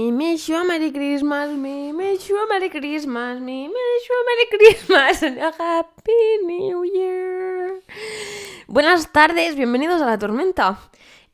Me 0.00 0.12
wish 0.12 0.48
you 0.48 0.56
a 0.56 0.64
Merry 0.64 0.92
Christmas, 0.92 1.50
me 1.58 1.92
wish 1.92 2.30
you 2.30 2.38
a 2.38 2.48
Merry 2.48 2.70
Christmas, 2.70 3.38
me 3.38 3.68
wish 3.68 4.08
you 4.08 4.14
a 4.16 4.24
Merry 4.24 4.46
Christmas 4.48 5.22
and 5.22 5.36
a 5.42 5.52
Happy 5.52 6.38
New 6.46 6.84
Year. 6.86 7.82
Buenas 8.66 9.12
tardes, 9.12 9.56
bienvenidos 9.56 10.00
a 10.00 10.06
La 10.06 10.18
Tormenta. 10.18 10.78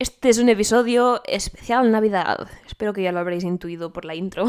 Este 0.01 0.31
es 0.31 0.39
un 0.39 0.49
episodio 0.49 1.23
especial 1.29 1.93
Navidad. 1.93 2.49
Espero 2.67 2.93
que 2.93 3.05
ya 3.05 3.13
lo 3.13 3.21
habréis 3.21 3.45
intuido 3.45 3.93
por 3.93 4.05
la 4.05 4.17
intro. 4.17 4.47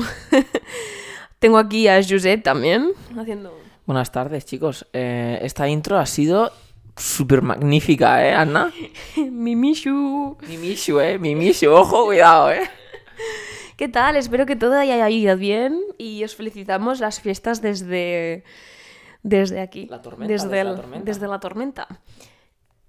Tengo 1.39 1.59
aquí 1.59 1.88
a 1.88 2.02
Josep 2.02 2.41
también 2.41 2.93
haciendo... 3.15 3.55
Buenas 3.86 4.11
tardes, 4.11 4.47
chicos. 4.47 4.88
Eh, 4.93 5.38
esta 5.43 5.70
intro 5.70 5.99
ha 5.99 6.07
sido 6.07 6.52
súper 6.95 7.43
magnífica, 7.43 8.27
¿eh, 8.27 8.34
Ana? 8.34 8.73
Mimishu. 9.15 10.38
Mimishu, 10.47 11.00
¿eh? 11.02 11.20
Mimishu, 11.20 11.70
ojo, 11.70 12.06
cuidado, 12.06 12.52
¿eh? 12.52 12.68
¿Qué 13.77 13.87
tal? 13.87 14.15
Espero 14.15 14.45
que 14.45 14.55
todo 14.55 14.75
haya 14.77 15.07
ido 15.09 15.37
bien 15.37 15.79
y 15.97 16.23
os 16.23 16.36
felicitamos 16.36 16.99
las 16.99 17.19
fiestas 17.21 17.61
desde, 17.61 18.43
desde 19.23 19.61
aquí. 19.61 19.86
La 19.87 20.01
tormenta, 20.01 20.31
Desde, 20.33 20.47
desde 20.50 20.63
la 20.63 20.69
el- 20.71 20.75
tormenta. 20.75 21.05
desde 21.05 21.27
la 21.27 21.39
tormenta. 21.39 21.87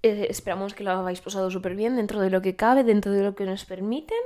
Eh, 0.01 0.27
esperamos 0.29 0.73
que 0.73 0.83
lo 0.83 0.91
habéis 0.91 1.21
pasado 1.21 1.51
súper 1.51 1.75
bien 1.75 1.95
dentro 1.95 2.19
de 2.21 2.29
lo 2.31 2.41
que 2.41 2.55
cabe, 2.55 2.83
dentro 2.83 3.11
de 3.11 3.21
lo 3.23 3.35
que 3.35 3.45
nos 3.45 3.65
permiten 3.65 4.17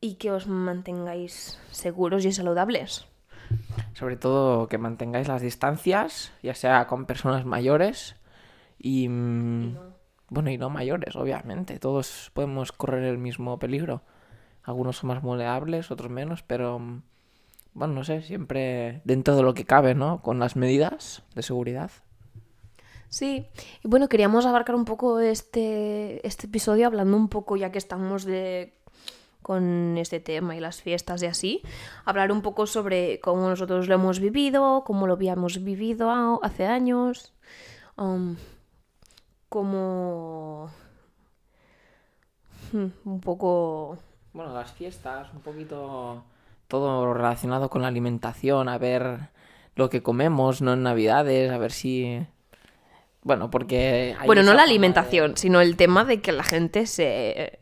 y 0.00 0.14
que 0.14 0.30
os 0.32 0.46
mantengáis 0.46 1.58
seguros 1.70 2.24
y 2.24 2.32
saludables. 2.32 3.06
Sobre 3.92 4.16
todo 4.16 4.68
que 4.68 4.78
mantengáis 4.78 5.28
las 5.28 5.42
distancias, 5.42 6.32
ya 6.42 6.54
sea 6.54 6.86
con 6.86 7.04
personas 7.04 7.44
mayores 7.44 8.16
y... 8.78 9.08
mm, 9.08 9.76
Bueno, 10.30 10.48
y 10.50 10.56
no 10.56 10.70
mayores, 10.70 11.14
obviamente. 11.16 11.78
Todos 11.78 12.30
podemos 12.32 12.72
correr 12.72 13.04
el 13.04 13.18
mismo 13.18 13.58
peligro. 13.58 14.00
Algunos 14.64 14.96
son 14.98 15.08
más 15.08 15.22
vulnerables, 15.22 15.90
otros 15.90 16.10
menos, 16.10 16.42
pero... 16.42 16.78
mm, 16.78 17.02
Bueno, 17.74 17.94
no 17.94 18.04
sé, 18.04 18.20
siempre 18.22 19.00
dentro 19.04 19.34
de 19.34 19.42
lo 19.42 19.54
que 19.54 19.64
cabe, 19.64 19.94
¿no? 19.94 20.20
Con 20.20 20.38
las 20.38 20.56
medidas 20.56 21.22
de 21.34 21.42
seguridad. 21.42 21.90
Sí, 23.08 23.46
y 23.82 23.88
bueno, 23.88 24.08
queríamos 24.08 24.46
abarcar 24.46 24.74
un 24.74 24.84
poco 24.84 25.20
este, 25.20 26.26
este 26.26 26.46
episodio 26.46 26.86
hablando 26.86 27.16
un 27.16 27.28
poco, 27.28 27.56
ya 27.56 27.70
que 27.70 27.78
estamos 27.78 28.24
de, 28.24 28.74
con 29.42 29.96
este 29.98 30.20
tema 30.20 30.54
y 30.56 30.60
las 30.60 30.80
fiestas 30.82 31.22
y 31.22 31.26
así, 31.26 31.62
hablar 32.04 32.30
un 32.32 32.42
poco 32.42 32.66
sobre 32.66 33.20
cómo 33.20 33.48
nosotros 33.48 33.88
lo 33.88 33.94
hemos 33.94 34.18
vivido, 34.20 34.82
cómo 34.86 35.06
lo 35.06 35.14
habíamos 35.14 35.62
vivido 35.62 36.40
hace 36.42 36.66
años, 36.66 37.32
um, 37.96 38.36
cómo... 39.48 40.70
hmm, 42.72 42.86
un 43.04 43.20
poco... 43.20 43.98
Bueno, 44.32 44.54
las 44.54 44.72
fiestas, 44.72 45.28
un 45.34 45.40
poquito 45.40 46.22
todo 46.68 47.12
relacionado 47.12 47.68
con 47.68 47.82
la 47.82 47.88
alimentación, 47.88 48.68
a 48.68 48.78
ver 48.78 49.28
lo 49.76 49.90
que 49.90 50.02
comemos, 50.02 50.62
no 50.62 50.72
en 50.72 50.82
Navidades, 50.82 51.50
a 51.50 51.58
ver 51.58 51.72
si... 51.72 52.26
Bueno, 53.22 53.50
porque... 53.50 54.16
hay 54.18 54.26
Bueno, 54.26 54.42
no 54.42 54.52
la 54.54 54.62
de- 54.64 54.70
alimentación, 54.70 55.36
sino 55.36 55.60
el 55.60 55.76
tema 55.76 56.04
de 56.04 56.20
que 56.20 56.32
la 56.32 56.44
gente 56.44 56.86
se, 56.86 57.58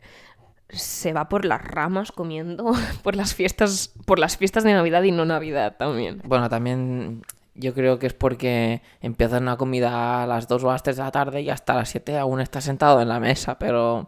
se 0.69 1.13
va 1.13 1.27
por 1.29 1.45
las 1.45 1.61
ramas 1.61 2.11
comiendo 2.11 2.71
por 3.03 3.15
las 3.15 3.35
fiestas, 3.35 3.93
por 4.05 4.17
las 4.17 4.37
fiestas 4.37 4.63
de 4.63 4.73
Navidad 4.73 5.03
y 5.03 5.11
no 5.11 5.25
Navidad 5.25 5.75
también. 5.77 6.21
Bueno, 6.25 6.49
también 6.49 7.21
yo 7.53 7.73
creo 7.73 7.99
que 7.99 8.07
es 8.07 8.13
porque 8.13 8.81
empiezan 9.01 9.43
una 9.43 9.57
comida 9.57 10.23
a 10.23 10.25
las 10.27 10.47
2 10.47 10.63
o 10.63 10.69
a 10.69 10.73
las 10.73 10.83
3 10.83 10.95
de 10.95 11.03
la 11.03 11.11
tarde 11.11 11.41
y 11.41 11.49
hasta 11.49 11.75
las 11.75 11.89
7 11.89 12.17
aún 12.17 12.39
está 12.39 12.61
sentado 12.61 13.01
en 13.01 13.09
la 13.09 13.19
mesa, 13.19 13.59
pero... 13.59 14.07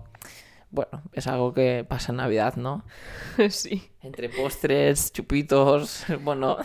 Bueno, 0.73 1.03
es 1.11 1.27
algo 1.27 1.53
que 1.53 1.85
pasa 1.87 2.11
en 2.11 2.17
Navidad, 2.17 2.55
¿no? 2.55 2.83
Sí. 3.49 3.91
Entre 4.01 4.27
postres, 4.27 5.13
chupitos, 5.13 6.03
bueno... 6.21 6.57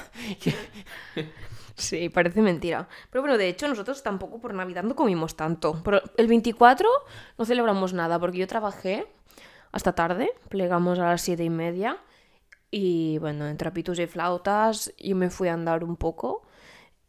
Sí, 1.74 2.08
parece 2.08 2.40
mentira. 2.40 2.88
Pero 3.10 3.20
bueno, 3.20 3.36
de 3.36 3.50
hecho, 3.50 3.68
nosotros 3.68 4.02
tampoco 4.02 4.40
por 4.40 4.54
Navidad 4.54 4.82
no 4.82 4.96
comimos 4.96 5.36
tanto. 5.36 5.82
Pero 5.84 6.00
el 6.16 6.26
24 6.26 6.88
no 7.36 7.44
celebramos 7.44 7.92
nada 7.92 8.18
porque 8.18 8.38
yo 8.38 8.46
trabajé 8.46 9.06
hasta 9.72 9.94
tarde, 9.94 10.30
plegamos 10.48 10.98
a 10.98 11.04
las 11.04 11.20
siete 11.20 11.44
y 11.44 11.50
media. 11.50 11.98
Y 12.70 13.18
bueno, 13.18 13.46
en 13.46 13.58
trapitos 13.58 13.98
y 13.98 14.06
flautas 14.06 14.92
yo 14.98 15.14
me 15.16 15.28
fui 15.28 15.48
a 15.48 15.52
andar 15.52 15.84
un 15.84 15.96
poco. 15.96 16.42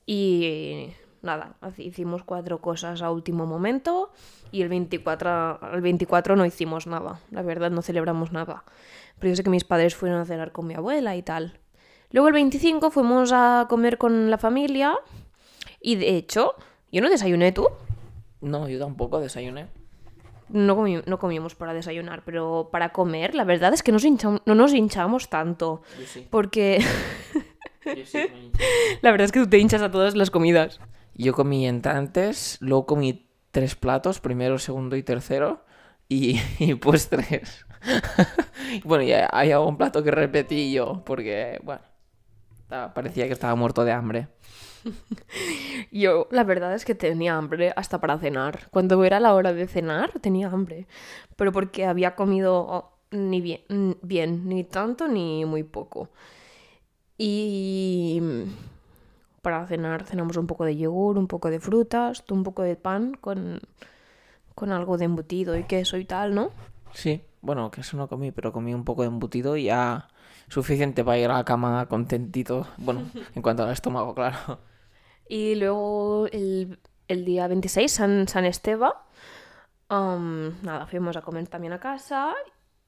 Y 0.06 0.92
nada, 1.22 1.56
hicimos 1.78 2.24
cuatro 2.24 2.60
cosas 2.62 3.02
a 3.02 3.12
último 3.12 3.46
momento. 3.46 4.12
Y 4.52 4.62
el 4.62 4.70
24, 4.70 5.60
el 5.74 5.82
24 5.82 6.36
no 6.36 6.46
hicimos 6.46 6.88
nada. 6.88 7.20
La 7.32 7.42
verdad, 7.42 7.70
no 7.72 7.82
celebramos 7.82 8.32
nada. 8.32 8.64
Pero 9.20 9.30
yo 9.30 9.36
sé 9.36 9.44
que 9.44 9.50
mis 9.50 9.64
padres 9.64 9.96
fueron 9.96 10.20
a 10.22 10.26
cenar 10.26 10.52
con 10.52 10.66
mi 10.68 10.74
abuela 10.74 11.16
y 11.16 11.22
tal. 11.22 11.60
Luego 12.12 12.28
el 12.30 12.34
25 12.34 12.90
fuimos 12.90 13.32
a 13.34 13.68
comer 13.70 13.98
con 13.98 14.30
la 14.32 14.38
familia. 14.38 14.96
Y 15.82 15.96
de 15.96 16.16
hecho, 16.18 16.56
yo 16.92 17.02
no 17.02 17.10
desayuné 17.10 17.52
tú. 17.52 17.68
No, 18.42 18.68
yo 18.68 18.80
tampoco 18.80 19.20
desayuné. 19.20 19.68
No, 20.50 20.76
comi- 20.76 21.04
no 21.06 21.20
comíamos 21.20 21.54
para 21.54 21.76
desayunar, 21.76 22.24
pero 22.26 22.70
para 22.72 22.90
comer, 22.90 23.36
la 23.36 23.44
verdad 23.44 23.72
es 23.74 23.84
que 23.84 23.92
nos 23.92 24.04
no 24.04 24.56
nos 24.56 24.74
hinchamos 24.74 25.30
tanto. 25.30 25.84
Sí. 26.08 26.26
Porque 26.28 26.84
Yo 27.86 28.04
sí 28.06 28.18
me 28.18 28.40
hinché. 28.46 28.64
la 29.04 29.12
verdad 29.12 29.26
es 29.26 29.32
que 29.32 29.42
tú 29.42 29.48
te 29.48 29.60
hinchas 29.60 29.84
a 29.84 29.92
todas 29.92 30.16
las 30.16 30.32
comidas. 30.32 30.80
Yo 31.20 31.34
comí 31.34 31.68
entrantes, 31.68 32.58
luego 32.62 32.86
comí 32.86 33.30
tres 33.52 33.76
platos, 33.76 34.22
primero, 34.22 34.58
segundo 34.58 34.96
y 34.96 35.04
tercero, 35.04 35.66
y, 36.08 36.40
y 36.60 36.76
postres. 36.76 37.66
bueno, 38.86 39.04
y 39.04 39.12
hay 39.12 39.52
algún 39.52 39.78
plato 39.78 40.02
que 40.02 40.12
repetí 40.12 40.72
yo, 40.72 41.04
porque, 41.06 41.60
bueno, 41.64 41.82
parecía 42.94 43.28
que 43.28 43.34
estaba 43.34 43.56
muerto 43.56 43.84
de 43.84 43.92
hambre. 43.92 44.28
Yo, 45.92 46.28
la 46.32 46.46
verdad 46.46 46.74
es 46.74 46.86
que 46.86 46.96
tenía 46.96 47.36
hambre 47.36 47.74
hasta 47.76 48.00
para 48.00 48.18
cenar. 48.18 48.70
Cuando 48.72 49.04
era 49.04 49.20
la 49.20 49.34
hora 49.34 49.52
de 49.52 49.68
cenar, 49.68 50.20
tenía 50.20 50.48
hambre. 50.48 50.88
Pero 51.36 51.52
porque 51.52 51.86
había 51.86 52.16
comido 52.16 52.66
oh, 52.66 52.98
ni 53.12 53.42
bien, 53.42 54.48
ni 54.48 54.64
tanto 54.64 55.10
ni 55.10 55.44
muy 55.44 55.64
poco. 55.64 56.10
Y 57.18 58.22
para 59.42 59.66
cenar 59.68 60.04
cenamos 60.06 60.38
un 60.38 60.48
poco 60.48 60.66
de 60.66 60.78
yogur, 60.78 61.18
un 61.18 61.28
poco 61.28 61.50
de 61.50 61.60
frutas, 61.60 62.24
un 62.30 62.44
poco 62.44 62.64
de 62.64 62.76
pan 62.76 63.14
con, 63.14 63.60
con 64.56 64.72
algo 64.72 64.98
de 64.98 65.06
embutido 65.06 65.58
y 65.58 65.64
queso 65.64 65.98
y 65.98 66.06
tal, 66.06 66.36
¿no? 66.36 66.52
Sí, 66.94 67.22
bueno, 67.42 67.72
que 67.72 67.82
eso 67.82 67.98
no 67.98 68.08
comí, 68.08 68.32
pero 68.32 68.52
comí 68.52 68.74
un 68.74 68.84
poco 68.84 69.04
de 69.04 69.08
embutido 69.08 69.56
y 69.56 69.66
ya 69.66 70.08
suficiente 70.50 71.04
para 71.04 71.18
ir 71.18 71.30
a 71.30 71.36
la 71.36 71.46
cama 71.46 71.88
contentito. 71.88 72.68
Bueno, 72.78 73.10
en 73.36 73.42
cuanto 73.42 73.64
al 73.64 73.72
estómago, 73.72 74.14
claro. 74.14 74.60
Y 75.28 75.56
luego 75.56 76.28
el, 76.32 76.80
el 77.08 77.26
día 77.26 77.48
26, 77.48 77.92
San, 77.92 78.28
San 78.28 78.46
Esteban, 78.46 78.94
am, 79.88 80.62
nada, 80.64 80.88
fuimos 80.88 81.16
a 81.18 81.22
comer 81.22 81.48
también 81.48 81.74
a 81.74 81.80
casa 81.80 82.34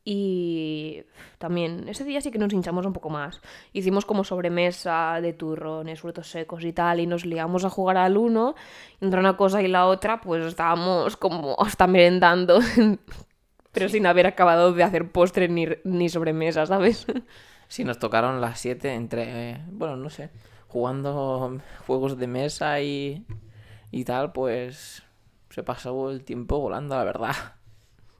y 0.03 1.03
también 1.38 1.88
ese 1.88 2.03
día 2.03 2.22
sí 2.22 2.31
que 2.31 2.39
nos 2.39 2.53
hinchamos 2.53 2.85
un 2.85 2.94
poco 2.94 3.09
más. 3.09 3.41
Hicimos 3.72 4.06
como 4.06 4.23
sobremesa 4.23 5.22
de 5.22 5.34
turrones, 5.34 6.01
frutos 6.01 6.28
secos 6.28 6.63
y 6.63 6.73
tal 6.73 7.00
y 7.00 7.07
nos 7.07 7.25
liamos 7.25 7.66
a 7.66 7.69
jugar 7.69 7.97
al 7.97 8.17
uno. 8.17 8.56
Entre 9.00 9.19
una 9.19 9.38
cosa 9.38 9.62
y 9.62 9.67
la 9.67 9.85
otra 9.85 10.19
pues 10.22 10.45
estábamos 10.45 11.17
como 11.17 11.56
hasta 11.59 11.85
merendando, 11.85 12.59
pero 13.72 13.89
sin 13.89 14.07
haber 14.07 14.25
acabado 14.25 14.73
de 14.73 14.84
hacer 14.84 15.12
postre 15.12 15.47
ni, 15.47 15.67
ni 15.84 16.09
sobremesa, 16.09 16.66
¿sabes? 16.66 17.06
Sí, 17.68 17.85
nos 17.85 18.00
tocaron 18.00 18.41
las 18.41 18.59
7 18.59 18.95
entre, 18.95 19.51
eh, 19.51 19.63
bueno, 19.72 19.95
no 19.95 20.09
sé, 20.09 20.29
jugando 20.68 21.57
juegos 21.88 22.18
de 22.18 22.28
mesa 22.28 22.81
y, 22.81 23.25
y 23.91 24.03
tal, 24.03 24.33
pues 24.33 25.03
se 25.50 25.63
pasó 25.63 26.12
el 26.12 26.25
tiempo 26.25 26.59
volando, 26.59 26.95
la 26.95 27.06
verdad. 27.06 27.33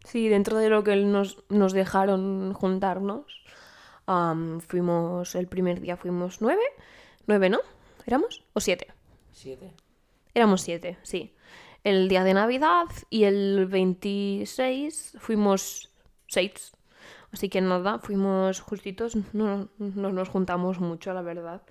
Sí, 0.04 0.28
dentro 0.30 0.58
de 0.58 0.70
lo 0.70 0.84
que 0.84 0.96
nos, 0.96 1.44
nos 1.50 1.74
dejaron 1.74 2.54
juntarnos, 2.54 3.26
am, 4.06 4.60
fuimos, 4.62 5.36
el 5.36 5.48
primer 5.48 5.80
día 5.80 5.98
fuimos 5.98 6.42
nueve, 6.42 6.64
nueve, 7.28 7.50
¿no? 7.50 7.60
¿Éramos? 8.06 8.44
¿O 8.54 8.60
siete? 8.60 8.88
¿Siete? 9.32 9.72
Éramos 10.34 10.62
siete, 10.62 10.98
sí. 11.04 11.34
El 11.84 12.10
día 12.10 12.24
de 12.24 12.34
Navidad 12.34 12.86
y 13.10 13.24
el 13.24 13.66
26 13.68 15.18
fuimos 15.20 15.92
seis. 16.28 16.74
Así 17.32 17.50
que 17.50 17.62
nada, 17.62 18.00
fuimos 18.00 18.60
justitos, 18.60 19.16
no, 19.34 19.70
no 19.78 20.12
nos 20.12 20.30
juntamos 20.30 20.80
mucho, 20.80 21.14
la 21.14 21.22
verdad. 21.22 21.62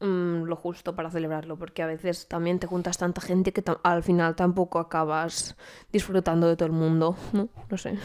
Mm, 0.00 0.44
lo 0.44 0.54
justo 0.54 0.94
para 0.94 1.10
celebrarlo, 1.10 1.58
porque 1.58 1.82
a 1.82 1.86
veces 1.86 2.28
también 2.28 2.60
te 2.60 2.68
juntas 2.68 2.98
tanta 2.98 3.20
gente 3.20 3.52
que 3.52 3.64
al 3.82 4.04
final 4.04 4.36
tampoco 4.36 4.78
acabas 4.78 5.56
disfrutando 5.90 6.46
de 6.46 6.56
todo 6.56 6.66
el 6.66 6.72
mundo, 6.72 7.16
¿no? 7.32 7.48
No 7.68 7.76
sé. 7.76 7.98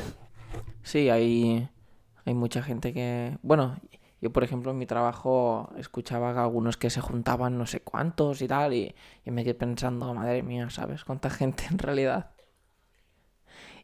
Sí, 0.81 1.09
hay, 1.09 1.69
hay 2.25 2.33
mucha 2.33 2.63
gente 2.63 2.93
que... 2.93 3.37
Bueno, 3.43 3.77
yo 4.21 4.31
por 4.31 4.43
ejemplo 4.43 4.71
en 4.71 4.79
mi 4.79 4.87
trabajo 4.87 5.71
escuchaba 5.77 6.33
que 6.33 6.39
algunos 6.39 6.77
que 6.77 6.89
se 6.89 6.99
juntaban 6.99 7.59
no 7.59 7.67
sé 7.67 7.81
cuántos 7.81 8.41
y 8.41 8.47
tal, 8.47 8.73
y, 8.73 8.95
y 9.23 9.29
me 9.29 9.43
quedé 9.43 9.53
pensando, 9.53 10.11
madre 10.15 10.41
mía, 10.41 10.71
¿sabes? 10.71 11.03
¿Cuánta 11.03 11.29
gente 11.29 11.65
en 11.69 11.77
realidad? 11.77 12.31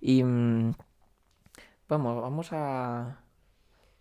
Y... 0.01 0.23
mm, 0.23 0.73
vamos, 1.87 2.21
vamos 2.21 2.49
a... 2.53 3.21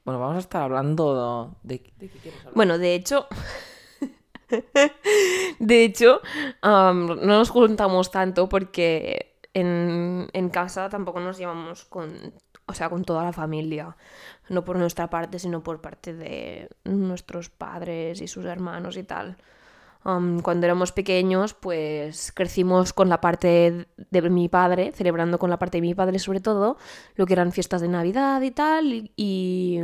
Bueno, 0.05 0.19
vamos 0.19 0.37
a 0.37 0.41
estar 0.41 0.63
hablando 0.63 1.59
de... 1.63 1.75
¿De 1.99 2.09
qué 2.09 2.19
quieres 2.21 2.41
hablar? 2.41 2.55
Bueno, 2.55 2.79
de 2.79 2.95
hecho... 2.95 3.27
de 5.59 5.85
hecho, 5.85 6.21
no 6.63 7.17
nos 7.17 7.51
juntamos 7.51 8.11
tanto 8.11 8.49
porque 8.49 9.37
en, 9.55 10.29
en 10.33 10.49
casa 10.51 10.89
tampoco 10.89 11.21
nos 11.21 11.39
llevamos 11.39 11.85
con, 11.85 12.33
o 12.67 12.75
sea, 12.75 12.89
con 12.91 13.05
toda 13.05 13.25
la 13.25 13.33
familia. 13.33 13.97
No 14.49 14.65
por 14.65 14.77
nuestra 14.77 15.11
parte, 15.11 15.39
sino 15.39 15.63
por 15.63 15.81
parte 15.81 16.15
de 16.15 16.71
nuestros 16.85 17.51
padres 17.51 18.21
y 18.21 18.29
sus 18.29 18.45
hermanos 18.45 18.97
y 18.97 19.05
tal. 19.05 19.37
Cuando 20.03 20.65
éramos 20.65 20.93
pequeños, 20.93 21.53
pues 21.53 22.33
crecimos 22.33 22.95
con 22.95 23.11
la 23.11 23.21
parte 23.21 23.89
de 24.11 24.31
mi 24.31 24.49
padre, 24.49 24.93
celebrando 24.95 25.39
con 25.39 25.51
la 25.51 25.59
parte 25.59 25.79
de 25.79 25.83
mi 25.83 25.95
padre 25.95 26.19
sobre 26.19 26.41
todo, 26.41 26.79
lo 27.17 27.27
que 27.27 27.35
eran 27.35 27.53
fiestas 27.53 27.83
de 27.83 27.89
Navidad 27.89 28.41
y 28.41 28.51
tal, 28.51 29.11
y, 29.17 29.81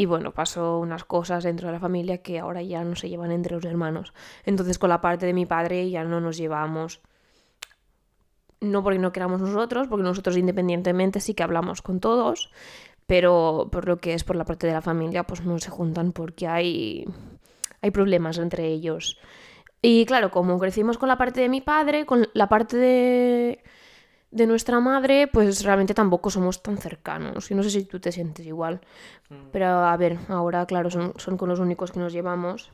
y 0.00 0.06
bueno, 0.06 0.32
pasó 0.32 0.78
unas 0.78 1.02
cosas 1.02 1.42
dentro 1.42 1.66
de 1.66 1.72
la 1.72 1.80
familia 1.80 2.18
que 2.18 2.38
ahora 2.38 2.62
ya 2.62 2.84
no 2.84 2.94
se 2.94 3.08
llevan 3.08 3.32
entre 3.32 3.56
los 3.56 3.64
hermanos. 3.64 4.14
Entonces 4.44 4.78
con 4.78 4.90
la 4.90 5.00
parte 5.00 5.26
de 5.26 5.32
mi 5.32 5.44
padre 5.44 5.90
ya 5.90 6.04
no 6.04 6.20
nos 6.20 6.36
llevamos. 6.36 7.00
No 8.60 8.84
porque 8.84 9.00
no 9.00 9.10
queramos 9.10 9.40
nosotros, 9.40 9.88
porque 9.88 10.04
nosotros 10.04 10.36
independientemente 10.36 11.18
sí 11.18 11.34
que 11.34 11.42
hablamos 11.42 11.82
con 11.82 11.98
todos, 11.98 12.52
pero 13.06 13.70
por 13.72 13.88
lo 13.88 13.96
que 13.96 14.14
es 14.14 14.22
por 14.22 14.36
la 14.36 14.44
parte 14.44 14.68
de 14.68 14.72
la 14.72 14.82
familia, 14.82 15.24
pues 15.24 15.42
no 15.44 15.58
se 15.58 15.70
juntan 15.70 16.12
porque 16.12 16.46
hay, 16.46 17.04
hay 17.82 17.90
problemas 17.90 18.38
entre 18.38 18.68
ellos. 18.68 19.18
Y 19.82 20.06
claro, 20.06 20.30
como 20.30 20.60
crecimos 20.60 20.96
con 20.96 21.08
la 21.08 21.18
parte 21.18 21.40
de 21.40 21.48
mi 21.48 21.60
padre, 21.60 22.06
con 22.06 22.28
la 22.34 22.48
parte 22.48 22.76
de, 22.76 23.64
de 24.30 24.46
nuestra 24.46 24.80
madre, 24.80 25.26
pues 25.26 25.64
realmente 25.64 25.94
tampoco 25.94 26.30
somos 26.30 26.62
tan 26.62 26.78
cercanos. 26.78 27.50
Y 27.50 27.54
no 27.54 27.62
sé 27.62 27.70
si 27.70 27.84
tú 27.84 28.00
te 28.00 28.12
sientes 28.12 28.46
igual. 28.46 28.80
Pero 29.52 29.66
a 29.66 29.96
ver, 29.96 30.18
ahora, 30.28 30.66
claro, 30.66 30.90
son, 30.90 31.14
son 31.16 31.36
con 31.36 31.48
los 31.48 31.60
únicos 31.60 31.92
que 31.92 32.00
nos 32.00 32.12
llevamos. 32.12 32.70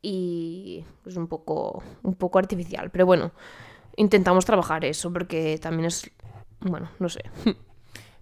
Y 0.00 0.84
es 1.06 1.16
un 1.16 1.26
poco, 1.26 1.82
un 2.02 2.14
poco 2.14 2.38
artificial. 2.38 2.90
Pero 2.90 3.06
bueno, 3.06 3.32
intentamos 3.96 4.44
trabajar 4.44 4.84
eso 4.84 5.12
porque 5.12 5.58
también 5.58 5.86
es, 5.86 6.10
bueno, 6.60 6.90
no 6.98 7.08
sé. 7.08 7.22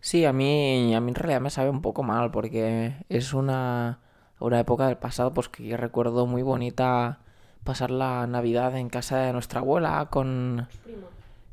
Sí, 0.01 0.25
a 0.25 0.33
mí, 0.33 0.95
a 0.95 1.01
mí 1.01 1.09
en 1.11 1.15
realidad 1.17 1.41
me 1.41 1.51
sabe 1.51 1.69
un 1.69 1.83
poco 1.83 2.05
mal 2.05 2.31
porque 2.31 2.95
es 3.09 3.35
una, 3.35 3.99
una 4.39 4.61
época 4.61 4.87
del 4.87 4.99
pasado 4.99 5.35
pues 5.35 5.49
que 5.49 5.67
yo 5.67 5.77
recuerdo 5.77 6.27
muy 6.27 6.43
bonita 6.43 7.19
pasar 7.65 7.91
la 7.91 8.27
Navidad 8.29 8.77
en 8.77 8.89
casa 8.89 9.19
de 9.19 9.33
nuestra 9.33 9.61
abuela 9.61 10.07
con... 10.09 10.69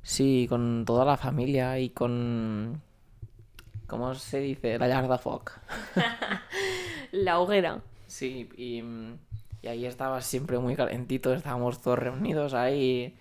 Sí, 0.03 0.45
con 0.49 0.83
toda 0.85 1.05
la 1.05 1.17
familia 1.17 1.79
y 1.79 1.89
con... 1.89 2.81
¿Cómo 3.87 4.13
se 4.15 4.39
dice? 4.39 4.77
La 4.77 4.87
llar 4.87 5.07
de 5.07 5.17
foc. 5.17 5.51
La 7.11 7.39
hoguera. 7.39 7.81
Sí, 8.07 8.49
y, 8.57 8.83
y 9.61 9.67
ahí 9.67 9.85
estaba 9.85 10.21
siempre 10.21 10.57
muy 10.59 10.75
calentito, 10.75 11.33
estábamos 11.33 11.81
todos 11.81 11.99
reunidos 11.99 12.53
ahí. 12.53 13.17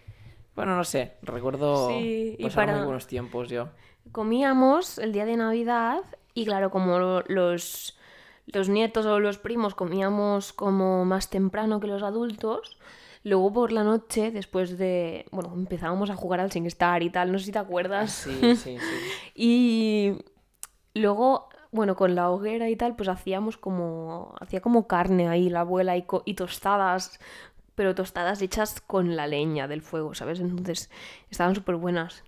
Bueno, 0.55 0.77
no 0.77 0.85
sé, 0.85 1.15
recuerdo 1.23 1.89
Sí, 1.89 2.37
y 2.39 2.43
pasar 2.45 2.67
muy 2.67 2.73
para- 2.75 2.85
buenos 2.85 3.07
tiempos 3.07 3.49
yo. 3.49 3.69
Comíamos 4.13 4.99
el 4.99 5.13
día 5.13 5.25
de 5.25 5.37
Navidad 5.37 6.01
y 6.35 6.45
claro, 6.45 6.71
como 6.71 6.99
lo- 6.99 7.23
los, 7.29 7.97
los 8.47 8.69
nietos 8.69 9.07
o 9.07 9.21
los 9.21 9.39
primos 9.39 9.75
comíamos 9.75 10.53
como 10.53 11.05
más 11.05 11.31
temprano 11.31 11.81
que 11.81 11.87
los 11.87 12.03
adultos, 12.03 12.79
luego 13.25 13.53
por 13.53 13.73
la 13.73 13.85
noche, 13.85 14.31
después 14.31 14.79
de, 14.79 15.27
bueno, 15.31 15.53
empezábamos 15.55 16.11
a 16.11 16.17
jugar 16.17 16.41
al 16.41 16.51
SingStar 16.53 17.03
y 17.03 17.11
tal, 17.11 17.33
no 17.33 17.39
sé 17.39 17.47
si 17.47 17.53
te 17.53 17.59
acuerdas. 17.59 18.11
Sí, 18.13 18.41
sí, 18.57 18.77
sí. 18.79 18.97
Y 19.35 20.13
luego, 20.95 21.49
bueno, 21.71 21.97
con 21.97 22.15
la 22.15 22.31
hoguera 22.31 22.69
y 22.69 22.77
tal, 22.77 22.97
pues 22.97 23.09
hacíamos 23.09 23.57
como, 23.57 24.35
hacía 24.41 24.61
como 24.61 24.87
carne 24.87 25.29
ahí 25.29 25.49
la 25.51 25.61
abuela 25.61 25.97
y, 25.97 26.03
co- 26.03 26.23
y 26.27 26.35
tostadas, 26.35 27.19
pero 27.75 27.95
tostadas 27.95 28.43
hechas 28.43 28.81
con 28.81 29.17
la 29.17 29.27
leña 29.27 29.69
del 29.69 29.83
fuego, 29.83 30.15
¿sabes? 30.15 30.41
Entonces 30.41 30.91
estaban 31.31 31.55
súper 31.55 31.77
buenas, 31.77 32.23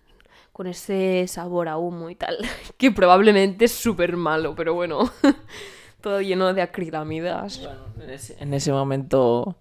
con 0.53 0.67
ese 0.69 1.27
sabor 1.29 1.69
a 1.69 1.77
humo 1.77 2.09
y 2.11 2.15
tal, 2.15 2.39
que 2.79 2.91
probablemente 2.93 3.67
es 3.67 3.73
súper 3.73 4.17
malo, 4.17 4.55
pero 4.55 4.73
bueno, 4.75 5.11
todo 6.01 6.21
lleno 6.21 6.55
de 6.55 6.63
acrilamidas. 6.63 7.59
Bueno, 7.59 8.05
en 8.05 8.11
ese, 8.11 8.37
en 8.43 8.55
ese 8.55 8.73
momento 8.73 9.57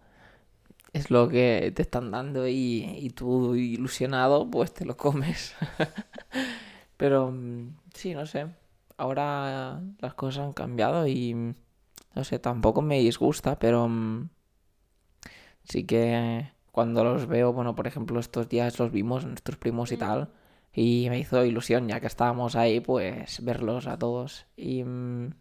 es 0.93 1.11
lo 1.11 1.27
que 1.29 1.71
te 1.75 1.81
están 1.81 2.11
dando 2.11 2.47
y, 2.47 2.85
y 2.99 3.09
tú 3.09 3.55
ilusionado 3.55 4.49
pues 4.49 4.73
te 4.73 4.85
lo 4.85 4.95
comes. 4.97 5.55
Pero 6.97 7.31
mm, 7.31 7.75
sí, 7.93 8.13
no 8.13 8.25
sé. 8.25 8.47
Ahora 8.97 9.81
las 9.99 10.13
cosas 10.13 10.45
han 10.45 10.53
cambiado 10.53 11.07
y 11.07 11.33
mm, 11.33 11.55
no 12.15 12.23
sé, 12.23 12.39
tampoco 12.39 12.81
me 12.81 12.99
disgusta, 12.99 13.57
pero 13.59 13.87
mm, 13.87 14.29
sí 15.63 15.85
que 15.85 16.51
cuando 16.71 17.03
los 17.03 17.27
veo, 17.27 17.53
bueno, 17.53 17.75
por 17.75 17.87
ejemplo, 17.87 18.19
estos 18.19 18.49
días 18.49 18.79
los 18.79 18.91
vimos, 18.91 19.25
nuestros 19.25 19.57
primos 19.57 19.91
y 19.91 19.97
tal, 19.97 20.29
y 20.73 21.07
me 21.09 21.19
hizo 21.19 21.43
ilusión, 21.45 21.87
ya 21.87 21.99
que 21.99 22.07
estábamos 22.07 22.55
ahí, 22.55 22.79
pues 22.79 23.43
verlos 23.43 23.87
a 23.87 23.97
todos. 23.97 24.45
Y 24.55 24.83
mm, 24.83 25.33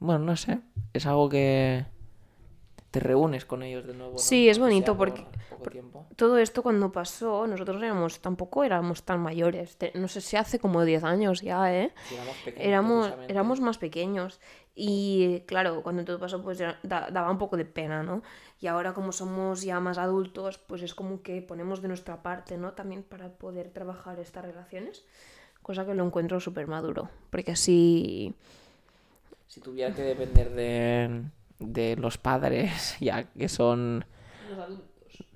bueno, 0.00 0.24
no 0.24 0.36
sé, 0.36 0.60
es 0.92 1.06
algo 1.06 1.28
que 1.28 1.86
te 2.90 3.00
reúnes 3.00 3.44
con 3.44 3.62
ellos 3.62 3.86
de 3.86 3.94
nuevo. 3.94 4.12
¿no? 4.12 4.18
Sí, 4.18 4.48
es 4.48 4.58
bonito 4.58 4.96
por 4.96 5.08
porque- 5.14 5.26
tiempo. 5.70 6.06
Todo 6.16 6.38
esto 6.38 6.62
cuando 6.62 6.90
pasó, 6.90 7.46
nosotros 7.46 7.82
éramos, 7.82 8.20
tampoco 8.20 8.64
éramos 8.64 9.02
tan 9.04 9.20
mayores, 9.20 9.76
no 9.94 10.08
sé 10.08 10.20
si 10.22 10.36
hace 10.36 10.58
como 10.58 10.84
10 10.84 11.04
años 11.04 11.42
ya, 11.42 11.72
¿eh? 11.74 11.92
Sí, 12.08 12.14
éramos 12.14 12.36
pequeños, 12.44 12.66
éramos, 12.66 13.12
éramos 13.28 13.60
más 13.60 13.78
pequeños. 13.78 14.40
Y 14.74 15.40
claro, 15.46 15.82
cuando 15.82 16.04
todo 16.04 16.18
pasó, 16.18 16.42
pues 16.42 16.56
ya 16.58 16.78
da- 16.82 17.08
daba 17.10 17.30
un 17.30 17.36
poco 17.38 17.56
de 17.58 17.66
pena, 17.66 18.02
¿no? 18.02 18.22
Y 18.60 18.66
ahora 18.68 18.94
como 18.94 19.12
somos 19.12 19.62
ya 19.62 19.80
más 19.80 19.98
adultos, 19.98 20.58
pues 20.58 20.82
es 20.82 20.94
como 20.94 21.22
que 21.22 21.42
ponemos 21.42 21.82
de 21.82 21.88
nuestra 21.88 22.22
parte, 22.22 22.56
¿no? 22.56 22.72
También 22.72 23.02
para 23.02 23.28
poder 23.28 23.70
trabajar 23.70 24.18
estas 24.18 24.44
relaciones. 24.44 25.04
Cosa 25.62 25.84
que 25.84 25.94
lo 25.94 26.04
encuentro 26.06 26.40
súper 26.40 26.66
maduro. 26.66 27.10
Porque 27.30 27.52
así... 27.52 28.34
Si 29.46 29.60
tuviera 29.60 29.94
que 29.94 30.02
depender 30.02 30.50
de, 30.54 31.22
de 31.60 31.96
los 31.96 32.18
padres, 32.18 32.96
ya 33.00 33.24
que 33.24 33.48
son... 33.48 34.04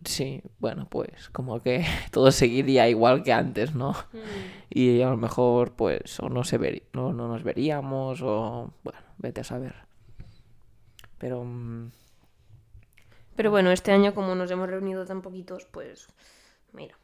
Sí, 0.05 0.43
bueno, 0.59 0.87
pues 0.91 1.31
como 1.31 1.61
que 1.61 1.87
todo 2.11 2.31
seguiría 2.31 2.88
igual 2.88 3.23
que 3.23 3.32
antes, 3.32 3.75
¿no? 3.75 3.94
Y 4.69 5.00
a 5.00 5.09
lo 5.09 5.17
mejor, 5.17 5.73
pues, 5.73 6.20
o 6.20 6.29
no 6.29 6.44
se 6.44 6.58
ver, 6.58 6.82
no, 6.93 7.13
no 7.13 7.29
nos 7.29 7.43
veríamos, 7.43 8.20
o 8.22 8.70
bueno, 8.82 8.99
vete 9.19 9.41
a 9.41 9.44
saber. 9.44 9.75
Pero 11.19 11.44
mm, 11.44 11.91
Pero 13.37 13.51
bueno, 13.51 13.70
este 13.70 13.93
año 13.93 14.15
como 14.15 14.34
nos 14.34 14.51
hemos 14.51 14.69
reunido 14.69 15.06
tan 15.06 15.22
poquitos, 15.22 15.65
pues 15.67 16.08
mira, 16.72 16.96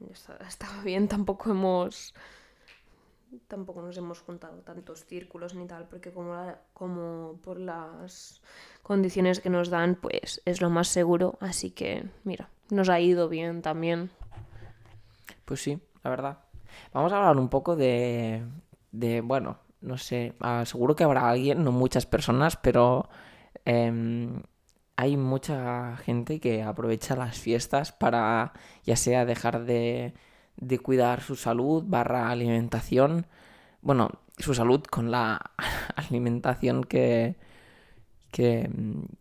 estaba 0.48 0.82
bien, 0.82 1.08
tampoco 1.08 1.50
hemos 1.50 2.14
tampoco 3.48 3.82
nos 3.82 3.96
hemos 3.96 4.20
juntado 4.20 4.58
tantos 4.62 5.04
círculos 5.04 5.54
ni 5.54 5.66
tal, 5.66 5.88
porque 5.88 6.12
como, 6.12 6.34
la- 6.34 6.60
como 6.74 7.38
por 7.42 7.58
las 7.58 8.40
condiciones 8.82 9.40
que 9.40 9.50
nos 9.50 9.68
dan, 9.70 9.94
pues 9.96 10.42
es 10.44 10.60
lo 10.60 10.70
más 10.70 10.88
seguro, 10.88 11.36
así 11.40 11.70
que 11.70 12.04
mira, 12.24 12.48
nos 12.70 12.88
ha 12.88 13.00
ido 13.00 13.28
bien 13.28 13.62
también. 13.62 14.10
Pues 15.44 15.60
sí, 15.62 15.78
la 16.02 16.10
verdad. 16.10 16.38
Vamos 16.92 17.12
a 17.12 17.16
hablar 17.18 17.36
un 17.38 17.48
poco 17.48 17.76
de, 17.76 18.44
de 18.92 19.20
bueno, 19.20 19.58
no 19.80 19.96
sé, 19.98 20.34
ah, 20.40 20.64
seguro 20.66 20.94
que 20.96 21.04
habrá 21.04 21.28
alguien, 21.28 21.62
no 21.64 21.72
muchas 21.72 22.06
personas, 22.06 22.56
pero 22.56 23.08
em, 23.64 24.42
hay 24.96 25.16
mucha 25.16 25.96
gente 25.98 26.40
que 26.40 26.62
aprovecha 26.62 27.16
las 27.16 27.38
fiestas 27.38 27.92
para 27.92 28.52
ya 28.84 28.96
sea 28.96 29.24
dejar 29.24 29.64
de, 29.64 30.14
de 30.56 30.78
cuidar 30.78 31.22
su 31.22 31.36
salud 31.36 31.84
barra 31.86 32.30
alimentación, 32.30 33.26
bueno, 33.82 34.10
su 34.38 34.54
salud 34.54 34.82
con 34.82 35.10
la 35.10 35.52
alimentación 35.96 36.84
que, 36.84 37.36
que, 38.30 38.70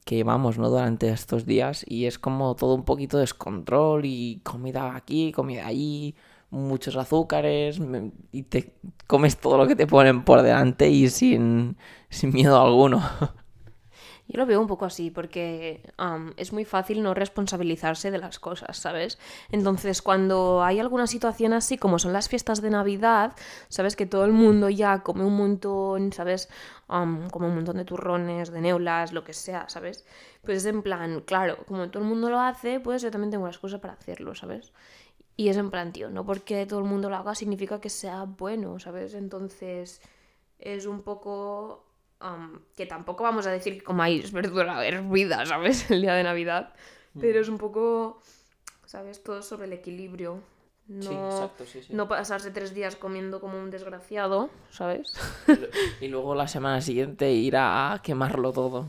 que 0.06 0.15
llevamos, 0.15 0.58
¿no? 0.58 0.70
Durante 0.70 1.10
estos 1.10 1.46
días 1.46 1.86
y 1.88 2.06
es 2.06 2.20
como 2.20 2.56
todo 2.56 2.75
un 2.75 2.84
poquito 2.86 3.18
descontrol 3.18 4.06
y 4.06 4.42
comida 4.44 4.96
aquí, 4.96 5.32
comida 5.32 5.68
allí, 5.68 6.15
muchos 6.50 6.96
azúcares 6.96 7.80
y 8.32 8.44
te 8.44 8.74
comes 9.08 9.38
todo 9.38 9.58
lo 9.58 9.68
que 9.68 9.75
te 9.75 9.88
ponen 9.88 10.24
por 10.24 10.42
delante 10.42 10.89
y 10.89 11.10
sin, 11.10 11.77
sin 12.10 12.34
miedo 12.34 12.60
alguno. 12.62 13.04
Yo 14.27 14.39
lo 14.39 14.48
veo 14.48 14.60
un 14.60 14.65
poco 14.65 14.86
así, 14.86 15.12
porque 15.12 15.84
es 16.38 16.51
muy 16.51 16.65
fácil 16.65 17.03
no 17.03 17.13
responsabilizarse 17.13 18.10
de 18.10 18.17
las 18.17 18.39
cosas, 18.39 18.75
¿sabes? 18.77 19.20
Entonces, 19.51 20.01
cuando 20.01 20.63
hay 20.63 20.79
alguna 20.79 21.05
situación 21.05 21.53
así, 21.53 21.77
como 21.77 22.00
son 22.00 22.12
las 22.12 22.27
fiestas 22.27 22.60
de 22.62 22.72
Navidad, 22.72 23.34
sabes 23.70 23.96
que 23.96 24.08
todo 24.08 24.25
el 24.25 24.32
mundo 24.32 24.70
ya 24.70 25.03
come 25.03 25.24
un 25.24 25.38
montón, 25.38 26.12
¿sabes? 26.12 26.50
Am, 26.88 27.29
come 27.29 27.48
un 27.48 27.55
montón 27.55 27.77
de 27.77 27.86
turrones, 27.86 28.51
de 28.51 28.62
neulas, 28.62 29.13
lo 29.13 29.24
que 29.24 29.34
sea, 29.34 29.70
¿sabes? 29.70 30.05
Pues 30.44 30.58
es 30.58 30.65
en 30.65 30.82
plan, 30.82 31.22
claro, 31.22 31.58
como 31.67 31.89
todo 31.91 32.01
el 32.01 32.10
mundo 32.10 32.29
lo 32.32 32.39
hace, 32.39 32.79
pues 32.79 33.03
yo 33.03 33.12
también 33.12 33.29
tengo 33.29 33.46
las 33.46 33.60
cosas 33.60 33.79
para 33.79 33.94
hacerlo, 33.94 34.34
¿sabes? 34.34 34.74
Y 35.38 35.50
es 35.50 35.58
en 35.58 35.70
plan, 35.70 35.91
tío, 35.94 36.10
no 36.10 36.25
porque 36.25 36.65
todo 36.65 36.79
el 36.79 36.86
mundo 36.86 37.10
lo 37.12 37.17
haga 37.17 37.36
significa 37.36 37.79
que 37.79 37.89
sea 37.89 38.24
bueno, 38.24 38.79
¿sabes? 38.79 39.13
Entonces, 39.13 40.01
es 40.58 40.88
un 40.88 41.03
poco... 41.03 41.85
am, 42.19 42.62
que 42.75 42.86
tampoco 42.86 43.24
vamos 43.24 43.48
a 43.48 43.51
decir 43.51 43.77
que 43.79 43.84
comáis 43.84 44.31
verdura 44.31 44.86
hervida, 44.86 45.45
¿sabes? 45.45 45.89
El 45.91 46.01
día 46.01 46.13
de 46.13 46.24
Navidad. 46.24 46.74
Pero 47.19 47.39
es 47.39 47.48
un 47.48 47.57
poco, 47.57 48.22
¿sabes? 48.86 49.24
Todo 49.24 49.41
sobre 49.41 49.67
el 49.67 49.74
equilibrio. 49.74 50.41
No, 50.88 51.01
Sí, 51.01 51.13
exacto, 51.13 51.65
sí, 51.65 51.82
sí. 51.82 51.94
no 51.94 52.08
pasarse 52.08 52.51
tres 52.51 52.75
días 52.75 52.96
comiendo 52.96 53.42
como 53.42 53.60
un 53.60 53.72
desgraciado, 53.72 54.50
¿sabes? 54.70 55.13
Y 56.00 56.08
luego 56.10 56.36
la 56.36 56.48
semana 56.48 56.80
siguiente 56.82 57.32
ir 57.32 57.56
a 57.58 58.00
quemarlo 58.04 58.51
todo. 58.51 58.88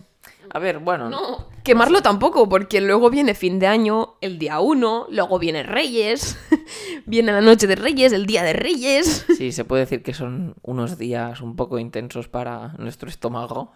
A 0.51 0.59
ver, 0.59 0.79
bueno, 0.81 1.09
No, 1.09 1.47
quemarlo 1.65 2.03
tampoco, 2.03 2.49
porque 2.49 2.81
luego 2.81 3.09
viene 3.11 3.35
fin 3.35 3.59
de 3.59 3.67
año, 3.67 4.17
el 4.21 4.39
día 4.39 4.61
1, 4.61 5.07
luego 5.11 5.39
viene 5.39 5.63
Reyes, 5.63 6.39
viene 7.07 7.33
la 7.33 7.41
noche 7.41 7.67
de 7.67 7.77
Reyes, 7.77 8.13
el 8.13 8.27
día 8.27 8.43
de 8.43 8.53
Reyes. 8.53 9.25
sí, 9.37 9.51
se 9.53 9.65
puede 9.65 9.83
decir 9.85 10.03
que 10.03 10.13
son 10.15 10.55
unos 10.63 10.99
días 10.99 11.41
un 11.41 11.57
poco 11.57 11.79
intensos 11.79 12.29
para 12.29 12.75
nuestro 12.79 13.09
estómago. 13.09 13.73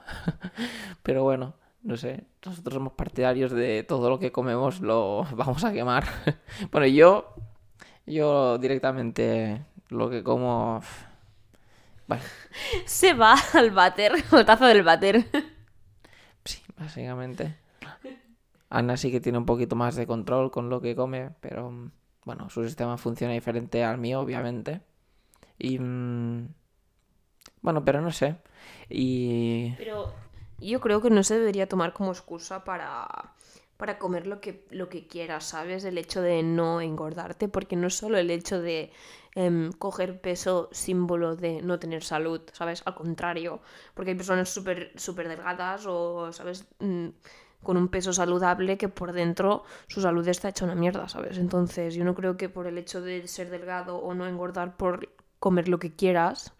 Pero 1.02 1.22
bueno, 1.22 1.54
no 1.82 1.96
sé, 1.96 2.24
nosotros 2.44 2.74
somos 2.74 2.92
partidarios 2.92 3.50
de 3.52 3.82
todo 3.82 4.10
lo 4.10 4.18
que 4.18 4.30
comemos 4.32 4.80
lo 4.80 5.24
vamos 5.34 5.64
a 5.64 5.72
quemar. 5.72 6.04
Bueno, 6.70 6.86
yo, 6.86 7.34
yo 8.10 8.58
directamente 8.58 9.64
lo 9.88 10.10
que 10.10 10.22
como... 10.22 10.80
Bueno, 12.06 12.22
Se 12.86 13.14
va 13.14 13.36
al 13.54 13.70
váter, 13.70 14.12
tazo 14.46 14.66
del 14.66 14.82
váter. 14.82 15.26
sí, 16.44 16.62
básicamente. 16.76 17.56
Ana 18.68 18.96
sí 18.96 19.10
que 19.10 19.20
tiene 19.20 19.38
un 19.38 19.46
poquito 19.46 19.74
más 19.74 19.96
de 19.96 20.06
control 20.06 20.50
con 20.50 20.70
lo 20.70 20.80
que 20.80 20.94
come, 20.94 21.30
pero 21.40 21.70
mm, 21.70 21.90
bueno, 22.24 22.50
su 22.50 22.64
sistema 22.64 22.96
funciona 22.98 23.32
diferente 23.32 23.82
al 23.84 23.98
mío, 23.98 24.20
obviamente. 24.20 24.80
Y... 25.58 25.78
mm, 25.78 26.48
bueno, 27.62 27.84
pero 27.84 28.00
no 28.00 28.10
sé. 28.12 28.36
Y... 28.88 29.74
Pero 29.76 30.14
yo 30.58 30.80
creo 30.80 31.00
que 31.00 31.10
no 31.10 31.22
se 31.22 31.38
debería 31.38 31.68
tomar 31.68 31.92
como 31.92 32.12
excusa 32.12 32.64
para, 32.64 33.34
para 33.80 33.98
comer 33.98 34.26
lo 34.26 34.42
que, 34.42 34.66
lo 34.70 34.90
que 34.90 35.06
quieras, 35.06 35.44
¿sabes? 35.44 35.84
El 35.84 35.96
hecho 35.96 36.20
de 36.20 36.42
no 36.42 36.82
engordarte, 36.82 37.48
porque 37.48 37.76
no 37.76 37.86
es 37.86 37.94
solo 37.94 38.18
el 38.18 38.30
hecho 38.30 38.60
de 38.60 38.92
em, 39.34 39.72
coger 39.72 40.20
peso 40.20 40.68
símbolo 40.70 41.34
de 41.34 41.62
no 41.62 41.78
tener 41.78 42.04
salud, 42.04 42.42
¿sabes? 42.52 42.82
Al 42.84 42.94
contrario, 42.94 43.62
porque 43.94 44.10
hay 44.10 44.16
personas 44.18 44.50
súper 44.50 44.92
súper 44.96 45.28
delgadas 45.28 45.86
o, 45.86 46.30
¿sabes? 46.30 46.66
Mm, 46.80 47.08
con 47.62 47.78
un 47.78 47.88
peso 47.88 48.12
saludable 48.12 48.76
que 48.76 48.88
por 48.90 49.12
dentro 49.12 49.64
su 49.86 50.02
salud 50.02 50.28
está 50.28 50.50
hecha 50.50 50.66
una 50.66 50.74
mierda, 50.74 51.08
¿sabes? 51.08 51.38
Entonces 51.38 51.94
yo 51.94 52.04
no 52.04 52.14
creo 52.14 52.36
que 52.36 52.50
por 52.50 52.66
el 52.66 52.76
hecho 52.76 53.00
de 53.00 53.26
ser 53.28 53.48
delgado 53.48 53.96
o 53.96 54.12
no 54.12 54.26
engordar 54.26 54.76
por 54.76 55.08
comer 55.38 55.68
lo 55.68 55.78
que 55.78 55.94
quieras, 55.96 56.52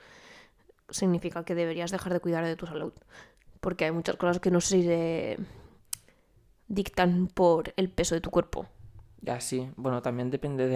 significa 0.89 1.45
que 1.45 1.55
deberías 1.55 1.91
dejar 1.91 2.15
de 2.15 2.21
cuidar 2.21 2.47
de 2.47 2.57
tu 2.57 2.67
salud. 2.67 2.95
Porque 3.61 3.85
hay 3.85 3.93
muchas 3.93 4.17
cosas 4.17 4.41
que 4.41 4.50
no 4.50 4.62
se 4.62 5.37
dictan 6.71 7.29
por 7.29 7.75
el 7.77 7.91
peso 7.91 8.15
de 8.15 8.23
tu 8.23 8.31
cuerpo. 8.31 8.67
Ya 9.23 9.41
sí, 9.41 9.71
bueno, 9.77 10.03
también 10.03 10.31
depende 10.31 10.67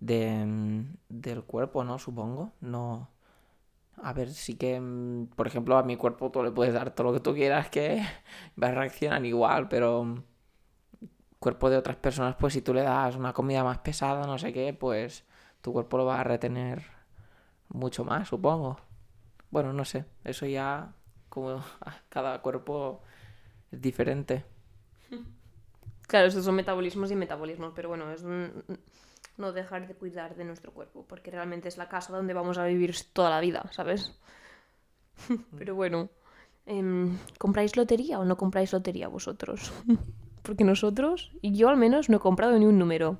de, 0.00 0.46
mm, 0.46 0.82
del 1.08 1.44
cuerpo, 1.44 1.84
¿no? 1.84 1.98
Supongo. 1.98 2.52
No. 2.60 3.08
A 4.02 4.12
ver, 4.14 4.30
sí 4.32 4.56
que, 4.56 4.80
mm, 4.80 5.28
por 5.36 5.46
ejemplo, 5.48 5.78
a 5.78 5.82
mi 5.84 5.96
cuerpo 5.96 6.30
tú 6.32 6.42
le 6.42 6.50
puedes 6.52 6.74
dar 6.74 6.94
todo 6.94 7.08
lo 7.08 7.14
que 7.14 7.20
tú 7.20 7.34
quieras 7.34 7.70
que 7.70 8.02
va 8.62 8.68
a 8.68 8.72
reaccionar 8.72 9.24
igual, 9.26 9.68
pero 9.68 10.04
mm, 10.04 10.22
cuerpo 11.38 11.70
de 11.70 11.76
otras 11.76 11.96
personas, 11.96 12.36
pues 12.38 12.52
si 12.54 12.62
tú 12.62 12.72
le 12.74 12.82
das 12.82 13.16
una 13.16 13.32
comida 13.32 13.64
más 13.64 13.78
pesada, 13.78 14.26
no 14.26 14.38
sé 14.38 14.52
qué, 14.52 14.72
pues 14.74 15.24
tu 15.60 15.72
cuerpo 15.72 15.98
lo 15.98 16.06
va 16.06 16.20
a 16.20 16.24
retener 16.24 16.84
mucho 17.70 18.04
más, 18.04 18.28
supongo. 18.28 18.78
Bueno, 19.50 19.72
no 19.72 19.84
sé, 19.84 20.06
eso 20.24 20.46
ya 20.46 20.94
como 21.28 21.62
cada 22.10 22.42
cuerpo 22.42 23.02
es 23.72 23.80
diferente. 23.82 24.44
Claro, 26.06 26.26
estos 26.28 26.44
son 26.44 26.54
metabolismos 26.56 27.10
y 27.10 27.16
metabolismos, 27.16 27.72
pero 27.74 27.88
bueno, 27.88 28.10
es 28.12 28.22
un- 28.22 28.64
no 29.38 29.52
dejar 29.52 29.86
de 29.88 29.94
cuidar 29.94 30.34
de 30.36 30.44
nuestro 30.44 30.72
cuerpo, 30.72 31.04
porque 31.08 31.30
realmente 31.30 31.68
es 31.68 31.78
la 31.78 31.88
casa 31.88 32.12
donde 32.14 32.34
vamos 32.34 32.58
a 32.58 32.64
vivir 32.66 32.94
toda 33.12 33.30
la 33.30 33.40
vida, 33.40 33.64
¿sabes? 33.72 34.18
pero 35.56 35.74
bueno, 35.74 36.10
em, 36.66 37.16
¿compráis 37.38 37.76
lotería 37.76 38.18
o 38.18 38.24
no 38.24 38.36
compráis 38.36 38.72
lotería 38.72 39.08
vosotros? 39.08 39.72
porque 40.42 40.64
nosotros, 40.64 41.32
y 41.40 41.54
yo 41.54 41.68
al 41.68 41.76
menos, 41.76 42.08
no 42.08 42.16
he 42.16 42.20
comprado 42.20 42.58
ni 42.58 42.66
un 42.66 42.78
número. 42.78 43.18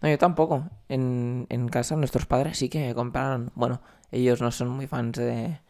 No, 0.00 0.08
yo 0.08 0.18
tampoco. 0.18 0.68
En, 0.88 1.46
en 1.48 1.68
casa 1.68 1.96
nuestros 1.96 2.26
padres 2.26 2.58
sí 2.58 2.68
que 2.68 2.94
compraron. 2.94 3.50
Bueno, 3.54 3.80
ellos 4.10 4.40
no 4.40 4.50
son 4.50 4.68
muy 4.68 4.86
fans 4.86 5.16
de 5.18 5.60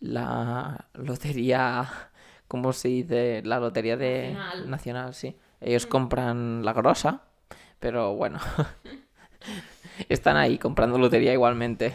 la 0.00 0.86
lotería, 0.94 1.88
¿cómo 2.48 2.72
se 2.72 2.88
dice? 2.88 3.42
La 3.44 3.60
lotería 3.60 3.96
de 3.96 4.32
Nacional. 4.32 4.70
nacional, 4.70 5.14
sí. 5.14 5.36
Ellos 5.60 5.86
compran 5.86 6.64
la 6.64 6.72
grosa, 6.72 7.22
pero 7.78 8.14
bueno. 8.14 8.38
Están 10.08 10.36
ahí 10.36 10.58
comprando 10.58 10.98
lotería 10.98 11.32
igualmente. 11.32 11.94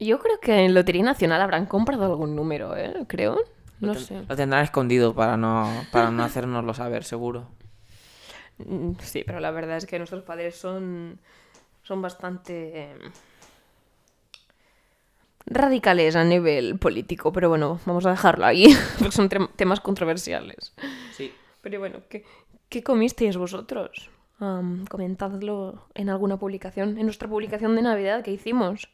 Yo 0.00 0.18
creo 0.20 0.38
que 0.40 0.64
en 0.64 0.74
Lotería 0.74 1.02
Nacional 1.02 1.40
habrán 1.42 1.66
comprado 1.66 2.04
algún 2.04 2.36
número, 2.36 2.76
¿eh? 2.76 3.04
Creo. 3.08 3.38
No 3.80 3.94
sé. 3.94 4.22
Lo 4.28 4.36
tendrán 4.36 4.62
escondido 4.64 5.14
para 5.14 5.36
no, 5.36 5.68
para 5.92 6.10
no 6.10 6.22
hacérnoslo 6.24 6.74
saber, 6.74 7.04
seguro. 7.04 7.48
Mm, 8.58 8.92
Sí, 9.00 9.22
pero 9.26 9.40
la 9.40 9.50
verdad 9.50 9.76
es 9.76 9.86
que 9.86 9.98
nuestros 9.98 10.22
padres 10.22 10.56
son, 10.56 11.18
son 11.82 12.00
bastante 12.02 12.80
eh, 12.92 12.98
radicales 15.50 16.16
a 16.16 16.24
nivel 16.24 16.78
político, 16.78 17.32
pero 17.32 17.48
bueno, 17.48 17.80
vamos 17.86 18.06
a 18.06 18.10
dejarlo 18.10 18.44
ahí, 18.46 18.66
porque 18.98 19.12
son 19.12 19.28
tem- 19.28 19.50
temas 19.56 19.80
controversiales. 19.80 20.74
Sí. 21.16 21.32
Pero 21.62 21.78
bueno, 21.80 22.00
¿qué, 22.08 22.24
qué 22.68 22.82
comisteis 22.82 23.36
vosotros? 23.36 24.10
Comentadlo 24.88 25.88
en 25.94 26.10
alguna 26.10 26.36
publicación, 26.38 26.96
en 26.98 27.06
nuestra 27.06 27.28
publicación 27.28 27.74
de 27.74 27.82
Navidad 27.82 28.22
que 28.22 28.30
hicimos. 28.30 28.88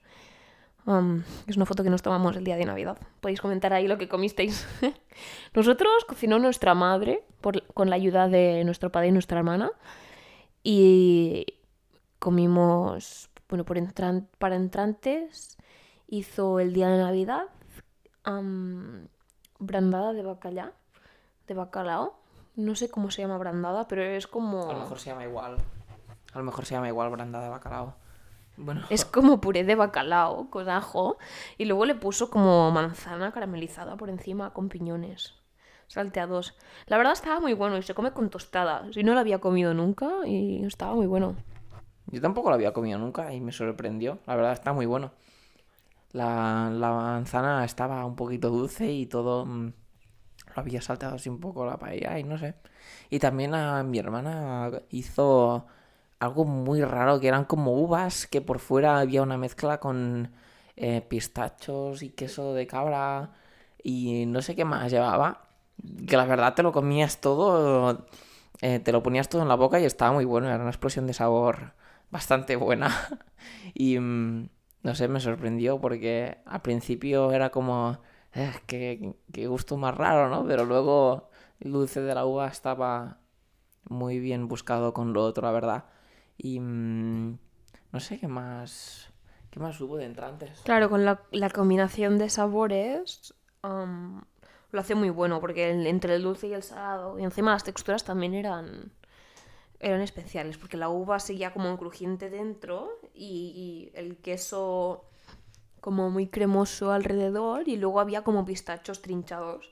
Am, 0.86 1.24
es 1.46 1.56
una 1.56 1.66
foto 1.66 1.82
que 1.82 1.90
nos 1.90 2.02
tomamos 2.02 2.36
el 2.36 2.44
día 2.44 2.56
de 2.56 2.64
Navidad. 2.64 2.98
Podéis 3.20 3.40
comentar 3.40 3.72
ahí 3.74 3.86
lo 3.86 3.98
que 3.98 4.08
comisteis. 4.08 4.66
Nosotros 5.54 6.04
cocinó 6.06 6.38
nuestra 6.38 6.74
madre 6.74 7.24
por- 7.42 7.62
con 7.74 7.90
la 7.90 7.96
ayuda 7.96 8.28
de 8.28 8.64
nuestro 8.64 8.90
padre 8.90 9.08
y 9.08 9.12
nuestra 9.12 9.38
hermana. 9.38 9.70
Y 10.62 11.46
comimos, 12.18 13.28
bueno, 13.48 13.64
por 13.64 13.76
entran- 13.76 14.28
para 14.38 14.56
entrantes 14.56 15.56
hizo 16.06 16.60
el 16.60 16.72
día 16.72 16.88
de 16.88 16.98
Navidad 16.98 17.44
am, 18.24 19.08
brandada 19.58 20.12
de 20.12 20.22
bacalao, 20.22 20.72
de 21.46 21.54
bacalao. 21.54 22.18
No 22.56 22.76
sé 22.76 22.88
cómo 22.88 23.10
se 23.10 23.22
llama 23.22 23.38
brandada, 23.38 23.88
pero 23.88 24.02
es 24.02 24.26
como... 24.26 24.70
A 24.70 24.74
lo 24.74 24.80
mejor 24.80 24.98
se 24.98 25.10
llama 25.10 25.24
igual. 25.24 25.56
A 26.32 26.38
lo 26.38 26.44
mejor 26.44 26.64
se 26.64 26.74
llama 26.74 26.88
igual 26.88 27.10
branda 27.10 27.40
de 27.40 27.48
bacalao. 27.48 27.96
Bueno, 28.56 28.82
Es 28.90 29.04
como 29.04 29.40
puré 29.40 29.64
de 29.64 29.74
bacalao 29.74 30.48
con 30.50 30.68
ajo. 30.68 31.18
Y 31.58 31.64
luego 31.64 31.84
le 31.84 31.96
puso 31.96 32.30
como 32.30 32.70
manzana 32.70 33.32
caramelizada 33.32 33.96
por 33.96 34.10
encima 34.10 34.52
con 34.52 34.68
piñones 34.68 35.34
salteados. 35.88 36.56
La 36.86 36.96
verdad 36.96 37.12
estaba 37.12 37.40
muy 37.40 37.54
bueno 37.54 37.76
y 37.76 37.82
se 37.82 37.94
come 37.94 38.12
con 38.12 38.30
tostada. 38.30 38.86
Si 38.92 39.02
no 39.02 39.14
lo 39.14 39.20
había 39.20 39.38
comido 39.38 39.74
nunca 39.74 40.10
y 40.26 40.64
estaba 40.64 40.94
muy 40.94 41.06
bueno. 41.06 41.36
Yo 42.06 42.20
tampoco 42.20 42.48
lo 42.50 42.54
había 42.54 42.72
comido 42.72 42.98
nunca 42.98 43.32
y 43.32 43.40
me 43.40 43.52
sorprendió. 43.52 44.18
La 44.26 44.36
verdad 44.36 44.52
está 44.52 44.72
muy 44.72 44.86
bueno. 44.86 45.12
La, 46.14 46.70
la 46.72 46.90
manzana 46.92 47.64
estaba 47.66 48.04
un 48.06 48.16
poquito 48.16 48.50
dulce 48.50 48.90
y 48.92 49.06
todo 49.06 49.46
mm, 49.46 49.72
lo 50.56 50.60
había 50.62 50.80
saltado 50.82 51.16
así 51.16 51.28
un 51.28 51.40
poco 51.40 51.66
la 51.66 51.78
paella 51.78 52.18
y 52.18 52.24
no 52.24 52.38
sé. 52.38 52.54
Y 53.10 53.18
también 53.18 53.54
a 53.54 53.82
mi 53.84 53.98
hermana 53.98 54.70
hizo 54.90 55.66
algo 56.20 56.44
muy 56.44 56.82
raro 56.82 57.20
que 57.20 57.28
eran 57.28 57.44
como 57.44 57.72
uvas 57.74 58.26
que 58.26 58.40
por 58.40 58.58
fuera 58.60 58.98
había 59.00 59.22
una 59.22 59.36
mezcla 59.38 59.80
con 59.80 60.32
eh, 60.76 61.02
pistachos 61.02 62.02
y 62.02 62.10
queso 62.10 62.54
de 62.54 62.66
cabra 62.66 63.32
y 63.82 64.26
no 64.26 64.42
sé 64.42 64.54
qué 64.56 64.64
más 64.64 64.90
llevaba. 64.92 65.42
Que 66.06 66.16
la 66.16 66.24
verdad 66.26 66.54
te 66.54 66.62
lo 66.62 66.72
comías 66.72 67.20
todo, 67.20 68.06
eh, 68.62 68.78
te 68.80 68.92
lo 68.92 69.02
ponías 69.02 69.28
todo 69.28 69.42
en 69.42 69.48
la 69.48 69.56
boca 69.56 69.80
y 69.80 69.84
estaba 69.84 70.12
muy 70.12 70.24
bueno. 70.24 70.48
Era 70.48 70.58
una 70.58 70.70
explosión 70.70 71.06
de 71.06 71.14
sabor 71.14 71.74
bastante 72.10 72.56
buena. 72.56 72.90
Y 73.74 73.98
mm, 73.98 74.48
no 74.84 74.94
sé, 74.94 75.08
me 75.08 75.18
sorprendió 75.18 75.80
porque 75.80 76.38
al 76.46 76.62
principio 76.62 77.32
era 77.32 77.50
como, 77.50 77.98
"Eh, 78.34 78.52
qué, 78.66 79.14
qué 79.32 79.46
gusto 79.48 79.76
más 79.76 79.96
raro, 79.96 80.28
¿no? 80.28 80.46
Pero 80.46 80.64
luego 80.64 81.30
el 81.60 81.72
dulce 81.72 82.00
de 82.02 82.14
la 82.14 82.24
uva 82.24 82.46
estaba 82.46 83.18
muy 83.88 84.18
bien 84.20 84.46
buscado 84.46 84.92
con 84.94 85.12
lo 85.12 85.24
otro, 85.24 85.44
la 85.46 85.52
verdad. 85.52 85.84
Y 86.38 86.60
mm, 86.60 87.38
no 87.92 88.00
sé 88.00 88.18
qué 88.18 88.28
más, 88.28 89.08
qué 89.50 89.60
más 89.60 89.80
hubo 89.80 89.96
de 89.96 90.04
entrantes. 90.06 90.60
Claro, 90.64 90.88
con 90.88 91.04
la, 91.04 91.22
la 91.32 91.50
combinación 91.50 92.18
de 92.18 92.28
sabores 92.30 93.34
am, 93.62 94.22
lo 94.72 94.80
hace 94.80 94.94
muy 94.94 95.10
bueno 95.10 95.40
porque 95.40 95.70
entre 95.70 96.16
el 96.16 96.22
dulce 96.22 96.48
y 96.48 96.54
el 96.54 96.62
salado 96.62 97.18
y 97.18 97.24
encima 97.24 97.52
las 97.52 97.64
texturas 97.64 98.04
también 98.04 98.34
eran, 98.34 98.92
eran 99.84 100.00
especiales 100.00 100.56
porque 100.56 100.76
la 100.76 100.88
uva 100.88 101.20
seguía 101.20 101.52
como 101.52 101.70
un 101.70 101.76
crujiente 101.76 102.30
dentro 102.30 102.98
y, 103.14 103.90
y 103.92 103.98
el 103.98 104.16
queso 104.16 105.04
como 105.80 106.08
muy 106.10 106.26
cremoso 106.28 106.90
alrededor 106.92 107.68
y 107.68 107.76
luego 107.76 108.00
había 108.00 108.22
como 108.24 108.44
pistachos 108.46 109.02
trinchados, 109.02 109.70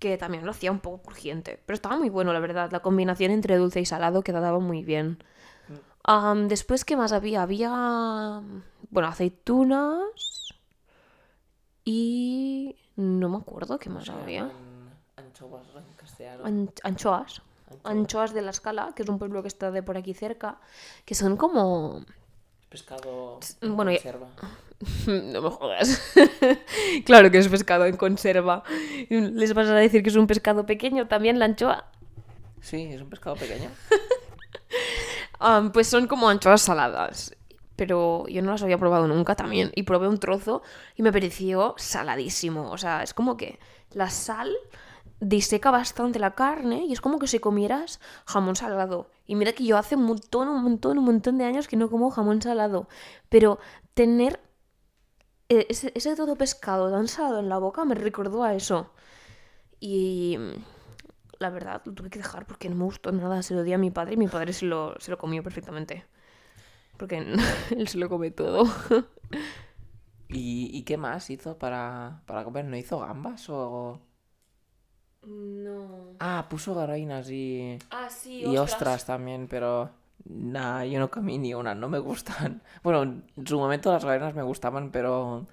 que 0.00 0.18
también 0.18 0.44
lo 0.44 0.50
hacía 0.50 0.72
un 0.72 0.80
poco 0.80 1.02
crujiente. 1.02 1.60
Pero 1.64 1.74
estaba 1.74 1.96
muy 1.96 2.08
bueno, 2.10 2.32
la 2.32 2.40
verdad. 2.40 2.72
La 2.72 2.80
combinación 2.80 3.30
entre 3.30 3.56
dulce 3.56 3.80
y 3.80 3.86
salado 3.86 4.22
quedaba 4.22 4.58
muy 4.58 4.82
bien. 4.82 5.22
Am, 6.02 6.48
después, 6.48 6.84
¿qué 6.84 6.96
más 6.96 7.12
había? 7.12 7.42
Había, 7.42 8.42
bueno, 8.90 9.08
aceitunas 9.08 10.54
y... 11.84 12.76
No 12.96 13.28
me 13.30 13.38
acuerdo 13.38 13.78
qué 13.78 13.88
más 13.88 14.10
había. 14.10 14.50
Anchoas. 15.16 15.66
An- 16.44 16.72
anchoas. 16.82 17.40
Anchoas 17.84 18.34
de 18.34 18.42
la 18.42 18.50
Escala, 18.50 18.92
que 18.94 19.02
es 19.02 19.08
un 19.08 19.18
pueblo 19.18 19.42
que 19.42 19.48
está 19.48 19.70
de 19.70 19.82
por 19.82 19.96
aquí 19.96 20.14
cerca, 20.14 20.58
que 21.04 21.14
son 21.14 21.36
como... 21.36 22.04
Pescado 22.68 23.40
en 23.60 23.76
bueno, 23.76 23.90
conserva. 23.90 24.28
No 25.06 25.42
me 25.42 25.50
jodas. 25.50 26.00
claro 27.04 27.30
que 27.30 27.38
es 27.38 27.48
pescado 27.48 27.84
en 27.84 27.96
conserva. 27.96 28.62
¿Les 29.10 29.52
vas 29.52 29.68
a 29.68 29.74
decir 29.74 30.02
que 30.02 30.08
es 30.08 30.16
un 30.16 30.26
pescado 30.26 30.64
pequeño 30.64 31.06
también 31.06 31.38
la 31.38 31.44
anchoa? 31.44 31.90
Sí, 32.62 32.88
es 32.92 33.02
un 33.02 33.10
pescado 33.10 33.36
pequeño. 33.36 33.70
Ah, 35.42 35.70
pues 35.72 35.86
son 35.86 36.06
como 36.06 36.28
anchoas 36.28 36.60
saladas. 36.60 37.34
Pero 37.74 38.26
yo 38.28 38.42
no 38.42 38.50
las 38.52 38.62
había 38.62 38.76
probado 38.76 39.08
nunca 39.08 39.34
también. 39.34 39.72
Y 39.74 39.84
probé 39.84 40.06
un 40.06 40.18
trozo 40.18 40.62
y 40.96 41.02
me 41.02 41.12
pareció 41.12 41.74
saladísimo. 41.78 42.70
O 42.70 42.76
sea, 42.76 43.02
es 43.02 43.14
como 43.14 43.38
que 43.38 43.58
la 43.92 44.10
sal 44.10 44.54
diseca 45.20 45.70
bastante 45.70 46.18
la 46.18 46.34
carne 46.34 46.84
y 46.86 46.92
es 46.92 47.00
como 47.00 47.18
que 47.18 47.26
si 47.26 47.38
comieras 47.38 48.00
jamón 48.26 48.56
salado. 48.56 49.10
Y 49.26 49.36
mira 49.36 49.52
que 49.52 49.64
yo 49.64 49.76
hace 49.76 49.96
un 49.96 50.04
montón, 50.04 50.48
un 50.48 50.62
montón, 50.62 50.98
un 50.98 51.04
montón 51.04 51.38
de 51.38 51.44
años 51.44 51.68
que 51.68 51.76
no 51.76 51.90
como 51.90 52.10
jamón 52.10 52.42
salado. 52.42 52.88
Pero 53.28 53.58
tener 53.94 54.40
eh, 55.48 55.66
ese, 55.68 56.16
todo 56.16 56.36
pescado 56.36 56.90
tan 56.90 57.08
salado 57.08 57.40
en 57.40 57.48
la 57.48 57.58
boca 57.58 57.84
me 57.84 57.94
recordó 57.94 58.42
a 58.42 58.54
eso. 58.54 58.90
Y 59.80 60.38
la 61.38 61.50
verdad 61.50 61.82
lo 61.84 61.92
tuve 61.94 62.10
que 62.10 62.18
dejar 62.18 62.46
porque 62.46 62.68
no 62.68 62.76
me 62.76 62.84
gustó 62.84 63.12
nada. 63.12 63.42
Se 63.42 63.54
lo 63.54 63.62
di 63.62 63.72
a 63.72 63.78
mi 63.78 63.90
padre 63.90 64.14
y 64.14 64.16
mi 64.16 64.28
padre 64.28 64.52
se 64.52 64.66
lo, 64.66 64.94
se 65.00 65.10
lo 65.10 65.18
comió 65.18 65.42
perfectamente. 65.42 66.04
Porque 66.98 67.18
él 67.76 67.88
se 67.88 67.98
lo 67.98 68.08
come 68.08 68.30
todo. 68.30 68.64
¿Y, 70.28 70.70
y 70.72 70.84
qué 70.84 70.96
más 70.96 71.28
hizo 71.30 71.58
para, 71.58 72.22
para 72.26 72.44
comer? 72.44 72.64
¿No 72.64 72.76
hizo 72.76 73.00
gambas 73.00 73.48
o...? 73.50 74.00
No. 75.22 76.14
Ah, 76.18 76.46
puso 76.48 76.74
garainas 76.74 77.30
y... 77.30 77.78
Ah, 77.90 78.08
sí, 78.08 78.42
Y 78.44 78.56
ostras 78.56 79.04
también, 79.04 79.48
pero... 79.48 79.90
Nah, 80.24 80.84
yo 80.84 80.98
no 80.98 81.10
comí 81.10 81.38
ni 81.38 81.54
una, 81.54 81.74
no 81.74 81.88
me 81.88 81.98
gustan. 81.98 82.62
Bueno, 82.82 83.02
en 83.02 83.46
su 83.46 83.58
momento 83.58 83.92
las 83.92 84.04
garainas 84.04 84.34
me 84.34 84.42
gustaban, 84.42 84.90
pero... 84.90 85.46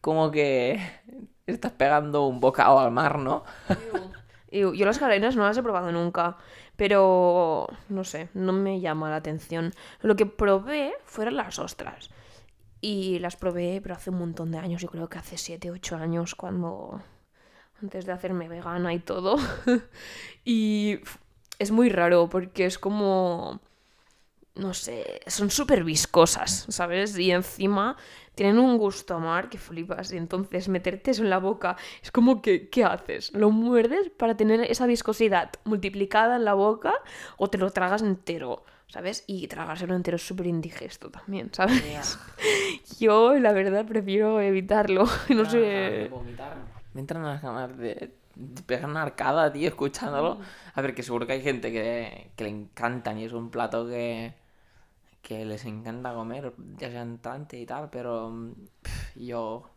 Como 0.00 0.30
que... 0.30 0.80
Estás 1.46 1.72
pegando 1.72 2.26
un 2.26 2.40
bocado 2.40 2.78
al 2.78 2.90
mar, 2.90 3.18
¿no? 3.18 3.44
Yo, 4.50 4.72
yo 4.72 4.86
las 4.86 4.98
carenas 4.98 5.36
no 5.36 5.42
las 5.42 5.58
he 5.58 5.62
probado 5.62 5.92
nunca, 5.92 6.38
pero 6.76 7.66
no 7.90 8.04
sé, 8.04 8.30
no 8.32 8.52
me 8.52 8.80
llama 8.80 9.10
la 9.10 9.16
atención. 9.16 9.74
Lo 10.00 10.16
que 10.16 10.24
probé 10.26 10.94
fueron 11.04 11.36
las 11.36 11.58
ostras. 11.58 12.08
Y 12.80 13.18
las 13.18 13.36
probé, 13.36 13.80
pero 13.82 13.94
hace 13.94 14.10
un 14.10 14.18
montón 14.18 14.52
de 14.52 14.58
años, 14.58 14.80
yo 14.80 14.88
creo 14.88 15.08
que 15.08 15.18
hace 15.18 15.36
7, 15.38 15.70
8 15.70 15.96
años, 15.96 16.34
cuando... 16.34 17.02
Antes 17.82 18.06
de 18.06 18.12
hacerme 18.12 18.48
vegana 18.48 18.94
y 18.94 18.98
todo. 18.98 19.36
y 20.44 21.00
es 21.58 21.70
muy 21.70 21.88
raro 21.88 22.28
porque 22.28 22.66
es 22.66 22.78
como... 22.78 23.60
No 24.54 24.72
sé, 24.72 25.20
son 25.26 25.50
súper 25.50 25.82
viscosas, 25.82 26.66
¿sabes? 26.68 27.18
Y 27.18 27.32
encima 27.32 27.96
tienen 28.36 28.58
un 28.58 28.78
gusto 28.78 29.14
a 29.14 29.18
mar 29.18 29.48
que 29.48 29.58
flipas. 29.58 30.12
Y 30.12 30.16
entonces 30.16 30.68
meterte 30.68 31.10
eso 31.10 31.24
en 31.24 31.30
la 31.30 31.38
boca 31.38 31.76
es 32.02 32.10
como 32.12 32.40
que, 32.40 32.68
¿qué 32.68 32.84
haces? 32.84 33.32
¿Lo 33.34 33.50
muerdes 33.50 34.10
para 34.16 34.36
tener 34.36 34.60
esa 34.60 34.86
viscosidad 34.86 35.50
multiplicada 35.64 36.36
en 36.36 36.44
la 36.44 36.54
boca 36.54 36.94
o 37.36 37.50
te 37.50 37.58
lo 37.58 37.70
tragas 37.70 38.02
entero? 38.02 38.64
¿Sabes? 38.86 39.24
Y 39.26 39.48
tragárselo 39.48 39.96
entero 39.96 40.16
es 40.16 40.26
súper 40.26 40.46
indigesto 40.46 41.10
también, 41.10 41.50
¿sabes? 41.52 42.18
Yo, 43.00 43.34
la 43.34 43.52
verdad, 43.52 43.84
prefiero 43.86 44.40
evitarlo. 44.40 45.04
No 45.30 45.50
sé. 45.50 46.10
Me 46.94 47.00
entran 47.00 47.24
las 47.24 47.42
ganas 47.42 47.76
de, 47.76 48.14
de 48.36 48.62
pegar 48.62 48.88
una 48.88 49.02
arcada, 49.02 49.52
tío, 49.52 49.68
escuchándolo. 49.68 50.38
A 50.74 50.80
ver, 50.80 50.94
que 50.94 51.02
seguro 51.02 51.26
que 51.26 51.34
hay 51.34 51.42
gente 51.42 51.72
que, 51.72 52.30
que 52.36 52.44
le 52.44 52.50
encantan 52.50 53.18
y 53.18 53.24
es 53.24 53.32
un 53.32 53.50
plato 53.50 53.86
que, 53.86 54.34
que 55.22 55.44
les 55.44 55.64
encanta 55.64 56.14
comer, 56.14 56.54
ya 56.78 56.90
sea 56.90 57.02
entrante 57.02 57.58
y 57.58 57.66
tal, 57.66 57.90
pero 57.90 58.30
mm, 58.30 58.52
yo 59.16 59.70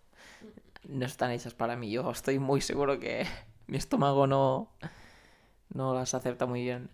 no 0.88 1.06
están 1.06 1.32
hechas 1.32 1.54
para 1.54 1.76
mí. 1.76 1.92
Yo 1.92 2.10
estoy 2.12 2.40
muy 2.40 2.62
seguro 2.62 3.00
que 3.00 3.26
mi 3.68 3.78
estómago 3.78 4.28
no, 4.28 4.70
no 5.74 5.94
las 5.94 6.14
acepta 6.14 6.46
muy 6.46 6.64
bien. 6.64 6.90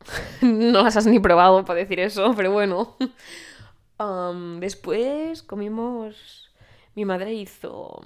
No 0.42 0.82
las 0.82 0.96
has 0.96 1.06
ni 1.06 1.20
probado 1.20 1.64
para 1.64 1.78
decir 1.78 2.00
eso, 2.00 2.34
pero 2.36 2.50
bueno. 2.50 2.96
Después 4.58 5.44
comimos. 5.44 6.50
Mi 6.96 7.04
madre 7.04 7.32
hizo. 7.34 8.00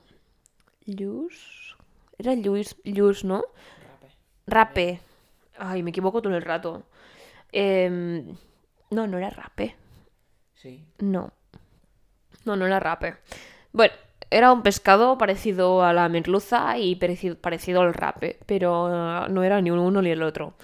Luz. 0.86 1.76
Era 2.18 2.34
Luz, 2.34 2.76
Luz, 2.84 3.24
¿no? 3.24 3.44
Rape. 4.46 5.00
Ay, 5.58 5.82
me 5.82 5.90
equivoco 5.90 6.22
todo 6.22 6.34
el 6.34 6.42
rato. 6.42 6.84
Em, 7.52 8.36
no, 8.90 9.06
no 9.06 9.18
era 9.18 9.30
rape. 9.30 9.76
Sí. 10.54 10.84
No. 10.98 11.32
No, 12.44 12.56
no 12.56 12.66
era 12.66 12.80
rape. 12.80 13.16
Bueno, 13.72 13.94
era 14.30 14.52
un 14.52 14.62
pescado 14.62 15.18
parecido 15.18 15.82
a 15.82 15.92
la 15.92 16.08
merluza 16.08 16.78
y 16.78 16.96
parecido, 16.96 17.36
parecido 17.36 17.80
al 17.82 17.94
rape, 17.94 18.38
pero 18.46 18.86
ah, 18.86 19.28
no 19.30 19.42
era 19.42 19.60
ni 19.60 19.70
uno 19.70 20.02
ni 20.02 20.10
el 20.10 20.22
otro. 20.22 20.54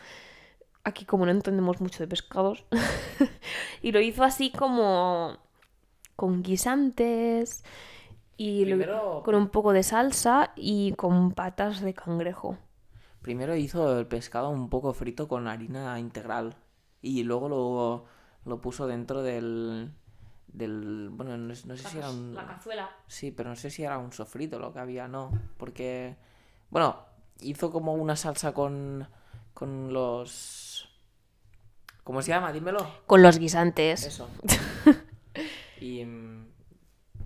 Aquí 0.84 1.04
como 1.04 1.26
no 1.26 1.32
entendemos 1.32 1.80
mucho 1.80 2.02
de 2.02 2.08
pescados. 2.08 2.64
y 3.82 3.92
lo 3.92 4.00
hizo 4.00 4.24
así 4.24 4.50
como 4.50 5.38
con 6.16 6.42
guisantes 6.42 7.64
y 8.36 8.64
lo- 8.64 8.76
Primero- 8.76 9.22
con 9.24 9.34
un 9.34 9.48
poco 9.48 9.72
de 9.72 9.82
salsa 9.82 10.52
y 10.56 10.92
con 10.94 11.32
patas 11.32 11.80
de 11.80 11.94
cangrejo. 11.94 12.56
Primero 13.20 13.54
hizo 13.54 13.98
el 13.98 14.06
pescado 14.06 14.50
un 14.50 14.68
poco 14.68 14.92
frito 14.94 15.28
con 15.28 15.46
harina 15.46 15.98
integral 16.00 16.56
y 17.00 17.22
luego 17.22 17.48
lo, 17.48 18.04
lo 18.44 18.60
puso 18.60 18.86
dentro 18.88 19.22
del, 19.22 19.92
del... 20.48 21.08
Bueno, 21.12 21.36
no, 21.36 21.46
no 21.48 21.54
sé 21.54 21.76
si 21.88 21.98
era 21.98 22.10
un... 22.10 22.34
cazuela. 22.34 22.90
Sí, 23.06 23.30
pero 23.30 23.50
no 23.50 23.56
sé 23.56 23.70
si 23.70 23.84
era 23.84 23.98
un 23.98 24.12
sofrito 24.12 24.58
lo 24.58 24.72
que 24.72 24.80
había, 24.80 25.06
no. 25.06 25.30
Porque, 25.56 26.16
bueno, 26.70 26.96
hizo 27.40 27.70
como 27.70 27.94
una 27.94 28.16
salsa 28.16 28.52
con, 28.52 29.06
con 29.54 29.92
los... 29.92 30.88
¿Cómo 32.02 32.22
se 32.22 32.30
llama? 32.30 32.52
Dímelo. 32.52 32.84
Con 33.06 33.22
los 33.22 33.38
guisantes. 33.38 34.04
Eso. 34.04 34.28
y, 35.80 36.04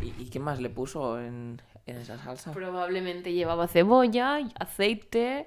y, 0.06 0.22
y 0.22 0.30
qué 0.30 0.38
más 0.40 0.60
le 0.60 0.70
puso 0.70 1.20
en, 1.20 1.60
en 1.86 1.96
esa 1.96 2.18
salsa? 2.18 2.52
Probablemente 2.52 3.32
llevaba 3.32 3.68
cebolla, 3.68 4.38
aceite, 4.58 5.46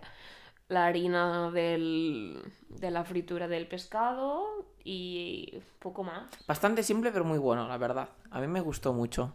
la 0.67 0.85
harina 0.85 1.51
del, 1.51 2.41
de 2.69 2.91
la 2.91 3.03
fritura 3.03 3.47
del 3.47 3.67
pescado 3.67 4.45
y 4.83 5.59
poco 5.79 6.03
más. 6.03 6.27
Bastante 6.47 6.83
simple, 6.83 7.11
pero 7.11 7.25
muy 7.25 7.37
bueno, 7.37 7.67
la 7.67 7.77
verdad. 7.77 8.09
A 8.31 8.39
mí 8.39 8.47
me 8.47 8.61
gustó 8.61 8.93
mucho. 8.93 9.33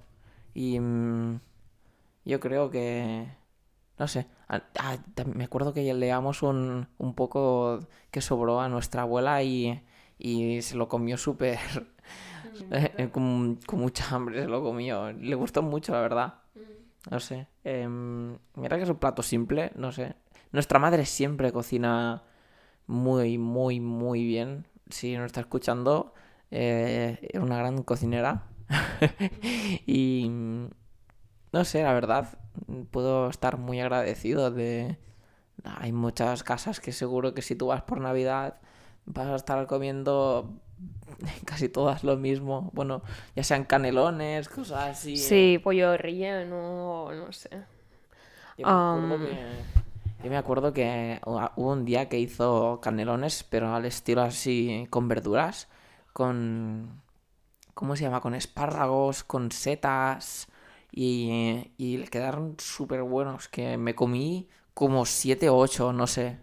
Y 0.55 0.79
mm, 0.79 1.41
yo 2.25 2.41
creo 2.41 2.71
que... 2.71 3.29
No 3.99 4.09
sé. 4.09 4.27
Ah, 4.49 4.63
me 5.35 5.45
acuerdo 5.45 5.73
que 5.73 5.93
le 5.95 6.07
damos 6.07 6.43
un, 6.43 6.89
un 6.99 7.15
poco 7.15 7.81
que 8.11 8.21
sobró 8.21 8.61
a 8.61 8.69
nuestra 8.69 9.03
abuela 9.03 9.43
y, 9.43 9.83
y 10.19 10.63
se 10.63 10.77
lo 10.77 10.89
comió 10.89 11.17
súper... 11.17 11.59
eh, 12.71 13.09
con, 13.11 13.59
con 13.67 13.81
mucha 13.81 14.15
hambre 14.15 14.43
se 14.43 14.49
lo 14.49 14.63
comió. 14.63 15.13
Le 15.13 15.35
gustó 15.35 15.63
mucho, 15.63 15.93
la 15.93 16.01
verdad. 16.01 16.35
No 17.11 17.21
sé. 17.21 17.49
em, 17.65 18.39
mira 18.55 18.77
que 18.77 18.85
es 18.85 18.89
un 18.89 18.97
plato 18.97 19.23
simple, 19.23 19.73
no 19.75 19.93
sé. 19.93 20.15
Nuestra 20.53 20.79
madre 20.79 21.05
siempre 21.05 21.53
cocina 21.53 22.23
muy, 22.87 23.39
muy, 23.39 23.81
muy 23.81 24.25
bien. 24.25 24.67
Si 24.89 25.17
nos 25.17 25.27
está 25.27 25.41
escuchando, 25.41 26.15
eh, 26.51 27.29
es 27.33 27.41
una 27.41 27.59
gran 27.59 27.83
cocinera. 27.83 28.45
y 29.87 30.29
mm, 30.31 30.67
no 31.53 31.65
sé, 31.65 31.83
la 31.83 31.93
verdad, 31.93 32.39
puedo 32.91 33.29
estar 33.29 33.59
muy 33.59 33.81
agradecido 33.81 34.51
de... 34.51 34.99
Hay 35.65 35.93
muchas 35.93 36.43
casas 36.43 36.81
que 36.81 36.93
seguro 36.93 37.33
que 37.35 37.43
si 37.43 37.55
tú 37.55 37.69
vas 37.69 37.83
por 37.83 38.01
Navidad 38.01 38.61
vas 39.07 39.29
a 39.29 39.37
estar 39.37 39.67
comiendo 39.67 40.61
casi 41.45 41.69
todas 41.69 42.05
lo 42.05 42.17
mismo. 42.17 42.71
Bueno, 42.75 43.03
ya 43.37 43.45
sean 43.45 43.65
canelones, 43.65 44.49
cosas 44.49 44.91
así. 44.99 45.19
Sí, 45.19 45.59
pollo 45.63 45.97
relleno, 45.97 47.11
no 47.13 47.33
sé. 47.33 47.49
Yo 48.59 48.67
me 48.67 48.75
acuerdo 48.77 49.19
Am. 49.19 49.21
que, 49.21 49.65
yo 50.23 50.31
me 50.31 50.37
acuerdo 50.37 50.73
que 50.73 51.21
hu- 51.25 51.51
hubo 51.57 51.73
un 51.73 51.85
día 51.85 52.09
que 52.09 52.19
hizo 52.19 52.81
canelones, 52.83 53.45
pero 53.45 53.75
al 53.75 53.85
estilo 53.85 54.23
así, 54.23 54.87
con 54.91 55.09
verduras, 55.09 55.69
con... 56.13 57.03
¿Cómo 57.75 57.97
se 57.97 58.05
llama? 58.05 58.21
Con 58.21 58.35
espárragos, 58.35 59.25
con 59.25 59.53
setas 59.53 60.49
y, 60.93 61.73
y 61.79 61.99
le 61.99 62.09
quedaron 62.09 62.57
súper 62.59 63.03
buenos, 63.03 63.49
que 63.49 63.77
me 63.79 63.95
comí 63.95 64.49
como 64.75 65.07
7 65.07 65.49
o 65.51 65.57
8, 65.57 65.93
no 65.93 66.07
sé. 66.07 66.39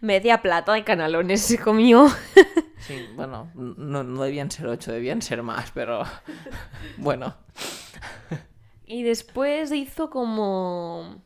Media 0.00 0.40
plata 0.42 0.72
de 0.74 0.84
canalones 0.84 1.40
se 1.42 1.58
comió. 1.58 2.08
Sí, 2.86 3.08
bueno, 3.14 3.50
no, 3.54 4.04
debían 4.22 4.50
ser 4.50 4.66
8, 4.66 4.92
debían 4.92 5.22
ser 5.22 5.42
más, 5.42 5.70
pero 5.70 6.02
bueno. 6.98 7.34
Y 8.84 9.02
después 9.04 9.72
hizo 9.72 10.10
como 10.10 11.22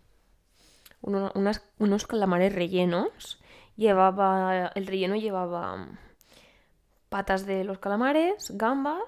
unos 1.01 2.07
calamares 2.07 2.55
rellenos. 2.55 3.41
Llevaba, 3.77 4.71
el 4.77 4.87
relleno 4.87 5.17
llevaba 5.17 5.89
patas 7.09 7.45
de 7.45 7.65
los 7.65 7.81
calamares, 7.81 8.53
gambas, 8.57 9.03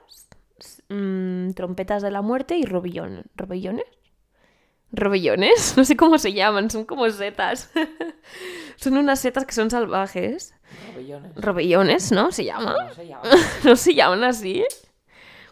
mm, 0.88 1.50
trompetas 1.52 2.02
de 2.02 2.10
la 2.10 2.20
muerte 2.20 2.56
y 2.56 2.64
robillón, 2.64 3.26
robellones. 3.36 3.86
¿Robellones? 4.92 5.74
No 5.76 5.84
sé 5.84 5.96
cómo 5.96 6.18
se 6.18 6.32
llaman, 6.32 6.70
son 6.70 6.84
como 6.84 7.08
setas. 7.10 7.70
son 8.76 8.96
unas 8.96 9.20
setas 9.20 9.44
que 9.44 9.52
son 9.52 9.70
salvajes. 9.70 10.54
Pabellones. 10.88 11.34
Robellones, 11.36 12.12
¿no? 12.12 12.32
¿Se 12.32 12.44
llama? 12.44 12.76
No 12.84 12.94
se 12.94 13.06
llama. 13.08 13.22
¿No 13.64 13.76
se 13.76 13.94
llaman 13.94 14.24
así? 14.24 14.60
No 14.60 14.66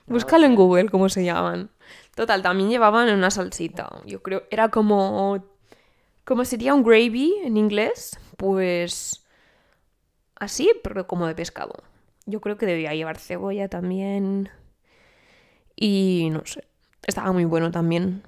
lo 0.07 0.15
Búscalo 0.15 0.47
en. 0.47 0.55
Google 0.55 0.89
cómo 0.89 1.09
se 1.09 1.25
llaman. 1.25 1.71
Total, 2.15 2.43
también 2.43 2.71
llevaban 2.71 3.09
una 3.11 3.31
salsita. 3.31 3.89
Yo 4.05 4.23
creo, 4.23 4.43
era 4.51 4.71
como... 4.71 5.45
¿Cómo 6.25 6.45
sería 6.45 6.75
un 6.75 6.83
gravy 6.83 7.35
en 7.45 7.57
inglés? 7.57 8.19
Pues... 8.37 9.25
Así, 10.35 10.71
pero 10.83 11.07
como 11.07 11.27
de 11.27 11.35
pescado. 11.35 11.83
Yo 12.27 12.41
creo 12.41 12.59
que 12.59 12.67
debía 12.67 12.95
llevar 12.95 13.19
cebolla 13.19 13.69
también. 13.69 14.51
Y 15.77 16.29
no 16.33 16.45
sé. 16.45 16.65
Estaba 17.07 17.33
muy 17.33 17.45
bueno 17.45 17.71
también. 17.71 18.23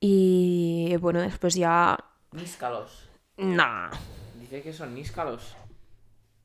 Y 0.00 0.96
bueno, 1.00 1.20
después 1.20 1.54
ya... 1.54 1.98
Níscalos. 2.32 3.08
Nah. 3.36 3.90
Dice 4.38 4.62
que 4.62 4.72
son 4.72 4.94
níscalos. 4.94 5.56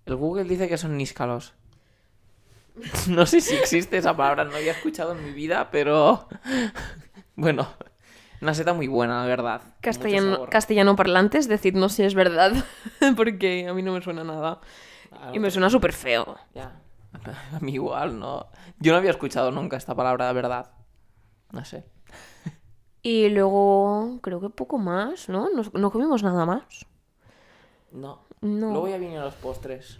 El 0.06 0.16
Google 0.16 0.46
dice 0.46 0.68
que 0.68 0.78
son 0.78 0.98
níscalos. 0.98 1.54
No 3.08 3.26
sé 3.26 3.42
si 3.42 3.56
existe 3.56 3.98
esa 3.98 4.16
palabra, 4.16 4.46
no 4.46 4.56
había 4.56 4.72
escuchado 4.72 5.12
en 5.14 5.24
mi 5.24 5.32
vida, 5.32 5.70
pero 5.72 6.28
bueno, 7.36 7.68
una 8.42 8.54
seta 8.54 8.74
muy 8.74 8.88
buena, 8.88 9.22
la 9.22 9.28
verdad. 9.28 9.62
Castellano, 9.82 10.48
castellano 10.50 10.96
parlantes, 10.96 11.48
decidnos 11.48 11.94
si 11.94 12.04
es 12.04 12.16
verdad. 12.16 12.52
Porque 13.16 13.68
a 13.68 13.74
mí 13.74 13.82
no 13.84 13.94
me 13.94 14.02
suena 14.02 14.24
nada. 14.24 14.60
Ah, 15.12 15.32
Y 15.34 15.40
me 15.40 15.52
suena 15.52 15.70
súper 15.70 15.94
feo. 15.94 16.38
Ya. 16.54 16.80
A 17.54 17.60
mí 17.60 17.74
igual, 17.74 18.20
no. 18.20 18.48
Yo 18.80 18.92
no 18.92 18.98
había 18.98 19.12
escuchado 19.12 19.52
nunca 19.52 19.78
esta 19.78 19.96
palabra, 19.96 20.28
de 20.28 20.34
verdad. 20.34 20.72
No 21.52 21.64
sé. 21.64 21.86
Y 23.04 23.28
luego, 23.28 24.20
creo 24.22 24.40
que 24.40 24.50
poco 24.50 24.78
más, 24.78 25.28
¿no? 25.28 25.50
No, 25.50 25.64
no 25.74 25.92
comimos 25.92 26.24
nada 26.24 26.46
más. 26.46 26.64
No. 27.92 28.22
No. 28.40 28.72
Luego 28.72 28.88
ya 28.88 28.98
vinieron 28.98 29.26
los 29.26 29.36
postres. 29.36 30.00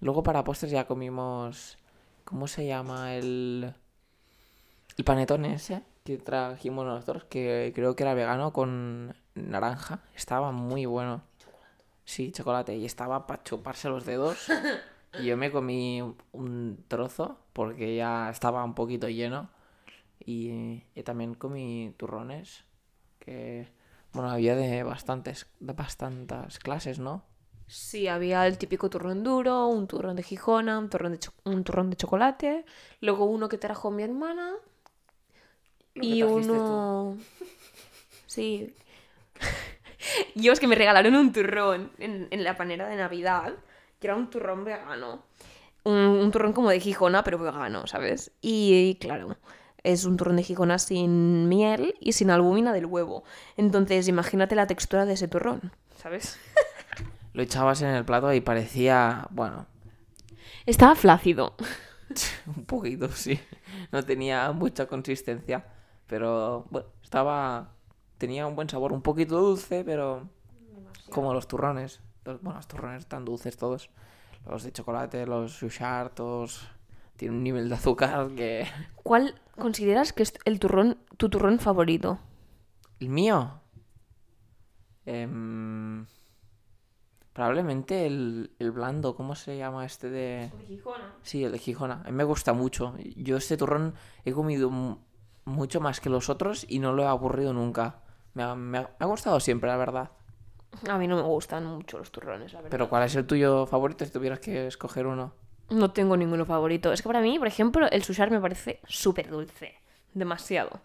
Luego 0.00 0.22
para 0.22 0.44
postres 0.44 0.70
ya 0.70 0.86
comimos. 0.86 1.76
¿Cómo 2.24 2.46
se 2.46 2.66
llama 2.66 3.14
el. 3.14 3.74
El 4.96 5.04
panetón 5.04 5.44
ese 5.44 5.82
que 6.04 6.18
trajimos 6.18 6.86
nosotros? 6.86 7.24
Que 7.24 7.72
creo 7.74 7.96
que 7.96 8.04
era 8.04 8.14
vegano 8.14 8.52
con 8.52 9.14
naranja. 9.34 10.00
Estaba 10.14 10.52
muy 10.52 10.86
bueno. 10.86 11.22
Sí, 12.04 12.30
chocolate. 12.30 12.76
Y 12.76 12.86
estaba 12.86 13.26
para 13.26 13.42
chuparse 13.42 13.88
los 13.88 14.06
dedos. 14.06 14.46
Y 15.18 15.26
yo 15.26 15.36
me 15.38 15.50
comí 15.50 16.02
un 16.32 16.84
trozo 16.88 17.38
porque 17.54 17.96
ya 17.96 18.28
estaba 18.28 18.62
un 18.64 18.74
poquito 18.74 19.08
lleno. 19.08 19.48
Y, 20.26 20.82
y 20.94 21.02
también 21.04 21.34
comí 21.34 21.94
turrones. 21.96 22.64
Que. 23.20 23.68
Bueno, 24.12 24.30
había 24.30 24.56
de 24.56 24.82
bastantes, 24.82 25.46
de 25.60 25.72
bastantes 25.72 26.58
clases, 26.58 26.98
¿no? 26.98 27.22
Sí, 27.68 28.08
había 28.08 28.46
el 28.46 28.58
típico 28.58 28.88
turrón 28.90 29.24
duro, 29.24 29.66
un 29.66 29.86
turrón 29.86 30.16
de 30.16 30.22
Gijona, 30.22 30.78
un 30.78 30.88
turrón 30.88 31.12
de, 31.12 31.20
un 31.44 31.64
turrón 31.64 31.90
de 31.90 31.96
chocolate. 31.96 32.64
Luego 33.00 33.24
uno 33.24 33.48
que 33.48 33.58
trajo 33.58 33.90
mi 33.90 34.02
hermana. 34.02 34.54
Y 35.94 36.20
tú. 36.20 36.28
uno... 36.28 37.16
Sí. 38.26 38.74
Yo 40.34 40.52
es 40.52 40.60
que 40.60 40.66
me 40.66 40.74
regalaron 40.74 41.14
un 41.14 41.32
turrón 41.32 41.90
en, 41.98 42.28
en 42.30 42.44
la 42.44 42.56
panera 42.56 42.86
de 42.88 42.96
Navidad, 42.96 43.54
que 43.98 44.08
era 44.08 44.16
un 44.16 44.28
turrón 44.28 44.64
vegano. 44.64 45.24
Un, 45.84 45.94
un 45.94 46.30
turrón 46.30 46.52
como 46.52 46.70
de 46.70 46.80
Gijona, 46.80 47.24
pero 47.24 47.38
vegano, 47.38 47.86
¿sabes? 47.86 48.32
Y, 48.42 48.96
claro, 49.00 49.36
es 49.86 50.04
un 50.04 50.16
turrón 50.16 50.36
de 50.36 50.42
Gijona 50.42 50.78
sin 50.78 51.48
miel 51.48 51.94
y 52.00 52.12
sin 52.12 52.30
albúmina 52.30 52.72
del 52.72 52.86
huevo. 52.86 53.24
Entonces, 53.56 54.08
imagínate 54.08 54.54
la 54.54 54.66
textura 54.66 55.06
de 55.06 55.14
ese 55.14 55.28
turrón, 55.28 55.72
¿sabes? 55.96 56.38
Lo 57.32 57.42
echabas 57.42 57.82
en 57.82 57.88
el 57.88 58.04
plato 58.04 58.32
y 58.32 58.40
parecía, 58.40 59.26
bueno, 59.30 59.66
Estaba 60.66 60.96
flácido. 60.96 61.54
un 62.56 62.64
poquito, 62.64 63.08
sí. 63.08 63.38
No 63.92 64.02
tenía 64.04 64.50
mucha 64.50 64.86
consistencia, 64.86 65.64
pero 66.08 66.66
bueno, 66.70 66.88
estaba, 67.04 67.70
tenía 68.18 68.48
un 68.48 68.56
buen 68.56 68.68
sabor, 68.68 68.92
un 68.92 69.00
poquito 69.00 69.40
dulce, 69.40 69.84
pero 69.84 70.28
como 71.10 71.32
los 71.32 71.46
turrones. 71.46 72.00
Los, 72.24 72.42
bueno, 72.42 72.58
los 72.58 72.66
turrones 72.66 73.02
están 73.02 73.24
dulces 73.24 73.56
todos. 73.56 73.90
Los 74.44 74.64
de 74.64 74.72
chocolate, 74.72 75.24
los 75.24 75.52
sushartos, 75.52 76.68
tienen 77.16 77.38
un 77.38 77.44
nivel 77.44 77.68
de 77.68 77.76
azúcar 77.76 78.28
que... 78.34 78.66
¿Cuál 78.96 79.40
consideras 79.56 80.12
que 80.12 80.22
es 80.22 80.34
el 80.44 80.58
turrón, 80.60 80.98
tu 81.16 81.28
turrón 81.28 81.58
favorito? 81.58 82.18
¿El 83.00 83.08
mío? 83.10 83.60
Em, 85.04 86.06
probablemente 87.32 88.06
el, 88.06 88.50
el 88.58 88.72
blando, 88.72 89.14
¿cómo 89.14 89.34
se 89.34 89.56
llama 89.56 89.84
este 89.84 90.10
de...? 90.10 90.50
Sí, 91.22 91.44
el 91.44 91.52
de 91.52 91.58
Gijona. 91.58 92.02
A 92.04 92.10
mí 92.10 92.12
me 92.12 92.24
gusta 92.24 92.52
mucho. 92.52 92.94
Yo 93.16 93.36
este 93.36 93.56
turrón 93.56 93.94
he 94.24 94.32
comido 94.32 94.70
mu- 94.70 94.98
mucho 95.44 95.80
más 95.80 96.00
que 96.00 96.08
los 96.10 96.28
otros 96.28 96.64
y 96.68 96.78
no 96.78 96.92
lo 96.92 97.02
he 97.02 97.06
aburrido 97.06 97.52
nunca. 97.52 98.02
Me 98.34 98.42
ha, 98.42 98.54
me 98.54 98.78
ha- 98.78 98.82
me 98.82 98.96
ha 98.98 99.06
gustado 99.06 99.38
siempre, 99.40 99.68
la 99.68 99.76
verdad. 99.76 100.10
A 100.88 100.98
mí 100.98 101.06
no 101.06 101.16
me 101.16 101.22
gustan 101.22 101.64
mucho 101.64 101.98
los 101.98 102.10
turrones, 102.10 102.52
la 102.52 102.58
verdad. 102.60 102.70
Pero 102.70 102.88
¿cuál 102.88 103.04
es 103.04 103.14
el 103.16 103.26
tuyo 103.26 103.66
favorito 103.66 104.04
si 104.04 104.10
tuvieras 104.10 104.40
que 104.40 104.66
escoger 104.66 105.06
uno? 105.06 105.34
No 105.70 105.90
tengo 105.90 106.16
ninguno 106.16 106.44
favorito. 106.44 106.92
Es 106.92 107.02
que 107.02 107.08
para 107.08 107.20
mí, 107.20 107.38
por 107.38 107.48
ejemplo, 107.48 107.88
el 107.90 108.02
sushar 108.04 108.30
me 108.30 108.40
parece 108.40 108.80
súper 108.86 109.30
dulce. 109.30 109.74
Demasiado. 110.14 110.80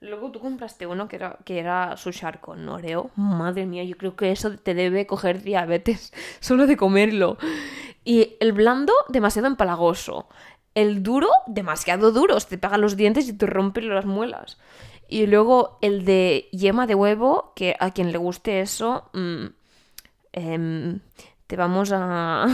Luego 0.00 0.30
tú 0.30 0.38
compraste 0.38 0.86
uno 0.86 1.08
que 1.08 1.16
era, 1.16 1.38
que 1.44 1.58
era 1.58 1.96
sushar 1.96 2.40
con 2.40 2.68
Oreo. 2.68 3.10
Madre 3.16 3.66
mía, 3.66 3.82
yo 3.84 3.96
creo 3.96 4.14
que 4.14 4.30
eso 4.30 4.56
te 4.56 4.74
debe 4.74 5.06
coger 5.06 5.42
diabetes 5.42 6.12
solo 6.40 6.66
de 6.66 6.76
comerlo. 6.76 7.38
Y 8.04 8.36
el 8.40 8.52
blando, 8.52 8.92
demasiado 9.08 9.48
empalagoso. 9.48 10.28
El 10.74 11.02
duro, 11.02 11.28
demasiado 11.46 12.12
duro. 12.12 12.38
Te 12.38 12.58
pegan 12.58 12.80
los 12.80 12.96
dientes 12.96 13.28
y 13.28 13.32
te 13.32 13.46
rompen 13.46 13.88
las 13.88 14.04
muelas. 14.06 14.58
Y 15.08 15.26
luego 15.26 15.78
el 15.80 16.04
de 16.04 16.48
yema 16.52 16.86
de 16.86 16.94
huevo, 16.94 17.52
que 17.56 17.74
a 17.80 17.90
quien 17.92 18.12
le 18.12 18.18
guste 18.18 18.60
eso, 18.60 19.10
mm, 19.14 19.46
em, 20.32 21.00
te 21.46 21.56
vamos 21.56 21.90
a, 21.92 22.46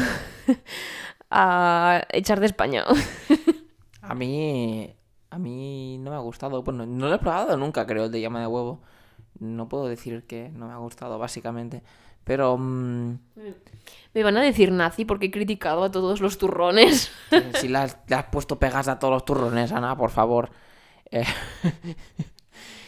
a 1.37 2.03
echar 2.11 2.39
de 2.41 2.47
España. 2.47 2.85
A 4.03 4.15
mí... 4.15 4.95
A 5.31 5.39
mí 5.39 5.99
no 5.99 6.11
me 6.13 6.17
ha 6.17 6.21
gustado. 6.21 6.63
Bueno, 6.63 6.87
no 6.87 7.09
lo 7.09 7.15
he 7.15 7.19
probado 7.19 7.57
nunca, 7.57 7.87
creo, 7.87 8.05
el 8.05 8.13
de 8.13 8.21
llama 8.21 8.41
de 8.41 8.47
huevo. 8.47 8.83
No 9.41 9.69
puedo 9.69 9.89
decir 9.89 10.25
que 10.29 10.49
no 10.51 10.69
me 10.69 10.73
ha 10.73 10.77
gustado, 10.77 11.19
básicamente. 11.19 11.83
Pero... 12.23 12.57
mm, 12.57 13.19
Me 14.15 14.23
van 14.23 14.37
a 14.37 14.43
decir 14.43 14.71
nazi 14.71 15.05
porque 15.05 15.27
he 15.27 15.31
criticado 15.33 15.83
a 15.83 15.91
todos 15.91 16.21
los 16.21 16.39
turrones. 16.39 17.11
si 17.61 17.67
le 17.67 17.79
has, 17.79 17.99
le 18.07 18.15
has 18.15 18.27
puesto 18.27 18.61
pegas 18.61 18.87
a 18.87 19.01
todos 19.01 19.13
los 19.15 19.25
turrones, 19.25 19.73
Ana, 19.73 19.97
por 19.97 20.11
favor. 20.11 20.51
Eh, 21.11 21.25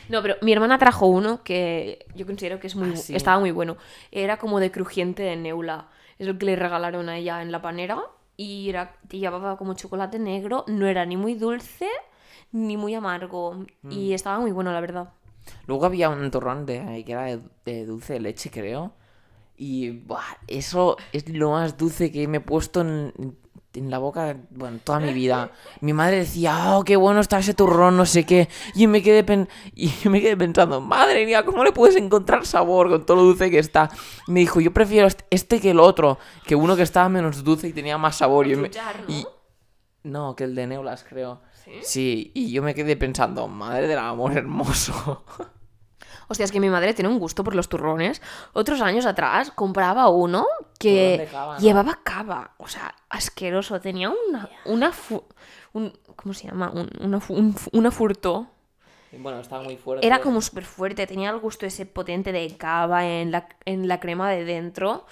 No, 0.09 0.23
pero 0.23 0.37
mi 0.41 0.53
hermana 0.53 0.79
trajo 0.79 1.07
uno 1.07 1.43
que 1.43 2.07
yo 2.15 2.27
considero 2.27 2.61
que 2.61 2.69
es 2.69 2.77
muy, 2.77 2.93
Ah, 2.93 2.97
sí. 2.97 3.17
estaba 3.17 3.41
muy 3.41 3.51
bueno. 3.51 3.77
Era 4.13 4.37
como 4.37 4.61
de 4.61 4.71
crujiente 4.71 5.25
de 5.25 5.35
neula. 5.35 5.89
Es 6.19 6.29
el 6.29 6.39
que 6.39 6.47
le 6.47 6.55
regalaron 6.55 7.09
a 7.09 7.17
ella 7.19 7.43
en 7.43 7.51
la 7.51 7.61
panera. 7.61 7.99
Y 8.37 8.69
era, 8.69 8.97
llevaba 9.11 9.57
como 9.57 9.75
chocolate 9.75 10.19
negro. 10.19 10.65
No 10.69 10.87
era 10.87 11.07
ni 11.07 11.17
muy 11.17 11.35
dulce 11.35 11.89
ni 12.53 12.77
muy 12.77 12.95
amargo. 12.95 13.65
Y 13.91 14.13
estaba 14.13 14.39
muy 14.39 14.53
bueno, 14.53 14.73
la 14.73 14.81
verdad. 14.81 15.13
Luego 15.67 15.87
había 15.87 16.11
un 16.11 16.31
turrón 16.31 16.67
de, 16.67 17.03
que 17.05 17.13
era 17.13 17.25
de, 17.25 17.41
de 17.65 17.87
dulce 17.87 18.15
de 18.15 18.21
leche, 18.21 18.51
creo. 18.51 18.93
Y 19.57 19.91
buah, 19.91 20.39
eso 20.49 20.97
es 21.13 21.29
lo 21.29 21.53
más 21.53 21.77
dulce 21.77 22.13
que 22.13 22.29
me 22.29 22.39
he 22.39 22.41
puesto 22.41 22.83
en, 22.83 23.13
en 23.77 23.91
la 23.91 23.99
boca, 23.99 24.37
bueno, 24.51 24.79
toda 24.83 24.99
mi 25.01 25.13
vida. 25.13 25.51
Mi 25.81 25.93
madre 25.93 26.19
decía, 26.19 26.77
oh, 26.77 26.85
qué 26.85 26.97
bueno 26.97 27.21
está 27.21 27.39
ese 27.39 27.55
turrón, 27.55 27.97
no 27.97 28.07
sé 28.07 28.25
qué. 28.25 28.49
Y 28.75 28.87
me 28.87 29.03
quedé, 29.03 29.23
pen- 29.25 29.49
y 29.75 29.91
me 30.09 30.21
quedé 30.21 30.37
pensando, 30.37 30.81
madre 30.81 31.25
mía, 31.27 31.45
¿cómo 31.45 31.63
le 31.65 31.73
puedes 31.73 31.97
encontrar 31.97 32.47
sabor 32.47 32.89
con 32.89 33.05
todo 33.07 33.19
lo 33.19 33.23
dulce 33.25 33.51
que 33.51 33.59
está? 33.59 33.91
Y 34.27 34.33
me 34.33 34.41
dijo, 34.41 34.61
yo 34.61 34.73
prefiero 34.73 35.07
est- 35.07 35.23
este 35.31 35.61
que 35.61 35.71
el 35.71 35.81
otro, 35.81 36.19
que 36.47 36.55
uno 36.57 36.77
que 36.77 36.83
estaba 36.83 37.09
menos 37.09 37.45
dulce 37.45 37.69
y 37.69 37.73
tenía 37.73 37.99
más 37.99 38.17
sabor. 38.17 38.47
Y, 38.47 38.57
me- 38.57 38.69
y- 39.09 39.27
no, 40.05 40.37
que 40.37 40.45
el 40.45 40.55
de 40.55 40.67
Neulas, 40.67 41.05
creo. 41.09 41.41
Sí, 41.83 42.31
y 42.35 42.53
yo 42.53 42.63
me 42.63 42.75
quedé 42.75 42.97
pensando, 42.97 43.49
madre 43.49 43.89
del 43.89 43.99
amor 43.99 44.37
hermoso. 44.37 45.25
Hostia, 46.29 46.45
es 46.45 46.53
que 46.53 46.61
mi 46.61 46.69
madre 46.69 46.93
tiene 46.95 47.09
un 47.09 47.19
gusto 47.19 47.45
por 47.45 47.55
los 47.55 47.69
turrones. 47.69 48.21
Otros 48.53 48.81
años 48.81 49.07
atrás 49.07 49.51
compraba 49.51 50.09
uno 50.09 50.47
que 50.79 51.19
de 51.19 51.27
cava, 51.27 51.55
¿no? 51.55 51.61
llevaba 51.61 52.01
cava. 52.03 52.53
O 52.59 52.67
sea, 52.69 52.95
asqueroso. 53.09 53.81
Tenía 53.81 54.11
una... 54.29 54.49
una 54.65 54.93
fu- 54.93 55.25
un- 55.73 55.93
¿Cómo 56.17 56.35
se 56.35 56.49
llama? 56.49 56.71
Un- 56.75 56.91
una, 57.01 57.21
fu- 57.21 57.35
un 57.35 57.55
una 57.73 57.91
furto. 57.91 58.47
Bueno, 59.19 59.41
estaba 59.41 59.63
muy 59.63 59.77
fuerte. 59.77 60.07
Era 60.07 60.21
como 60.21 60.41
súper 60.41 60.65
fuerte. 60.65 61.07
Tenía 61.07 61.31
el 61.31 61.39
gusto 61.39 61.65
ese 61.65 61.87
potente 61.87 62.33
de 62.33 62.57
cava 62.57 63.07
en 63.07 63.31
la, 63.31 63.49
en 63.65 63.87
la 63.89 64.01
crema 64.01 64.31
de 64.31 64.45
dentro. 64.45 65.07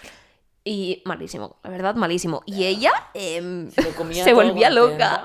Y 0.64 1.02
malísimo. 1.04 1.56
La 1.62 1.70
verdad, 1.70 1.94
malísimo. 1.94 2.42
Y 2.46 2.64
ella 2.64 2.92
em, 3.14 3.70
Se 3.70 3.82
se 4.24 4.32
volvía 4.32 4.70
loca. 4.70 5.22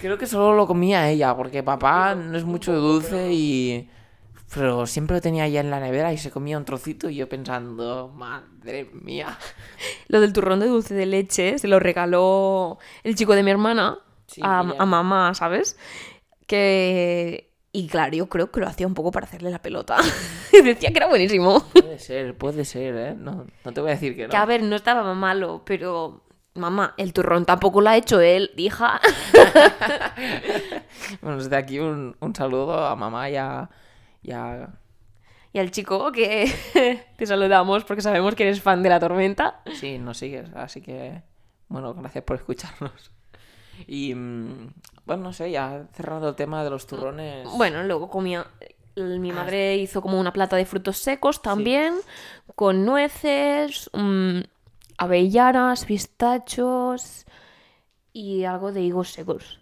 Creo 0.00 0.18
que 0.18 0.26
solo 0.26 0.54
lo 0.56 0.66
comía 0.66 1.08
ella, 1.10 1.36
porque 1.36 1.62
papá 1.62 2.14
no 2.14 2.36
es 2.36 2.44
mucho 2.44 2.72
de 2.72 2.78
dulce 2.78 3.32
y... 3.32 3.90
Pero 4.52 4.86
siempre 4.86 5.16
lo 5.16 5.20
tenía 5.20 5.46
ya 5.46 5.60
en 5.60 5.70
la 5.70 5.78
nevera 5.78 6.12
y 6.12 6.18
se 6.18 6.30
comía 6.30 6.58
un 6.58 6.64
trocito 6.64 7.08
y 7.08 7.16
yo 7.16 7.28
pensando, 7.28 8.08
madre 8.08 8.90
mía. 8.92 9.38
Lo 10.08 10.20
del 10.20 10.32
turrón 10.32 10.60
de 10.60 10.66
dulce 10.66 10.94
de 10.94 11.06
leche 11.06 11.58
se 11.58 11.68
lo 11.68 11.78
regaló 11.78 12.78
el 13.04 13.14
chico 13.14 13.34
de 13.34 13.42
mi 13.44 13.50
hermana 13.50 13.98
Sí, 14.26 14.40
a, 14.44 14.60
a 14.60 14.86
mamá, 14.86 15.34
¿sabes? 15.34 15.76
Que... 16.46 17.50
Y 17.72 17.86
claro, 17.88 18.16
yo 18.16 18.28
creo 18.28 18.50
que 18.50 18.60
lo 18.60 18.66
hacía 18.66 18.86
un 18.86 18.94
poco 18.94 19.12
para 19.12 19.26
hacerle 19.26 19.50
la 19.50 19.62
pelota. 19.62 19.96
Decía 20.52 20.90
que 20.90 20.98
era 20.98 21.06
buenísimo. 21.06 21.60
Puede 21.72 21.98
ser, 21.98 22.36
puede 22.36 22.64
ser, 22.64 22.96
¿eh? 22.96 23.14
No, 23.16 23.46
no 23.64 23.72
te 23.72 23.80
voy 23.80 23.90
a 23.90 23.94
decir 23.94 24.16
que 24.16 24.24
no. 24.24 24.30
Que 24.30 24.36
a 24.36 24.46
ver, 24.46 24.62
no 24.62 24.76
estaba 24.76 25.14
malo, 25.14 25.62
pero... 25.64 26.24
Mamá, 26.54 26.94
el 26.96 27.12
turrón 27.12 27.44
tampoco 27.44 27.80
lo 27.80 27.90
ha 27.90 27.96
hecho 27.96 28.20
él, 28.20 28.50
hija. 28.56 29.00
Bueno, 31.22 31.38
desde 31.38 31.56
aquí 31.56 31.78
un, 31.78 32.16
un 32.18 32.34
saludo 32.34 32.84
a 32.86 32.96
mamá 32.96 33.30
y 33.30 33.36
a... 33.36 33.70
y 34.22 34.32
a- 34.32 34.68
Y 35.52 35.58
al 35.58 35.70
chico 35.70 36.12
que 36.12 36.50
te 37.16 37.26
saludamos 37.26 37.84
porque 37.84 38.02
sabemos 38.02 38.34
que 38.34 38.44
eres 38.44 38.60
fan 38.62 38.82
de 38.82 38.88
la 38.88 39.00
tormenta. 39.00 39.60
Sí, 39.74 39.98
nos 39.98 40.18
sigues, 40.18 40.48
así 40.54 40.80
que... 40.80 41.22
Bueno, 41.68 41.94
gracias 41.94 42.24
por 42.24 42.36
escucharnos. 42.36 43.10
Y... 43.86 44.14
mm, 44.14 44.72
Bueno, 45.06 45.22
no 45.24 45.32
sé, 45.32 45.50
ya 45.50 45.86
cerrando 45.92 46.28
el 46.28 46.34
tema 46.36 46.62
de 46.64 46.70
los 46.70 46.86
turrones... 46.86 47.48
Bueno, 47.56 47.82
luego 47.84 48.08
comía. 48.08 48.46
Mi 48.96 49.32
madre 49.32 49.76
hizo 49.76 50.02
como 50.02 50.18
una 50.20 50.32
plata 50.32 50.56
de 50.56 50.66
frutos 50.66 50.98
secos 50.98 51.40
también, 51.42 51.94
con 52.56 52.84
nueces, 52.84 53.88
mm, 53.94 54.40
avellanas, 54.98 55.84
pistachos 55.84 57.24
y 58.12 58.44
algo 58.44 58.72
de 58.72 58.82
higos 58.82 59.12
secos. 59.12 59.60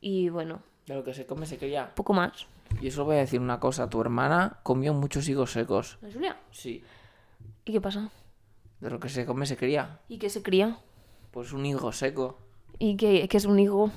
Y 0.00 0.28
bueno, 0.30 0.62
De 0.86 0.94
lo 0.94 1.04
que 1.04 1.12
se 1.14 1.26
come 1.26 1.46
se 1.46 1.58
cría. 1.58 1.92
poco 1.94 2.14
más. 2.14 2.46
Y 2.80 2.90
solo 2.90 3.06
voy 3.06 3.16
a 3.16 3.20
decir 3.20 3.40
una 3.40 3.60
cosa, 3.60 3.90
tu 3.90 4.00
hermana 4.00 4.60
comió 4.62 4.94
muchos 4.94 5.28
higos 5.28 5.52
secos. 5.52 5.98
¿Es 6.02 6.14
Julia? 6.14 6.36
Sí. 6.50 6.82
¿Y 7.64 7.72
qué 7.72 7.80
pasa? 7.80 8.10
De 8.80 8.90
lo 8.90 9.00
que 9.00 9.08
se 9.08 9.26
come 9.26 9.46
se 9.46 9.56
cría. 9.56 10.00
¿Y 10.08 10.18
qué 10.18 10.30
se 10.30 10.42
cría? 10.42 10.78
Pues 11.32 11.52
un 11.52 11.66
higo 11.66 11.92
seco. 11.92 12.38
¿Y 12.78 12.96
qué, 12.96 13.28
qué 13.28 13.36
es 13.36 13.44
un 13.44 13.58
higo? 13.58 13.90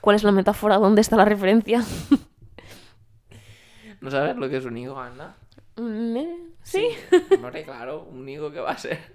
¿Cuál 0.00 0.16
es 0.16 0.24
la 0.24 0.32
metáfora? 0.32 0.78
¿Dónde 0.78 1.00
está 1.00 1.16
la 1.16 1.24
referencia? 1.24 1.82
¿No 4.00 4.10
sabes 4.10 4.36
lo 4.36 4.48
que 4.48 4.58
es 4.58 4.64
un 4.64 4.76
higo, 4.76 4.98
Ana? 4.98 5.36
Mm, 5.76 6.16
eh, 6.16 6.38
Sí. 6.62 6.88
Hombre, 7.34 7.64
claro, 7.64 8.04
un 8.10 8.28
higo 8.28 8.50
que 8.52 8.60
va 8.60 8.72
a 8.72 8.78
ser. 8.78 8.98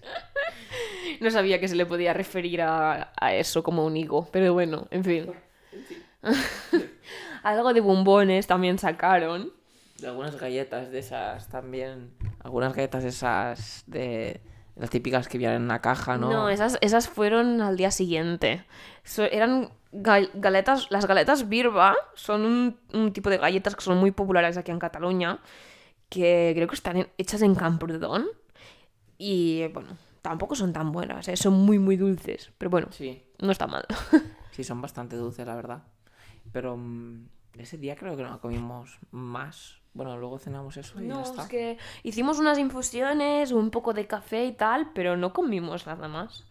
No 1.19 1.29
sabía 1.29 1.59
que 1.59 1.67
se 1.67 1.75
le 1.75 1.85
podía 1.85 2.13
referir 2.13 2.61
a, 2.61 3.13
a 3.15 3.35
eso 3.35 3.61
como 3.61 3.85
un 3.85 3.95
higo, 3.95 4.27
pero 4.31 4.53
bueno, 4.53 4.87
en 4.89 5.03
fin. 5.03 5.31
Algo 7.43 7.73
de 7.73 7.81
bombones 7.81 8.47
también 8.47 8.79
sacaron. 8.79 9.51
De 9.99 10.07
algunas 10.07 10.39
galletas 10.39 10.89
de 10.91 10.99
esas 10.99 11.47
también. 11.49 12.11
Algunas 12.39 12.73
galletas 12.73 13.03
de 13.03 13.09
esas 13.09 13.83
de 13.85 14.41
las 14.75 14.89
típicas 14.89 15.27
que 15.27 15.37
vienen 15.37 15.57
en 15.57 15.63
una 15.63 15.79
caja, 15.81 16.17
¿no? 16.17 16.31
No, 16.31 16.49
esas, 16.49 16.77
esas 16.81 17.07
fueron 17.07 17.61
al 17.61 17.77
día 17.77 17.91
siguiente. 17.91 18.65
So- 19.03 19.23
eran 19.25 19.69
gal- 19.91 20.31
galetas, 20.33 20.87
las 20.89 21.05
galetas 21.05 21.47
Birba 21.47 21.95
son 22.15 22.43
un, 22.45 22.79
un 22.93 23.13
tipo 23.13 23.29
de 23.29 23.37
galletas 23.37 23.75
que 23.75 23.81
son 23.83 23.97
muy 23.99 24.11
populares 24.11 24.57
aquí 24.57 24.71
en 24.71 24.79
Cataluña, 24.79 25.39
que 26.09 26.53
creo 26.55 26.67
que 26.67 26.75
están 26.75 26.97
en- 26.97 27.07
hechas 27.17 27.41
en 27.43 27.53
Camprodon. 27.55 28.25
Y 29.17 29.67
bueno, 29.67 29.95
tampoco 30.21 30.55
son 30.55 30.73
tan 30.73 30.91
buenas, 30.91 31.27
¿eh? 31.27 31.37
son 31.37 31.53
muy, 31.53 31.77
muy 31.79 31.95
dulces. 31.97 32.51
Pero 32.57 32.71
bueno, 32.71 32.87
Sí, 32.91 33.23
no 33.39 33.51
está 33.51 33.67
mal. 33.67 33.85
sí, 34.51 34.63
son 34.63 34.81
bastante 34.81 35.15
dulces, 35.15 35.45
la 35.45 35.55
verdad. 35.55 35.83
Pero 36.53 36.77
mm, 36.77 37.25
ese 37.57 37.77
día 37.77 37.95
creo 37.97 38.15
que 38.15 38.23
no 38.23 38.39
comimos 38.39 38.97
más. 39.11 39.79
Bueno, 39.93 40.17
luego 40.17 40.39
cenamos 40.39 40.77
eso 40.77 40.99
y 41.01 41.07
ya 41.07 41.21
está. 41.21 41.43
es 41.43 41.47
que 41.49 41.77
hicimos 42.03 42.39
unas 42.39 42.57
infusiones, 42.57 43.51
un 43.51 43.69
poco 43.69 43.93
de 43.93 44.07
café 44.07 44.45
y 44.45 44.53
tal, 44.53 44.91
pero 44.95 45.17
no 45.17 45.33
comimos 45.33 45.85
nada 45.85 46.07
más. 46.07 46.45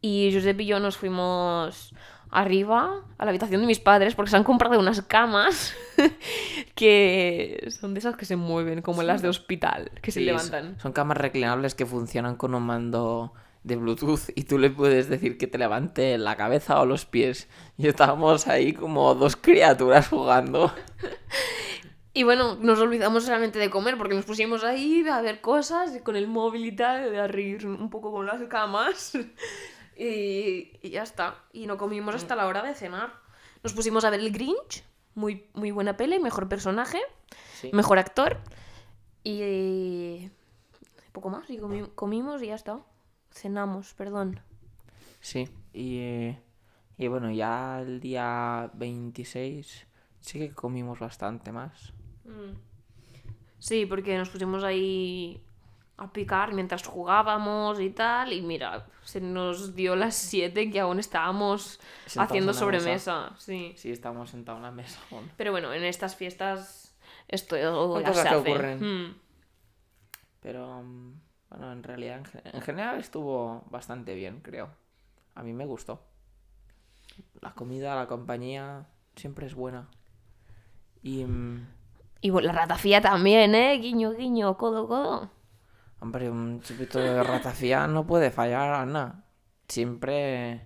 Y 0.00 0.30
Josep 0.32 0.60
y 0.60 0.66
yo 0.66 0.78
nos 0.78 0.96
fuimos 0.96 1.92
arriba 2.30 3.02
a 3.16 3.24
la 3.24 3.30
habitación 3.30 3.62
de 3.62 3.66
mis 3.66 3.80
padres 3.80 4.14
porque 4.14 4.30
se 4.30 4.36
han 4.36 4.44
comprado 4.44 4.78
unas 4.78 5.00
camas 5.02 5.74
que 6.74 7.66
son 7.80 7.94
de 7.94 8.00
esas 8.00 8.16
que 8.16 8.24
se 8.24 8.36
mueven, 8.36 8.82
como 8.82 9.02
las 9.02 9.22
de 9.22 9.28
hospital, 9.28 9.90
que 10.02 10.10
se 10.12 10.20
Sí, 10.20 10.26
levantan. 10.26 10.78
Son 10.80 10.92
camas 10.92 11.16
reclinables 11.16 11.74
que 11.74 11.86
funcionan 11.86 12.36
con 12.36 12.54
un 12.54 12.62
mando 12.62 13.32
de 13.68 13.76
Bluetooth 13.76 14.30
y 14.34 14.42
tú 14.44 14.58
le 14.58 14.70
puedes 14.70 15.08
decir 15.08 15.38
que 15.38 15.46
te 15.46 15.58
levante 15.58 16.18
la 16.18 16.36
cabeza 16.36 16.80
o 16.80 16.86
los 16.86 17.06
pies. 17.06 17.48
Y 17.76 17.86
estábamos 17.86 18.48
ahí 18.48 18.72
como 18.72 19.14
dos 19.14 19.36
criaturas 19.36 20.08
jugando. 20.08 20.72
Y 22.14 22.24
bueno, 22.24 22.56
nos 22.56 22.80
olvidamos 22.80 23.24
solamente 23.24 23.60
de 23.60 23.70
comer 23.70 23.96
porque 23.96 24.14
nos 24.16 24.24
pusimos 24.24 24.64
ahí 24.64 25.06
a 25.08 25.20
ver 25.20 25.40
cosas 25.40 26.00
con 26.02 26.16
el 26.16 26.26
móvil 26.26 26.64
y 26.66 26.72
tal, 26.74 27.14
a 27.16 27.28
reír 27.28 27.64
un 27.66 27.90
poco 27.90 28.10
con 28.10 28.26
las 28.26 28.42
camas. 28.48 29.12
Y, 30.00 30.78
y 30.80 30.90
ya 30.90 31.02
está. 31.02 31.42
Y 31.52 31.66
no 31.66 31.76
comimos 31.76 32.14
hasta 32.14 32.36
la 32.36 32.46
hora 32.46 32.62
de 32.62 32.76
cenar. 32.76 33.12
Nos 33.64 33.72
pusimos 33.72 34.04
a 34.04 34.10
ver 34.10 34.20
el 34.20 34.30
Grinch, 34.30 34.84
muy, 35.16 35.48
muy 35.54 35.72
buena 35.72 35.96
peli, 35.96 36.20
mejor 36.20 36.48
personaje, 36.48 37.00
Sí. 37.60 37.70
mejor 37.72 37.98
actor. 37.98 38.38
Y 39.24 40.30
poco 41.10 41.30
más. 41.30 41.50
Y 41.50 41.58
comi- 41.58 41.92
comimos 41.96 42.40
y 42.44 42.46
ya 42.46 42.54
está. 42.54 42.78
Cenamos, 43.38 43.94
perdón. 43.94 44.40
Sí, 45.20 45.48
y, 45.72 45.98
eh, 45.98 46.38
y 46.96 47.06
bueno, 47.06 47.30
ya 47.30 47.80
el 47.80 48.00
día 48.00 48.68
26 48.74 49.86
sí 50.20 50.38
que 50.40 50.52
comimos 50.52 50.98
bastante 50.98 51.52
más. 51.52 51.92
Sí, 53.58 53.86
porque 53.86 54.18
nos 54.18 54.28
pusimos 54.28 54.64
ahí 54.64 55.40
a 55.96 56.12
picar 56.12 56.52
mientras 56.52 56.84
jugábamos 56.84 57.80
y 57.80 57.90
tal. 57.90 58.32
Y 58.32 58.42
mira, 58.42 58.86
se 59.04 59.20
nos 59.20 59.74
dio 59.76 59.94
las 59.94 60.16
7 60.16 60.70
que 60.70 60.80
aún 60.80 60.98
estábamos 60.98 61.80
Sentados 62.06 62.30
haciendo 62.30 62.54
sobremesa. 62.54 63.34
Sí. 63.38 63.72
Sí, 63.76 63.92
estamos 63.92 64.30
sentados 64.30 64.58
en 64.58 64.62
la 64.64 64.70
mesa 64.72 65.00
aún. 65.12 65.30
Pero 65.36 65.52
bueno, 65.52 65.72
en 65.72 65.84
estas 65.84 66.16
fiestas 66.16 66.96
esto 67.28 67.56
cosas 68.04 68.16
se 68.16 68.28
que 68.28 68.34
ocurren. 68.34 68.80
Mm. 68.80 69.14
Pero 70.40 70.82
mm, 70.82 71.27
bueno, 71.50 71.72
en 71.72 71.82
realidad 71.82 72.18
en, 72.18 72.24
ge- 72.24 72.42
en 72.44 72.60
general 72.62 72.98
estuvo 72.98 73.64
bastante 73.70 74.14
bien, 74.14 74.40
creo. 74.40 74.70
A 75.34 75.42
mí 75.42 75.52
me 75.52 75.66
gustó. 75.66 76.02
La 77.40 77.52
comida, 77.54 77.94
la 77.94 78.06
compañía, 78.06 78.86
siempre 79.16 79.46
es 79.46 79.54
buena. 79.54 79.88
Y, 81.02 81.24
mm, 81.24 81.66
Y 82.20 82.30
la 82.30 82.52
ratafía 82.52 83.00
también, 83.00 83.54
¿eh? 83.54 83.78
Guiño, 83.78 84.12
guiño, 84.12 84.56
codo, 84.56 84.86
codo. 84.88 85.30
hombre, 86.00 86.30
un 86.30 86.60
chupito 86.60 86.98
de 86.98 87.22
ratafía 87.22 87.86
no 87.86 88.06
puede 88.06 88.30
fallar, 88.30 88.74
Ana. 88.74 89.24
Siempre 89.68 90.62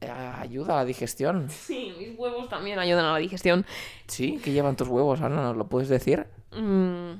eh, 0.00 0.10
ayuda 0.10 0.74
a 0.74 0.76
la 0.78 0.84
digestión. 0.84 1.48
Sí, 1.50 1.94
mis 1.98 2.18
huevos 2.18 2.48
también 2.48 2.78
ayudan 2.78 3.04
a 3.06 3.12
la 3.12 3.18
digestión. 3.18 3.64
Sí, 4.06 4.40
¿qué 4.44 4.52
llevan 4.52 4.76
tus 4.76 4.88
huevos, 4.88 5.20
Ana? 5.20 5.36
¿Nos 5.42 5.56
lo 5.56 5.68
puedes 5.68 5.88
decir? 5.88 6.26
Mm, 6.52 7.12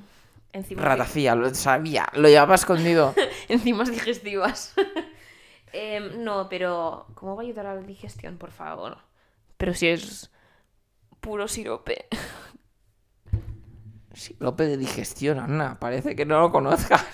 enzimas, 0.52 0.84
Ratafía, 0.84 1.34
lo 1.34 1.52
sabía, 1.54 2.06
lo 2.14 2.28
llevaba 2.28 2.54
escondido. 2.54 3.14
enzimas 3.48 3.90
digestivas. 3.90 4.74
Em, 5.74 6.22
no, 6.22 6.50
pero 6.50 7.06
¿cómo 7.14 7.34
va 7.34 7.40
a 7.40 7.46
ayudar 7.46 7.64
a 7.64 7.74
la 7.74 7.80
digestión, 7.80 8.36
por 8.36 8.50
favor? 8.50 8.98
Pero 9.56 9.72
si 9.72 9.88
es 9.88 10.30
puro 11.20 11.48
sirope. 11.48 12.08
Sirope 14.12 14.64
de 14.64 14.76
digestión, 14.76 15.38
Ana. 15.38 15.78
Parece 15.80 16.14
que 16.14 16.26
no 16.26 16.40
lo 16.40 16.52
conozcas. 16.52 17.06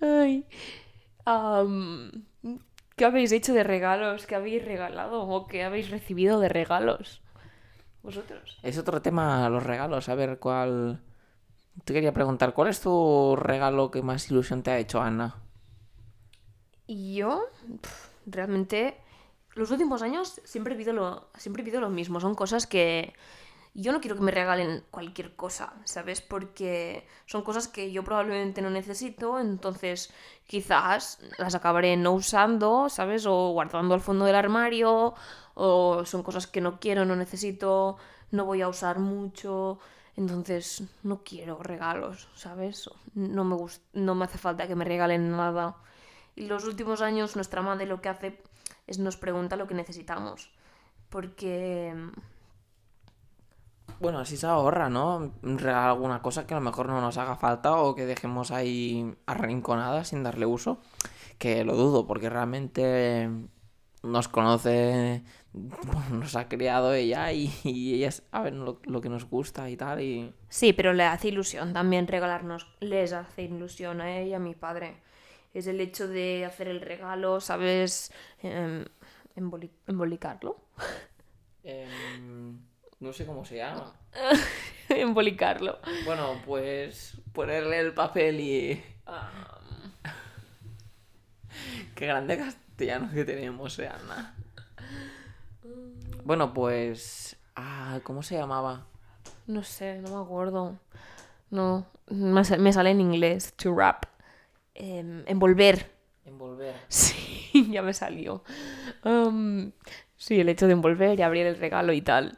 Ay. 0.00 0.46
¿Qué 2.96 3.04
habéis 3.04 3.32
hecho 3.32 3.52
de 3.52 3.64
regalos? 3.64 4.26
¿Qué 4.26 4.36
habéis 4.36 4.64
regalado? 4.64 5.22
¿O 5.22 5.46
qué 5.46 5.64
habéis 5.64 5.90
recibido 5.90 6.40
de 6.40 6.48
regalos? 6.48 7.23
¿Vosotros? 8.04 8.58
Es 8.62 8.76
otro 8.76 9.00
tema, 9.00 9.48
los 9.48 9.64
regalos. 9.64 10.08
A 10.08 10.14
ver, 10.14 10.38
¿cuál...? 10.38 11.02
Te 11.84 11.92
quería 11.92 12.12
preguntar, 12.12 12.54
¿cuál 12.54 12.68
es 12.68 12.80
tu 12.80 13.34
regalo 13.34 13.90
que 13.90 14.02
más 14.02 14.30
ilusión 14.30 14.62
te 14.62 14.70
ha 14.70 14.78
hecho, 14.78 15.00
Ana? 15.00 15.34
Y 16.86 17.16
yo, 17.16 17.42
realmente, 18.26 18.96
los 19.54 19.70
últimos 19.72 20.02
años 20.02 20.40
siempre 20.44 20.76
pido 20.76 20.92
lo, 20.92 21.30
siempre 21.36 21.64
pido 21.64 21.80
lo 21.80 21.88
mismo. 21.88 22.20
Son 22.20 22.34
cosas 22.36 22.68
que 22.68 23.14
yo 23.72 23.90
no 23.90 24.00
quiero 24.00 24.14
que 24.14 24.22
me 24.22 24.30
regalen 24.30 24.84
cualquier 24.92 25.34
cosa, 25.34 25.72
¿sabes? 25.84 26.20
Porque 26.20 27.08
son 27.26 27.42
cosas 27.42 27.66
que 27.66 27.90
yo 27.90 28.04
probablemente 28.04 28.62
no 28.62 28.70
necesito, 28.70 29.40
entonces 29.40 30.12
quizás 30.46 31.18
las 31.38 31.56
acabaré 31.56 31.96
no 31.96 32.12
usando, 32.12 32.88
¿sabes? 32.88 33.26
O 33.26 33.50
guardando 33.50 33.94
al 33.94 34.00
fondo 34.00 34.26
del 34.26 34.36
armario, 34.36 35.14
o 35.54 36.04
son 36.04 36.22
cosas 36.22 36.46
que 36.46 36.60
no 36.60 36.80
quiero, 36.80 37.04
no 37.04 37.16
necesito, 37.16 37.96
no 38.30 38.44
voy 38.44 38.62
a 38.62 38.68
usar 38.68 38.98
mucho. 38.98 39.78
Entonces, 40.16 40.84
no 41.02 41.22
quiero 41.24 41.62
regalos, 41.62 42.28
¿sabes? 42.34 42.88
No 43.14 43.44
me, 43.44 43.56
no 43.94 44.14
me 44.14 44.24
hace 44.24 44.38
falta 44.38 44.68
que 44.68 44.76
me 44.76 44.84
regalen 44.84 45.30
nada. 45.30 45.76
Y 46.36 46.46
los 46.46 46.64
últimos 46.64 47.00
años 47.00 47.36
nuestra 47.36 47.62
madre 47.62 47.86
lo 47.86 48.00
que 48.00 48.08
hace 48.08 48.42
es 48.86 48.98
nos 48.98 49.16
pregunta 49.16 49.56
lo 49.56 49.66
que 49.66 49.74
necesitamos. 49.74 50.50
Porque... 51.08 51.94
Bueno, 54.00 54.18
así 54.18 54.36
se 54.36 54.46
ahorra, 54.46 54.88
¿no? 54.88 55.32
Regalar 55.42 55.90
alguna 55.90 56.22
cosa 56.22 56.46
que 56.46 56.54
a 56.54 56.58
lo 56.58 56.64
mejor 56.64 56.88
no 56.88 57.00
nos 57.00 57.16
haga 57.18 57.36
falta 57.36 57.76
o 57.76 57.94
que 57.94 58.06
dejemos 58.06 58.50
ahí 58.50 59.16
arrinconada 59.26 60.04
sin 60.04 60.22
darle 60.22 60.46
uso. 60.46 60.78
Que 61.38 61.64
lo 61.64 61.74
dudo, 61.74 62.06
porque 62.06 62.30
realmente 62.30 63.28
nos 64.04 64.28
conoce, 64.28 65.22
nos 66.10 66.36
ha 66.36 66.48
criado 66.48 66.94
ella 66.94 67.32
y, 67.32 67.52
y 67.64 67.94
ella 67.94 68.10
sabe 68.10 68.50
lo, 68.50 68.80
lo, 68.84 69.00
que 69.00 69.08
nos 69.08 69.28
gusta 69.28 69.68
y 69.70 69.76
tal. 69.76 70.00
Y... 70.00 70.32
Sí, 70.48 70.72
pero 70.72 70.92
le 70.92 71.04
hace 71.04 71.28
ilusión 71.28 71.72
también 71.72 72.06
regalarnos, 72.06 72.66
les 72.80 73.12
hace 73.12 73.42
ilusión 73.42 74.00
a 74.00 74.16
ella 74.16 74.28
y 74.28 74.34
a 74.34 74.38
mi 74.38 74.54
padre 74.54 75.04
es 75.54 75.66
el 75.68 75.80
hecho 75.80 76.08
de 76.08 76.44
hacer 76.44 76.68
el 76.68 76.80
regalo, 76.80 77.40
¿sabes? 77.40 78.12
Eh, 78.42 78.84
embolicarlo. 79.86 80.56
Em, 81.62 82.58
no 83.00 83.12
sé 83.12 83.24
cómo 83.24 83.44
se 83.44 83.58
llama. 83.58 83.94
embolicarlo. 84.88 85.78
Bueno, 86.04 86.42
pues 86.44 87.16
ponerle 87.32 87.78
el 87.80 87.94
papel 87.94 88.40
y... 88.40 88.82
Qué 91.94 92.06
grande 92.06 92.36
castellano 92.74 93.08
que 93.14 93.24
tenemos, 93.24 93.78
eh, 93.78 93.88
Ana. 93.88 94.34
Bueno, 96.24 96.52
pues... 96.52 97.36
Ah, 97.54 98.00
¿Cómo 98.02 98.24
se 98.24 98.36
llamaba? 98.36 98.86
No 99.46 99.62
sé, 99.62 100.00
no 100.00 100.16
me 100.16 100.24
acuerdo. 100.24 100.76
No, 101.50 101.86
me 102.08 102.72
sale 102.72 102.90
en 102.90 103.00
inglés, 103.00 103.52
to 103.54 103.72
wrap. 103.72 104.06
Em, 104.74 105.22
envolver. 105.26 105.88
Envolver. 106.24 106.74
Sí, 106.88 107.70
ya 107.70 107.82
me 107.82 107.94
salió. 107.94 108.42
sí, 110.16 110.40
el 110.40 110.48
hecho 110.48 110.66
de 110.66 110.72
envolver 110.72 111.16
y 111.16 111.22
abrir 111.22 111.46
el 111.46 111.56
regalo 111.56 111.92
y 111.92 112.02
tal. 112.02 112.36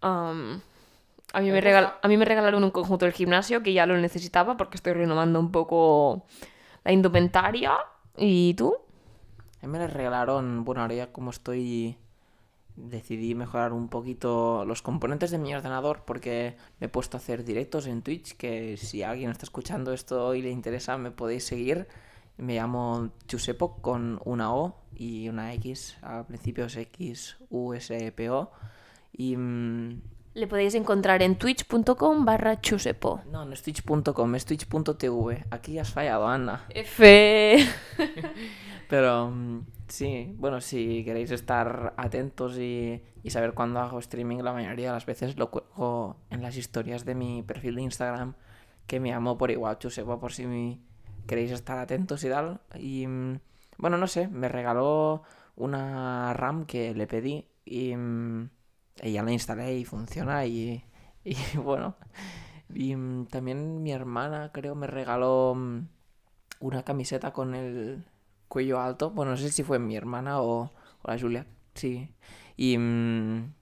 a, 0.00 0.32
mí 0.32 1.50
me 1.52 1.76
a 2.02 2.08
mí 2.08 2.16
me 2.16 2.24
regalaron 2.24 2.64
un 2.64 2.72
conjunto 2.72 3.04
del 3.04 3.14
gimnasio 3.14 3.62
que 3.62 3.72
ya 3.72 3.86
lo 3.86 3.96
necesitaba 3.96 4.56
porque 4.56 4.76
estoy 4.76 4.94
renovando 4.94 5.38
un 5.38 5.52
poco 5.52 6.26
la 6.82 6.90
indumentaria. 6.90 7.76
¿Y 8.16 8.54
tú? 8.54 8.83
A 9.64 9.66
mí 9.66 9.78
me 9.78 9.86
regalaron, 9.86 10.62
bueno, 10.64 10.82
ahora 10.82 10.94
ya 10.94 11.06
como 11.10 11.30
estoy 11.30 11.96
decidí 12.76 13.34
mejorar 13.34 13.72
un 13.72 13.88
poquito 13.88 14.64
los 14.66 14.82
componentes 14.82 15.30
de 15.30 15.38
mi 15.38 15.54
ordenador 15.54 16.02
porque 16.04 16.56
me 16.80 16.86
he 16.86 16.90
puesto 16.90 17.16
a 17.16 17.20
hacer 17.20 17.44
directos 17.44 17.86
en 17.86 18.02
Twitch 18.02 18.36
que 18.36 18.76
si 18.76 19.02
alguien 19.02 19.30
está 19.30 19.44
escuchando 19.46 19.92
esto 19.92 20.34
y 20.34 20.42
le 20.42 20.50
interesa 20.50 20.98
me 20.98 21.10
podéis 21.10 21.44
seguir. 21.44 21.88
Me 22.36 22.56
llamo 22.56 23.10
Chusepo 23.26 23.76
con 23.80 24.20
una 24.26 24.54
O 24.54 24.76
y 24.94 25.30
una 25.30 25.54
X. 25.54 25.96
Al 26.02 26.26
principio 26.26 26.66
es 26.66 26.76
X, 26.76 27.38
U, 27.48 27.72
S, 27.72 28.12
P, 28.12 28.30
O. 28.30 28.50
Y... 29.12 29.34
Mm, 29.34 30.02
le 30.34 30.48
podéis 30.48 30.74
encontrar 30.74 31.22
en 31.22 31.36
twitch.com 31.36 32.24
barra 32.24 32.60
chusepo. 32.60 33.20
No, 33.30 33.44
no 33.44 33.54
es 33.54 33.62
twitch.com, 33.62 34.34
es 34.34 34.44
twitch.tv. 34.44 35.44
Aquí 35.50 35.78
has 35.78 35.92
fallado, 35.92 36.26
Ana. 36.26 36.66
F. 36.70 37.56
Pero 38.88 39.30
mm, 39.30 39.62
Sí, 39.88 40.34
bueno, 40.38 40.60
si 40.60 41.04
queréis 41.04 41.30
estar 41.30 41.94
atentos 41.96 42.58
y, 42.58 43.02
saber 43.28 43.54
cuándo 43.54 43.80
hago 43.80 43.98
streaming, 43.98 44.38
la 44.38 44.52
mayoría 44.52 44.88
de 44.88 44.92
las 44.94 45.06
veces 45.06 45.36
lo 45.36 45.50
cuelgo 45.50 46.16
en 46.30 46.42
las 46.42 46.56
historias 46.56 47.04
de 47.04 47.14
mi 47.14 47.42
perfil 47.42 47.76
de 47.76 47.82
Instagram, 47.82 48.34
que 48.86 49.00
me 49.00 49.10
llamo 49.10 49.38
por 49.38 49.50
igual 49.50 49.78
Chusebo, 49.78 50.18
por 50.20 50.32
si 50.32 50.80
queréis 51.26 51.50
estar 51.52 51.78
atentos 51.78 52.24
y 52.24 52.28
tal. 52.30 52.60
Y 52.78 53.06
mm, 53.06 53.40
bueno, 53.78 53.98
no 53.98 54.06
sé, 54.06 54.28
me 54.28 54.48
regaló 54.48 55.22
una 55.56 56.32
RAM 56.34 56.66
que 56.66 56.94
le 56.94 57.06
pedí 57.06 57.46
y, 57.64 57.94
mm, 57.96 58.50
ya 59.04 59.22
la 59.22 59.32
instalé 59.32 59.78
y 59.78 59.84
funciona 59.84 60.46
y, 60.46 60.84
y 61.24 61.36
bueno. 61.58 61.96
Y 62.74 62.96
mm, 62.96 63.26
también 63.26 63.82
mi 63.82 63.92
hermana 63.92 64.50
creo 64.52 64.74
me 64.74 64.86
regaló 64.86 65.56
una 66.60 66.82
camiseta 66.84 67.32
con 67.32 67.54
el 67.54 68.04
cuello 68.54 68.80
alto. 68.80 69.10
Bueno, 69.10 69.32
no 69.32 69.36
sé 69.36 69.50
si 69.50 69.64
fue 69.64 69.80
mi 69.80 69.96
hermana 69.96 70.40
o, 70.40 70.72
la 71.02 71.18
Julia. 71.18 71.44
Sí. 71.74 72.08
Y... 72.56 72.78
Mm, 72.78 73.52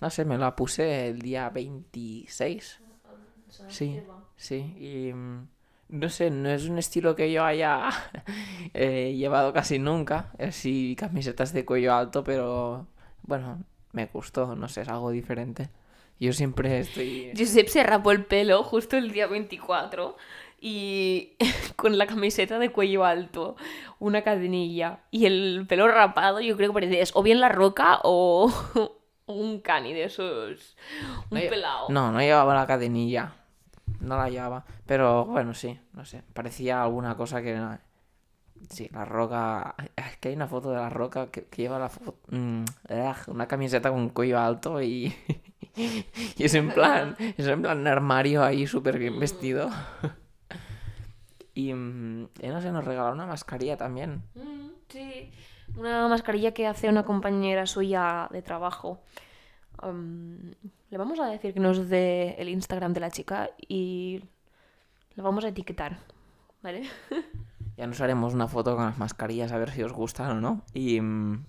no 0.00 0.10
sé, 0.10 0.24
me 0.24 0.38
la 0.38 0.56
puse 0.56 1.08
el 1.08 1.20
día 1.20 1.50
26. 1.50 2.80
Sí, 3.68 4.00
sí. 4.36 4.56
Y... 4.78 5.12
Mm, 5.12 5.46
no 5.90 6.08
sé, 6.10 6.30
no 6.30 6.50
es 6.50 6.68
un 6.68 6.78
estilo 6.78 7.16
que 7.16 7.32
yo 7.32 7.44
haya 7.44 7.88
eh, 8.74 9.14
llevado 9.16 9.52
casi 9.52 9.78
nunca. 9.78 10.32
Sí, 10.50 10.96
camisetas 10.98 11.52
de 11.52 11.64
cuello 11.64 11.94
alto, 11.94 12.24
pero 12.24 12.86
bueno, 13.22 13.64
me 13.92 14.06
gustó, 14.06 14.54
no 14.54 14.68
sé, 14.68 14.82
es 14.82 14.88
algo 14.88 15.10
diferente. 15.10 15.70
Yo 16.20 16.32
siempre 16.32 16.80
estoy... 16.80 17.32
Josep 17.36 17.68
se 17.68 17.82
rapó 17.84 18.10
el 18.10 18.24
pelo 18.24 18.62
justo 18.64 18.96
el 18.96 19.12
día 19.12 19.26
24 19.28 20.16
y 20.60 21.36
con 21.76 21.98
la 21.98 22.06
camiseta 22.06 22.58
de 22.58 22.70
cuello 22.70 23.04
alto, 23.04 23.56
una 23.98 24.22
cadenilla 24.22 25.00
y 25.10 25.26
el 25.26 25.66
pelo 25.68 25.88
rapado, 25.88 26.40
yo 26.40 26.56
creo 26.56 26.70
que 26.70 26.74
parecía 26.74 27.04
o 27.14 27.22
bien 27.22 27.40
la 27.40 27.48
roca 27.48 28.00
o 28.02 28.52
un 29.26 29.60
cani 29.60 29.92
de 29.92 30.04
esos, 30.04 30.76
un 31.30 31.38
pelado. 31.38 31.86
No, 31.88 32.12
no 32.12 32.20
llevaba 32.20 32.54
la 32.54 32.66
cadenilla, 32.66 33.32
no 34.00 34.16
la 34.16 34.28
llevaba, 34.28 34.64
pero 34.86 35.24
bueno, 35.24 35.54
sí, 35.54 35.78
no 35.92 36.04
sé, 36.04 36.22
parecía 36.32 36.82
alguna 36.82 37.16
cosa 37.16 37.42
que... 37.42 37.58
Sí, 38.70 38.88
la 38.92 39.04
roca. 39.04 39.76
Es 39.94 40.16
que 40.16 40.30
hay 40.30 40.34
una 40.34 40.48
foto 40.48 40.70
de 40.70 40.78
la 40.78 40.90
roca 40.90 41.28
que, 41.30 41.46
lleva 41.56 41.78
la 41.78 41.88
foto. 41.88 42.18
Mm, 42.30 42.64
una 43.28 43.46
camiseta 43.46 43.88
con 43.88 44.08
cuello 44.08 44.40
alto 44.40 44.82
y. 44.82 45.14
y 45.76 46.44
es 46.44 46.54
en 46.54 46.70
plan. 46.70 47.16
Es 47.36 47.46
en 47.46 47.62
plan 47.62 47.86
armario 47.86 48.42
ahí 48.42 48.66
súper 48.66 48.98
bien 48.98 49.20
vestido. 49.20 49.70
Y 51.58 51.74
mm, 51.74 52.28
no 52.40 52.60
sé, 52.60 52.70
nos 52.70 52.84
regaló 52.84 53.12
una 53.12 53.26
mascarilla 53.26 53.76
también. 53.76 54.22
Mm, 54.36 54.68
sí, 54.88 55.32
una 55.76 56.06
mascarilla 56.06 56.54
que 56.54 56.68
hace 56.68 56.88
una 56.88 57.02
compañera 57.02 57.66
suya 57.66 58.28
de 58.30 58.42
trabajo. 58.42 59.00
le 59.82 60.96
vamos 60.98 61.18
a 61.18 61.26
decir 61.26 61.52
que 61.52 61.58
nos 61.58 61.88
dé 61.88 62.36
el 62.38 62.48
Instagram 62.48 62.92
de 62.92 63.00
la 63.00 63.10
chica 63.10 63.50
y 63.66 64.22
la 65.16 65.24
vamos 65.24 65.44
a 65.44 65.48
etiquetar, 65.48 65.98
¿vale? 66.62 66.88
ya 67.76 67.88
nos 67.88 68.00
haremos 68.00 68.34
una 68.34 68.46
foto 68.46 68.76
con 68.76 68.84
las 68.84 68.98
mascarillas 68.98 69.50
a 69.50 69.58
ver 69.58 69.72
si 69.72 69.82
os 69.82 69.92
gustan 69.92 70.36
o 70.36 70.40
no. 70.40 70.62
Y 70.74 71.00
mm, 71.00 71.44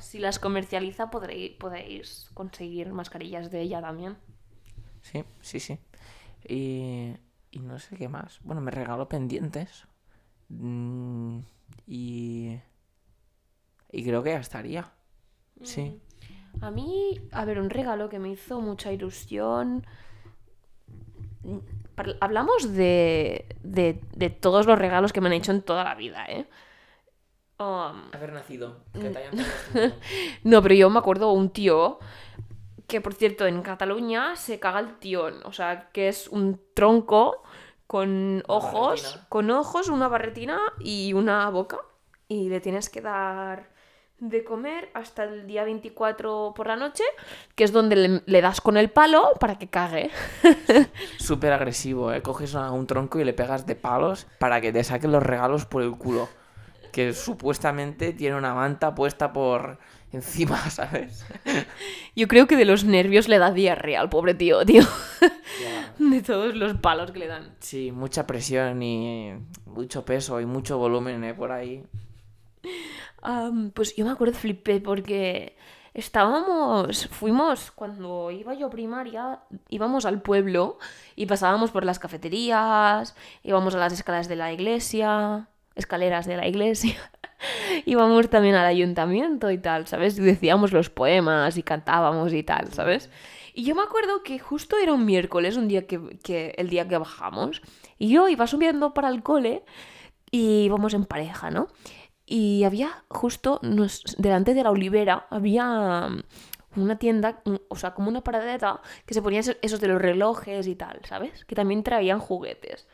si 0.00 0.18
las 0.18 0.38
comercializa 0.38 1.08
podréis, 1.08 1.52
podéis 1.52 2.30
conseguir 2.34 2.92
mascarillas 2.92 3.50
de 3.50 3.62
ella 3.62 3.80
también. 3.80 4.18
Sí, 5.00 5.24
sí, 5.40 5.60
sí. 5.60 5.78
Y 6.46 7.14
y 7.56 7.60
no 7.60 7.78
sé 7.78 7.96
qué 7.96 8.06
más. 8.08 8.38
Bueno, 8.42 8.60
me 8.60 8.70
regaló 8.70 9.08
pendientes. 9.08 9.86
Mm, 10.50 11.38
y. 11.86 12.60
Y 13.90 14.04
creo 14.04 14.22
que 14.22 14.30
ya 14.30 14.40
estaría. 14.40 14.92
Sí. 15.62 15.98
Mm. 16.58 16.64
A 16.64 16.70
mí, 16.70 17.20
a 17.32 17.44
ver, 17.46 17.58
un 17.58 17.70
regalo 17.70 18.10
que 18.10 18.18
me 18.18 18.28
hizo 18.28 18.60
mucha 18.60 18.92
ilusión. 18.92 19.86
Hablamos 22.20 22.74
de, 22.74 23.46
de, 23.62 24.02
de 24.14 24.28
todos 24.28 24.66
los 24.66 24.78
regalos 24.78 25.14
que 25.14 25.22
me 25.22 25.28
han 25.28 25.32
hecho 25.32 25.52
en 25.52 25.62
toda 25.62 25.84
la 25.84 25.94
vida, 25.94 26.26
¿eh? 26.26 26.46
Um, 27.58 28.10
Haber 28.12 28.34
nacido. 28.34 28.82
no, 30.44 30.62
pero 30.62 30.74
yo 30.74 30.90
me 30.90 30.98
acuerdo 30.98 31.32
un 31.32 31.48
tío 31.48 32.00
que 32.86 33.00
por 33.00 33.14
cierto 33.14 33.46
en 33.46 33.62
Cataluña 33.62 34.36
se 34.36 34.60
caga 34.60 34.80
el 34.80 34.98
tión, 34.98 35.40
o 35.44 35.52
sea, 35.52 35.90
que 35.90 36.08
es 36.08 36.28
un 36.28 36.60
tronco 36.74 37.42
con 37.86 38.42
ojos, 38.48 39.20
con 39.28 39.50
ojos, 39.50 39.88
una 39.88 40.08
barretina 40.08 40.58
y 40.80 41.12
una 41.12 41.48
boca 41.50 41.78
y 42.28 42.48
le 42.48 42.60
tienes 42.60 42.90
que 42.90 43.00
dar 43.00 43.70
de 44.18 44.44
comer 44.44 44.88
hasta 44.94 45.24
el 45.24 45.46
día 45.46 45.64
24 45.64 46.54
por 46.56 46.66
la 46.66 46.76
noche, 46.76 47.04
que 47.54 47.64
es 47.64 47.72
donde 47.72 48.22
le, 48.24 48.40
das 48.40 48.60
con 48.60 48.76
el 48.76 48.90
palo 48.90 49.32
para 49.38 49.58
que 49.58 49.68
cague. 49.68 50.10
Súper 51.18 51.52
agresivo, 51.52 52.12
¿eh? 52.12 52.22
Coges 52.22 52.54
un 52.54 52.86
tronco 52.86 53.20
y 53.20 53.24
le 53.24 53.34
pegas 53.34 53.66
de 53.66 53.76
palos 53.76 54.26
para 54.38 54.60
que 54.60 54.72
te 54.72 54.82
saquen 54.84 55.12
los 55.12 55.22
regalos 55.22 55.66
por 55.66 55.82
el 55.82 55.92
culo. 55.92 56.28
que 56.92 57.12
supuestamente 57.12 58.14
tiene 58.14 58.36
una 58.36 58.54
manta 58.54 58.94
puesta 58.94 59.34
por 59.34 59.78
encima, 60.12 60.58
¿sabes? 60.70 61.26
Yo 62.14 62.28
creo 62.28 62.46
que 62.46 62.56
de 62.56 62.64
los 62.64 62.84
nervios 62.84 63.28
le 63.28 63.38
da 63.38 63.50
diarrea 63.50 64.00
al 64.00 64.08
pobre 64.08 64.34
tío, 64.34 64.64
tío. 64.64 64.82
De 65.98 66.22
todos 66.22 66.54
los 66.54 66.74
palos 66.74 67.10
que 67.10 67.20
le 67.20 67.26
dan. 67.26 67.54
Sí, 67.60 67.92
mucha 67.92 68.26
presión 68.26 68.82
y 68.82 69.34
mucho 69.66 70.04
peso 70.04 70.40
y 70.40 70.46
mucho 70.46 70.78
volumen 70.78 71.24
¿eh? 71.24 71.34
por 71.34 71.52
ahí. 71.52 71.84
Am, 73.22 73.70
pues 73.70 73.96
yo 73.96 74.04
me 74.04 74.12
acuerdo, 74.12 74.34
flipé, 74.34 74.80
porque 74.80 75.56
estábamos, 75.94 77.08
fuimos, 77.08 77.70
cuando 77.70 78.30
iba 78.30 78.54
yo 78.54 78.66
a 78.66 78.70
primaria, 78.70 79.40
íbamos 79.68 80.04
al 80.04 80.20
pueblo 80.20 80.78
y 81.16 81.26
pasábamos 81.26 81.70
por 81.70 81.84
las 81.84 81.98
cafeterías, 81.98 83.16
íbamos 83.42 83.74
a 83.74 83.78
las 83.78 83.92
escaleras 83.94 84.28
de 84.28 84.36
la 84.36 84.52
iglesia, 84.52 85.48
escaleras 85.76 86.26
de 86.26 86.36
la 86.36 86.46
iglesia, 86.48 86.96
íbamos 87.86 88.28
también 88.30 88.54
al 88.54 88.66
ayuntamiento 88.66 89.50
y 89.50 89.58
tal, 89.58 89.86
¿sabes? 89.86 90.18
Y 90.18 90.22
decíamos 90.22 90.72
los 90.72 90.90
poemas 90.90 91.56
y 91.56 91.62
cantábamos 91.62 92.32
y 92.32 92.42
tal, 92.42 92.72
¿sabes? 92.72 93.10
Y 93.54 93.64
yo 93.64 93.74
me 93.74 93.82
acuerdo 93.82 94.22
que 94.22 94.38
justo 94.38 94.76
era 94.76 94.92
un 94.92 95.04
miércoles, 95.06 95.56
un 95.56 95.68
día 95.68 95.86
que, 95.86 96.18
que 96.22 96.54
el 96.58 96.68
día 96.68 96.86
que 96.88 96.98
bajamos, 96.98 97.62
y 97.98 98.08
yo 98.08 98.28
iba 98.28 98.46
subiendo 98.46 98.92
para 98.92 99.08
el 99.08 99.22
cole 99.22 99.64
y 100.30 100.64
íbamos 100.64 100.94
en 100.94 101.04
pareja, 101.06 101.50
¿no? 101.50 101.68
Y 102.26 102.64
había 102.64 103.04
justo 103.08 103.60
nos- 103.62 104.02
delante 104.18 104.52
de 104.54 104.62
la 104.64 104.70
olivera, 104.70 105.26
había 105.30 106.08
mm, 106.08 106.22
una 106.80 106.98
tienda, 106.98 107.40
mm, 107.44 107.54
o 107.68 107.76
sea, 107.76 107.94
como 107.94 108.08
una 108.08 108.22
paradeta 108.22 108.80
que 109.06 109.14
se 109.14 109.22
ponía 109.22 109.40
esos- 109.40 109.56
esos 109.62 109.80
de 109.80 109.88
los 109.88 110.02
relojes 110.02 110.66
y 110.66 110.74
tal, 110.74 111.00
¿sabes? 111.04 111.44
Que 111.46 111.54
también 111.54 111.82
traían 111.82 112.18
juguetes. 112.18 112.86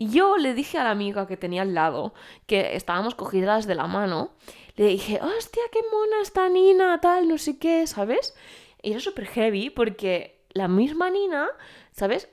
Y 0.00 0.10
yo 0.10 0.36
le 0.36 0.54
dije 0.54 0.78
a 0.78 0.84
la 0.84 0.92
amiga 0.92 1.26
que 1.26 1.36
tenía 1.36 1.62
al 1.62 1.74
lado, 1.74 2.14
que 2.46 2.76
estábamos 2.76 3.16
cogidas 3.16 3.66
de 3.66 3.74
la 3.74 3.88
mano, 3.88 4.30
le 4.76 4.86
dije, 4.86 5.18
hostia, 5.20 5.62
qué 5.72 5.80
mona 5.90 6.22
esta 6.22 6.48
Nina, 6.48 7.00
tal, 7.00 7.26
no 7.26 7.36
sé 7.36 7.58
qué, 7.58 7.84
¿sabes? 7.88 8.36
Y 8.80 8.92
era 8.92 9.00
súper 9.00 9.26
heavy 9.26 9.70
porque 9.70 10.44
la 10.50 10.68
misma 10.68 11.10
Nina, 11.10 11.48
¿sabes? 11.90 12.28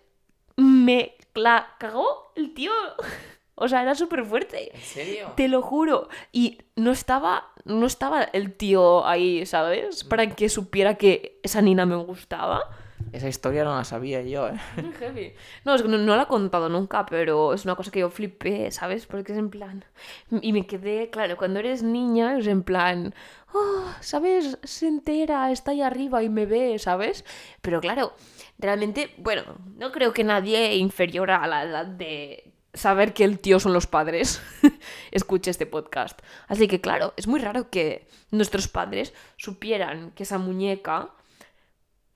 Me 0.57 1.15
la 1.33 1.75
cagó 1.79 2.31
el 2.35 2.53
tío. 2.53 2.71
O 3.57 3.69
sea, 3.69 3.83
era 3.83 3.95
súper 3.95 4.25
fuerte. 4.25 4.75
¿En 4.75 4.81
serio? 4.81 5.31
Te 5.37 5.47
lo 5.47 5.61
juro. 5.61 6.09
Y 6.33 6.57
no 6.75 6.91
estaba, 6.91 7.53
no 7.63 7.85
estaba 7.85 8.21
el 8.23 8.53
tío 8.53 9.07
ahí, 9.07 9.45
¿sabes? 9.45 10.03
Para 10.03 10.29
que 10.29 10.49
supiera 10.49 10.95
que 10.95 11.39
esa 11.41 11.61
Nina 11.61 11.85
me 11.85 11.95
gustaba. 11.95 12.69
Esa 13.15 13.29
historia 13.29 13.63
no 13.63 13.73
la 13.73 13.85
sabía 13.85 14.21
yo, 14.23 14.49
¿eh? 14.49 14.59
No, 15.63 15.77
no 15.77 16.15
la 16.17 16.23
he 16.23 16.27
contado 16.27 16.67
nunca, 16.67 17.05
pero 17.05 17.53
es 17.53 17.63
una 17.63 17.75
cosa 17.75 17.89
que 17.89 18.01
yo 18.01 18.09
flipé, 18.09 18.69
¿sabes? 18.71 19.05
Porque 19.05 19.31
es 19.31 19.37
en 19.37 19.49
plan... 19.49 19.85
Y 20.41 20.51
me 20.51 20.67
quedé, 20.67 21.09
claro, 21.09 21.37
cuando 21.37 21.59
eres 21.59 21.81
niña 21.81 22.37
es 22.37 22.45
en 22.47 22.63
plan... 22.63 23.15
Oh, 23.53 23.85
¿sabes? 24.01 24.57
Se 24.63 24.87
entera, 24.87 25.49
está 25.49 25.71
ahí 25.71 25.81
arriba 25.81 26.23
y 26.23 26.29
me 26.29 26.45
ve, 26.45 26.77
¿sabes? 26.77 27.23
Pero 27.61 27.79
claro, 27.79 28.13
realmente, 28.59 29.13
bueno, 29.17 29.43
no 29.77 29.93
creo 29.93 30.11
que 30.11 30.25
nadie 30.25 30.75
inferior 30.75 31.31
a 31.31 31.47
la 31.47 31.63
edad 31.63 31.85
de 31.85 32.51
saber 32.73 33.13
que 33.13 33.23
el 33.23 33.39
tío 33.39 33.61
son 33.61 33.71
los 33.71 33.87
padres 33.87 34.41
escuche 35.11 35.51
este 35.51 35.65
podcast. 35.65 36.21
Así 36.49 36.67
que 36.67 36.81
claro, 36.81 37.13
es 37.15 37.27
muy 37.27 37.39
raro 37.39 37.69
que 37.69 38.09
nuestros 38.31 38.67
padres 38.67 39.13
supieran 39.37 40.11
que 40.11 40.23
esa 40.23 40.37
muñeca 40.37 41.11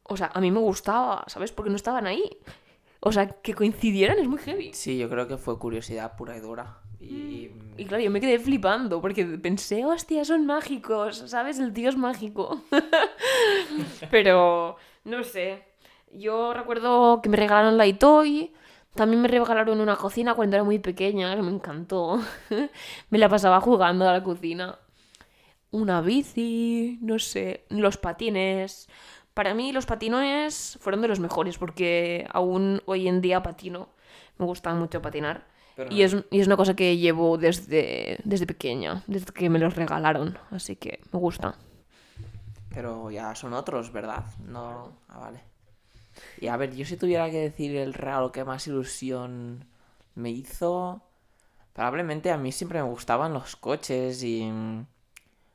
o 0.10 0.18
sea, 0.18 0.32
a 0.34 0.42
mí 0.42 0.52
me 0.52 0.60
gustaba, 0.60 1.24
¿sabes? 1.28 1.52
Porque 1.52 1.70
no 1.70 1.76
estaban 1.76 2.08
ahí. 2.08 2.24
O 3.02 3.12
sea, 3.12 3.28
que 3.28 3.54
coincidieran 3.54 4.20
es 4.20 4.28
muy 4.28 4.40
heavy. 4.40 4.72
Sí, 4.74 4.98
yo 4.98 5.10
creo 5.10 5.28
que 5.28 5.38
fue 5.38 5.58
curiosidad 5.58 6.18
pura 6.18 6.36
y 6.36 6.42
dura. 6.42 6.82
Y... 7.00 7.52
Y 7.78 7.86
claro, 7.86 8.04
yo 8.04 8.12
me 8.12 8.20
quedé 8.20 8.40
flipando 8.40 9.00
porque 9.00 9.24
pensé, 9.26 9.86
hostia, 9.86 10.26
son 10.26 10.46
mágicos, 10.46 11.24
¿sabes? 11.28 11.60
El 11.60 11.72
tío 11.72 11.88
es 11.88 11.96
mágico. 11.96 12.62
Pero, 14.12 14.76
no 15.06 15.24
sé. 15.24 15.64
Yo 16.12 16.54
recuerdo 16.54 17.22
que 17.22 17.30
me 17.30 17.38
regalaron 17.38 17.78
la 17.78 17.88
Itoy. 17.88 18.52
También 18.96 19.22
me 19.22 19.30
regalaron 19.30 19.80
una 19.80 19.96
cocina 19.96 20.34
cuando 20.34 20.58
era 20.58 20.66
muy 20.66 20.80
pequeña, 20.80 21.34
que 21.38 21.42
me 21.42 21.52
encantó. 21.52 22.20
me 23.10 23.18
la 23.18 23.30
pasaba 23.30 23.62
jugando 23.62 24.10
a 24.10 24.12
la 24.12 24.24
cocina. 24.24 24.78
Una 25.72 26.02
bici, 26.02 26.98
no 27.02 27.18
sé, 27.18 27.66
los 27.70 27.96
patines. 27.96 28.90
Para 29.40 29.54
mí 29.54 29.72
los 29.72 29.86
patinones 29.86 30.78
fueron 30.82 31.02
de 31.02 31.08
los 31.08 31.22
mejores 31.22 31.58
porque 31.58 32.28
aún 32.34 32.82
hoy 32.86 33.08
en 33.08 33.22
día 33.22 33.42
patino. 33.42 33.88
Me 34.38 34.46
gusta 34.46 34.74
mucho 34.74 35.02
patinar. 35.02 35.48
Pero 35.78 35.94
Y 35.94 36.02
es, 36.02 36.14
y 36.30 36.42
es 36.42 36.48
una 36.48 36.58
cosa 36.58 36.76
que 36.76 36.98
llevo 36.98 37.38
desde, 37.38 38.20
desde 38.26 38.46
pequeña, 38.46 39.02
desde 39.08 39.32
que 39.32 39.50
me 39.50 39.58
los 39.58 39.78
regalaron. 39.78 40.38
Así 40.52 40.76
que 40.76 41.00
me 41.14 41.20
gusta. 41.20 41.56
Pero 42.74 43.12
ya 43.12 43.34
son 43.34 43.54
otros, 43.54 43.94
¿verdad? 43.94 44.26
No. 44.46 44.92
Ah, 45.08 45.20
vale. 45.20 45.40
Y 46.42 46.48
a 46.48 46.58
ver, 46.58 46.76
yo 46.76 46.84
si 46.84 46.98
tuviera 46.98 47.32
que 47.32 47.40
decir 47.40 47.78
el 47.78 47.94
regalo 47.94 48.34
que 48.34 48.44
más 48.44 48.68
ilusión 48.68 49.64
me 50.16 50.32
hizo. 50.32 51.02
Probablemente 51.72 52.30
a 52.30 52.38
mí 52.38 52.52
siempre 52.52 52.84
me 52.84 52.90
gustaban 52.90 53.34
los 53.34 53.56
coches 53.56 54.22
y. 54.22 54.52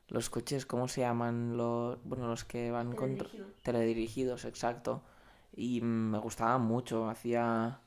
Los 0.07 0.29
coches, 0.29 0.65
¿cómo 0.65 0.87
se 0.87 1.01
llaman? 1.01 1.57
Los, 1.57 1.97
bueno, 2.03 2.27
los 2.27 2.45
que 2.45 2.71
van 2.71 2.93
con. 2.95 3.17
Teledirigidos, 3.63 4.45
exacto. 4.45 5.03
Y 5.55 5.81
me 5.81 6.19
gustaban 6.19 6.61
mucho. 6.61 7.09
Hacía. 7.09 7.79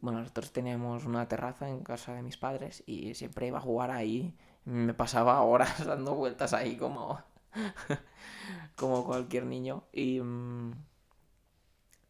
Bueno, 0.00 0.20
nosotros 0.20 0.52
teníamos 0.52 1.04
una 1.04 1.28
terraza 1.28 1.68
en 1.68 1.82
casa 1.82 2.14
de 2.14 2.22
mis 2.22 2.36
padres 2.36 2.82
y 2.86 3.14
siempre 3.14 3.46
iba 3.46 3.58
a 3.58 3.62
jugar 3.62 3.90
ahí. 3.90 4.34
Me 4.64 4.94
pasaba 4.94 5.40
horas 5.42 5.84
dando 5.86 6.14
vueltas 6.14 6.52
ahí 6.52 6.76
como 6.76 7.18
como 8.76 9.04
cualquier 9.04 9.46
niño. 9.46 9.84
Y 9.92 10.20
mm, 10.20 10.72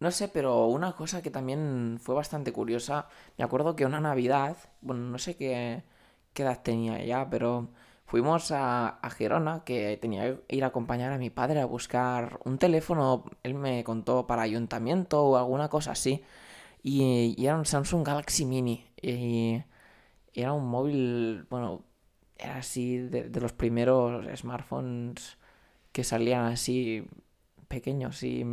no 0.00 0.10
sé, 0.10 0.28
pero 0.28 0.66
una 0.66 0.92
cosa 0.92 1.22
que 1.22 1.30
también 1.30 1.98
fue 2.00 2.14
bastante 2.14 2.52
curiosa, 2.52 3.08
me 3.38 3.44
acuerdo 3.44 3.76
que 3.76 3.86
una 3.86 4.00
Navidad, 4.00 4.56
bueno, 4.80 5.02
no 5.02 5.18
sé 5.18 5.36
qué, 5.36 5.84
qué 6.34 6.42
edad 6.42 6.62
tenía 6.62 7.04
ya, 7.04 7.28
pero 7.30 7.68
fuimos 8.06 8.50
a, 8.52 8.88
a 8.88 9.10
Gerona, 9.10 9.64
que 9.64 9.96
tenía 10.00 10.36
que 10.46 10.56
ir 10.56 10.64
a 10.64 10.68
acompañar 10.68 11.12
a 11.12 11.18
mi 11.18 11.30
padre 11.30 11.60
a 11.60 11.66
buscar 11.66 12.40
un 12.44 12.58
teléfono, 12.58 13.24
él 13.42 13.54
me 13.54 13.84
contó 13.84 14.26
para 14.26 14.42
ayuntamiento 14.42 15.22
o 15.24 15.36
alguna 15.36 15.68
cosa 15.68 15.92
así, 15.92 16.22
y, 16.82 17.34
y 17.38 17.46
era 17.46 17.56
un 17.56 17.66
Samsung 17.66 18.06
Galaxy 18.06 18.44
Mini, 18.44 18.86
y 19.00 19.62
era 20.34 20.52
un 20.52 20.66
móvil, 20.68 21.46
bueno, 21.50 21.84
era 22.38 22.56
así 22.58 22.98
de, 22.98 23.28
de 23.30 23.40
los 23.40 23.52
primeros 23.52 24.26
smartphones 24.38 25.38
que 25.92 26.04
salían 26.04 26.46
así 26.46 27.06
pequeños 27.68 28.22
y, 28.22 28.44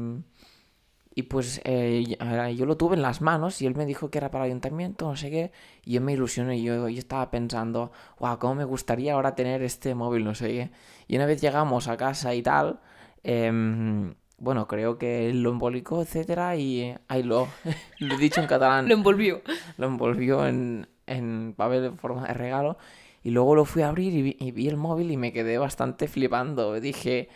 y 1.15 1.23
pues 1.23 1.61
eh, 1.65 2.15
ahora 2.19 2.51
yo 2.51 2.65
lo 2.65 2.77
tuve 2.77 2.95
en 2.95 3.01
las 3.01 3.21
manos 3.21 3.61
y 3.61 3.65
él 3.65 3.75
me 3.75 3.85
dijo 3.85 4.09
que 4.09 4.19
era 4.19 4.31
para 4.31 4.45
el 4.45 4.51
ayuntamiento, 4.51 5.07
no 5.09 5.15
sé 5.15 5.29
qué, 5.31 5.51
y 5.83 5.93
yo 5.93 6.01
me 6.01 6.13
ilusioné 6.13 6.57
y 6.57 6.63
yo, 6.63 6.87
yo 6.87 6.99
estaba 6.99 7.29
pensando, 7.31 7.91
wow, 8.19 8.37
cómo 8.39 8.55
me 8.55 8.63
gustaría 8.65 9.13
ahora 9.13 9.35
tener 9.35 9.61
este 9.63 9.95
móvil, 9.95 10.23
no 10.23 10.35
sé 10.35 10.47
qué. 10.49 10.71
Y 11.07 11.15
una 11.15 11.25
vez 11.25 11.41
llegamos 11.41 11.87
a 11.87 11.97
casa 11.97 12.33
y 12.35 12.41
tal, 12.43 12.79
em, 13.23 14.13
bueno, 14.37 14.67
creo 14.67 14.97
que 14.97 15.33
lo 15.33 15.49
embolicó, 15.51 16.01
etcétera, 16.01 16.55
y 16.55 16.95
ahí 17.07 17.23
lo, 17.23 17.47
lo 17.99 18.15
he 18.15 18.17
dicho 18.17 18.39
en 18.41 18.47
catalán 18.47 18.87
Lo 18.87 18.93
envolvió. 18.93 19.41
lo 19.77 19.87
envolvió 19.87 20.47
en, 20.47 20.87
en 21.07 21.53
papel 21.57 21.85
en 21.85 21.97
forma 21.97 22.27
de 22.27 22.33
regalo. 22.33 22.77
Y 23.21 23.31
luego 23.31 23.53
lo 23.55 23.65
fui 23.65 23.81
a 23.81 23.89
abrir 23.89 24.13
y 24.13 24.21
vi, 24.21 24.37
y 24.39 24.51
vi 24.51 24.69
el 24.69 24.77
móvil 24.77 25.11
y 25.11 25.17
me 25.17 25.33
quedé 25.33 25.57
bastante 25.57 26.07
flipando. 26.07 26.79
Dije, 26.79 27.27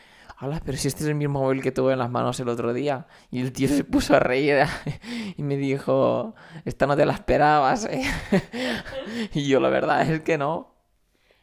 pero 0.65 0.77
si 0.77 0.87
este 0.87 1.03
es 1.03 1.09
el 1.09 1.15
mismo 1.15 1.39
móvil 1.41 1.61
que 1.61 1.71
tuve 1.71 1.93
en 1.93 1.99
las 1.99 2.09
manos 2.09 2.39
el 2.39 2.49
otro 2.49 2.73
día. 2.73 3.07
Y 3.31 3.41
el 3.41 3.51
tío 3.51 3.67
se 3.67 3.83
puso 3.83 4.15
a 4.15 4.19
reír 4.19 4.57
y 5.37 5.43
me 5.43 5.57
dijo, 5.57 6.35
esta 6.65 6.85
no 6.87 6.95
te 6.95 7.05
la 7.05 7.13
esperabas, 7.13 7.85
¿eh?". 7.85 8.03
Y 9.33 9.47
yo 9.47 9.59
la 9.59 9.69
verdad 9.69 10.09
es 10.09 10.21
que 10.21 10.37
no. 10.37 10.73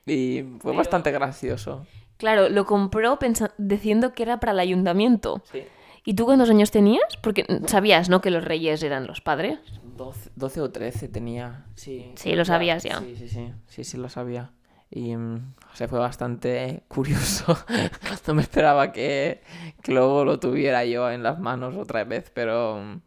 Y 0.06 0.42
fue 0.58 0.72
Pero- 0.72 0.76
bastante 0.78 1.10
gracioso. 1.10 1.86
Claro, 2.16 2.50
lo 2.50 2.66
compró 2.66 3.18
diciendo 3.56 4.12
que 4.12 4.22
era 4.24 4.40
para 4.40 4.52
el 4.52 4.58
ayuntamiento. 4.60 5.42
Sí. 5.50 5.62
¿Y 6.04 6.14
tú 6.14 6.26
cuántos 6.26 6.50
años 6.50 6.70
tenías? 6.70 7.04
Porque 7.22 7.46
sabías, 7.66 8.08
¿no? 8.10 8.20
Que 8.20 8.30
los 8.30 8.44
reyes 8.44 8.82
eran 8.82 9.06
los 9.06 9.20
padres. 9.20 9.58
12, 9.96 10.30
12 10.34 10.60
o 10.60 10.70
13 10.70 11.08
tenía, 11.08 11.66
sí. 11.74 12.12
Sí, 12.16 12.34
lo 12.34 12.44
sabías 12.44 12.82
ya. 12.82 12.98
Sí, 13.00 13.16
sí, 13.16 13.28
sí, 13.28 13.52
sí, 13.66 13.84
sí 13.84 13.96
lo 13.96 14.08
sabía. 14.08 14.50
Y 14.90 15.14
mm, 15.16 15.54
o 15.72 15.76
sea, 15.76 15.88
fue 15.88 15.98
bastante 15.98 16.84
curioso. 16.88 17.56
No 18.26 18.34
me 18.34 18.42
esperaba 18.42 18.92
que, 18.92 19.42
que 19.82 19.92
luego 19.92 20.24
lo 20.24 20.38
tuviera 20.38 20.84
yo 20.84 21.10
en 21.10 21.22
las 21.22 21.40
manos 21.40 21.74
otra 21.76 22.04
vez, 22.04 22.30
pero 22.32 23.00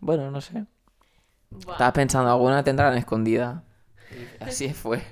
bueno, 0.00 0.30
no 0.30 0.40
sé. 0.40 0.66
Estaba 1.58 1.92
pensando, 1.92 2.30
alguna 2.30 2.62
tendrán 2.64 2.96
escondida. 2.96 3.64
Y 4.40 4.44
así 4.44 4.72
fue. 4.72 5.02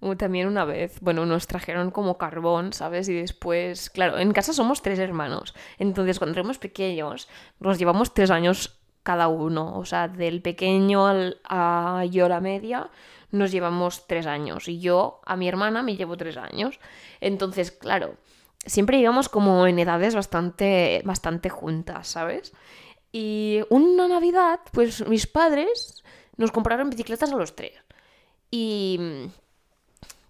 O 0.00 0.16
También 0.16 0.48
una 0.48 0.64
vez, 0.64 1.00
bueno, 1.00 1.26
nos 1.26 1.46
trajeron 1.46 1.90
como 1.90 2.18
carbón, 2.18 2.72
¿sabes? 2.72 3.08
Y 3.08 3.14
después, 3.14 3.90
claro, 3.90 4.18
en 4.18 4.32
casa 4.32 4.52
somos 4.52 4.82
tres 4.82 4.98
hermanos. 4.98 5.54
Entonces, 5.78 6.18
cuando 6.18 6.38
éramos 6.38 6.58
pequeños, 6.58 7.28
nos 7.58 7.78
llevamos 7.78 8.12
tres 8.14 8.30
años 8.30 8.80
cada 9.02 9.28
uno. 9.28 9.78
O 9.78 9.84
sea, 9.84 10.08
del 10.08 10.42
pequeño 10.42 11.06
al, 11.06 11.40
a 11.44 12.04
yo 12.10 12.28
la 12.28 12.40
media, 12.40 12.90
nos 13.34 13.50
llevamos 13.50 14.06
tres 14.06 14.26
años 14.26 14.68
y 14.68 14.80
yo 14.80 15.20
a 15.26 15.36
mi 15.36 15.48
hermana 15.48 15.82
me 15.82 15.96
llevo 15.96 16.16
tres 16.16 16.36
años. 16.36 16.78
Entonces, 17.20 17.70
claro, 17.72 18.16
siempre 18.64 18.98
íbamos 18.98 19.28
como 19.28 19.66
en 19.66 19.78
edades 19.78 20.14
bastante, 20.14 21.02
bastante 21.04 21.50
juntas, 21.50 22.08
¿sabes? 22.08 22.52
Y 23.12 23.60
una 23.70 24.08
Navidad, 24.08 24.60
pues 24.72 25.06
mis 25.06 25.26
padres 25.26 26.02
nos 26.36 26.52
compraron 26.52 26.90
bicicletas 26.90 27.32
a 27.32 27.36
los 27.36 27.54
tres. 27.54 27.72
Y 28.50 29.28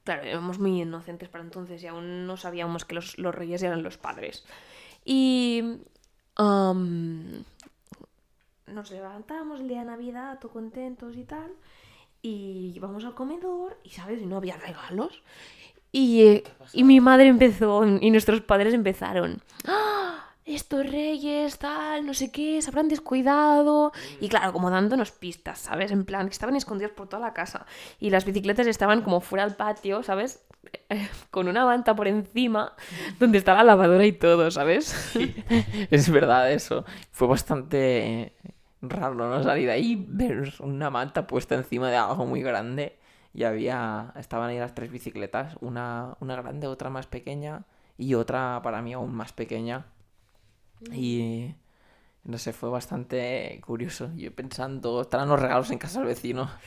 claro, 0.04 0.22
éramos 0.22 0.58
muy 0.58 0.82
inocentes 0.82 1.28
para 1.28 1.44
entonces 1.44 1.82
y 1.82 1.86
aún 1.86 2.26
no 2.26 2.36
sabíamos 2.36 2.84
que 2.84 2.94
los, 2.94 3.18
los 3.18 3.34
reyes 3.34 3.62
eran 3.62 3.82
los 3.82 3.98
padres. 3.98 4.44
Y 5.04 5.78
nos 8.66 8.90
levantábamos 8.90 9.60
el 9.60 9.68
día 9.68 9.80
de 9.80 9.84
Navidad, 9.86 10.38
todo 10.40 10.52
contentos 10.52 11.16
y 11.16 11.24
tal, 11.24 11.52
y 12.24 12.72
íbamos 12.74 13.04
al 13.04 13.14
comedor 13.14 13.78
y, 13.84 13.90
¿sabes? 13.90 14.22
Y 14.22 14.24
no 14.24 14.38
había 14.38 14.56
regalos. 14.56 15.22
Y, 15.92 16.22
eh, 16.22 16.44
y 16.72 16.82
mi 16.82 16.98
madre 16.98 17.26
empezó, 17.26 17.86
y 17.86 18.10
nuestros 18.10 18.40
padres 18.40 18.72
empezaron. 18.72 19.42
¡Ah! 19.66 20.30
Estos 20.46 20.90
reyes, 20.90 21.58
tal, 21.58 22.06
no 22.06 22.14
sé 22.14 22.32
qué, 22.32 22.60
se 22.62 22.70
habrán 22.70 22.88
descuidado. 22.88 23.92
Y 24.20 24.28
claro, 24.28 24.54
como 24.54 24.70
dándonos 24.70 25.10
pistas, 25.12 25.58
¿sabes? 25.58 25.90
En 25.90 26.06
plan, 26.06 26.26
que 26.26 26.32
estaban 26.32 26.56
escondidos 26.56 26.92
por 26.92 27.08
toda 27.08 27.26
la 27.26 27.34
casa. 27.34 27.66
Y 28.00 28.08
las 28.08 28.24
bicicletas 28.24 28.66
estaban 28.66 29.02
como 29.02 29.20
fuera 29.20 29.44
al 29.44 29.56
patio, 29.56 30.02
¿sabes? 30.02 30.44
Con 31.30 31.46
una 31.46 31.66
manta 31.66 31.94
por 31.94 32.08
encima, 32.08 32.74
donde 33.18 33.36
está 33.36 33.54
la 33.54 33.64
lavadora 33.64 34.06
y 34.06 34.12
todo, 34.12 34.50
¿sabes? 34.50 35.14
Es 35.90 36.08
verdad 36.10 36.50
eso. 36.52 36.86
Fue 37.10 37.28
bastante 37.28 38.34
raro, 38.90 39.14
¿no? 39.14 39.42
Salir 39.42 39.66
de 39.66 39.72
ahí, 39.72 40.06
ver 40.08 40.52
una 40.60 40.90
manta 40.90 41.26
puesta 41.26 41.54
encima 41.54 41.90
de 41.90 41.96
algo 41.96 42.26
muy 42.26 42.42
grande. 42.42 42.98
Y 43.32 43.44
había, 43.44 44.12
estaban 44.16 44.50
ahí 44.50 44.58
las 44.58 44.74
tres 44.74 44.90
bicicletas, 44.90 45.56
una, 45.60 46.16
una 46.20 46.36
grande, 46.36 46.68
otra 46.68 46.90
más 46.90 47.06
pequeña 47.06 47.64
y 47.98 48.14
otra 48.14 48.60
para 48.62 48.80
mí 48.82 48.92
aún 48.92 49.14
más 49.14 49.32
pequeña. 49.32 49.86
Y 50.92 51.54
no 52.24 52.38
sé, 52.38 52.52
fue 52.52 52.70
bastante 52.70 53.60
curioso. 53.64 54.10
Yo 54.16 54.32
pensando, 54.34 55.02
estarán 55.02 55.28
los 55.28 55.40
regalos 55.40 55.70
en 55.70 55.78
casa 55.78 56.00
del 56.00 56.08
vecino. 56.08 56.50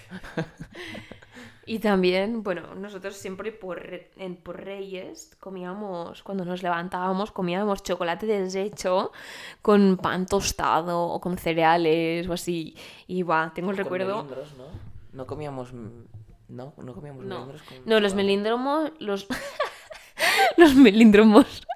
Y 1.69 1.79
también, 1.79 2.43
bueno, 2.43 2.75
nosotros 2.75 3.17
siempre 3.17 3.51
por, 3.51 3.81
en, 4.15 4.37
por 4.37 4.63
Reyes 4.63 5.35
comíamos, 5.37 6.23
cuando 6.23 6.45
nos 6.45 6.63
levantábamos, 6.63 7.31
comíamos 7.31 7.83
chocolate 7.83 8.25
deshecho 8.25 9.11
con 9.61 9.97
pan 9.97 10.25
tostado 10.27 11.01
o 11.01 11.19
con 11.19 11.37
cereales 11.37 12.25
o 12.29 12.31
así. 12.33 12.73
Y 13.05 13.23
va, 13.23 13.51
tengo 13.53 13.71
el 13.71 13.77
recuerdo. 13.77 14.23
¿no? 14.23 14.65
No 15.11 15.27
comíamos. 15.27 15.73
No, 16.47 16.73
no 16.77 16.93
comíamos 16.93 17.25
No. 17.25 17.39
melindros 17.39 17.61
con 17.63 17.77
No, 17.85 17.99
los 17.99 18.15
melindromos. 18.15 18.91
Los. 18.99 19.27
los 20.57 20.73
melindromos. 20.73 21.67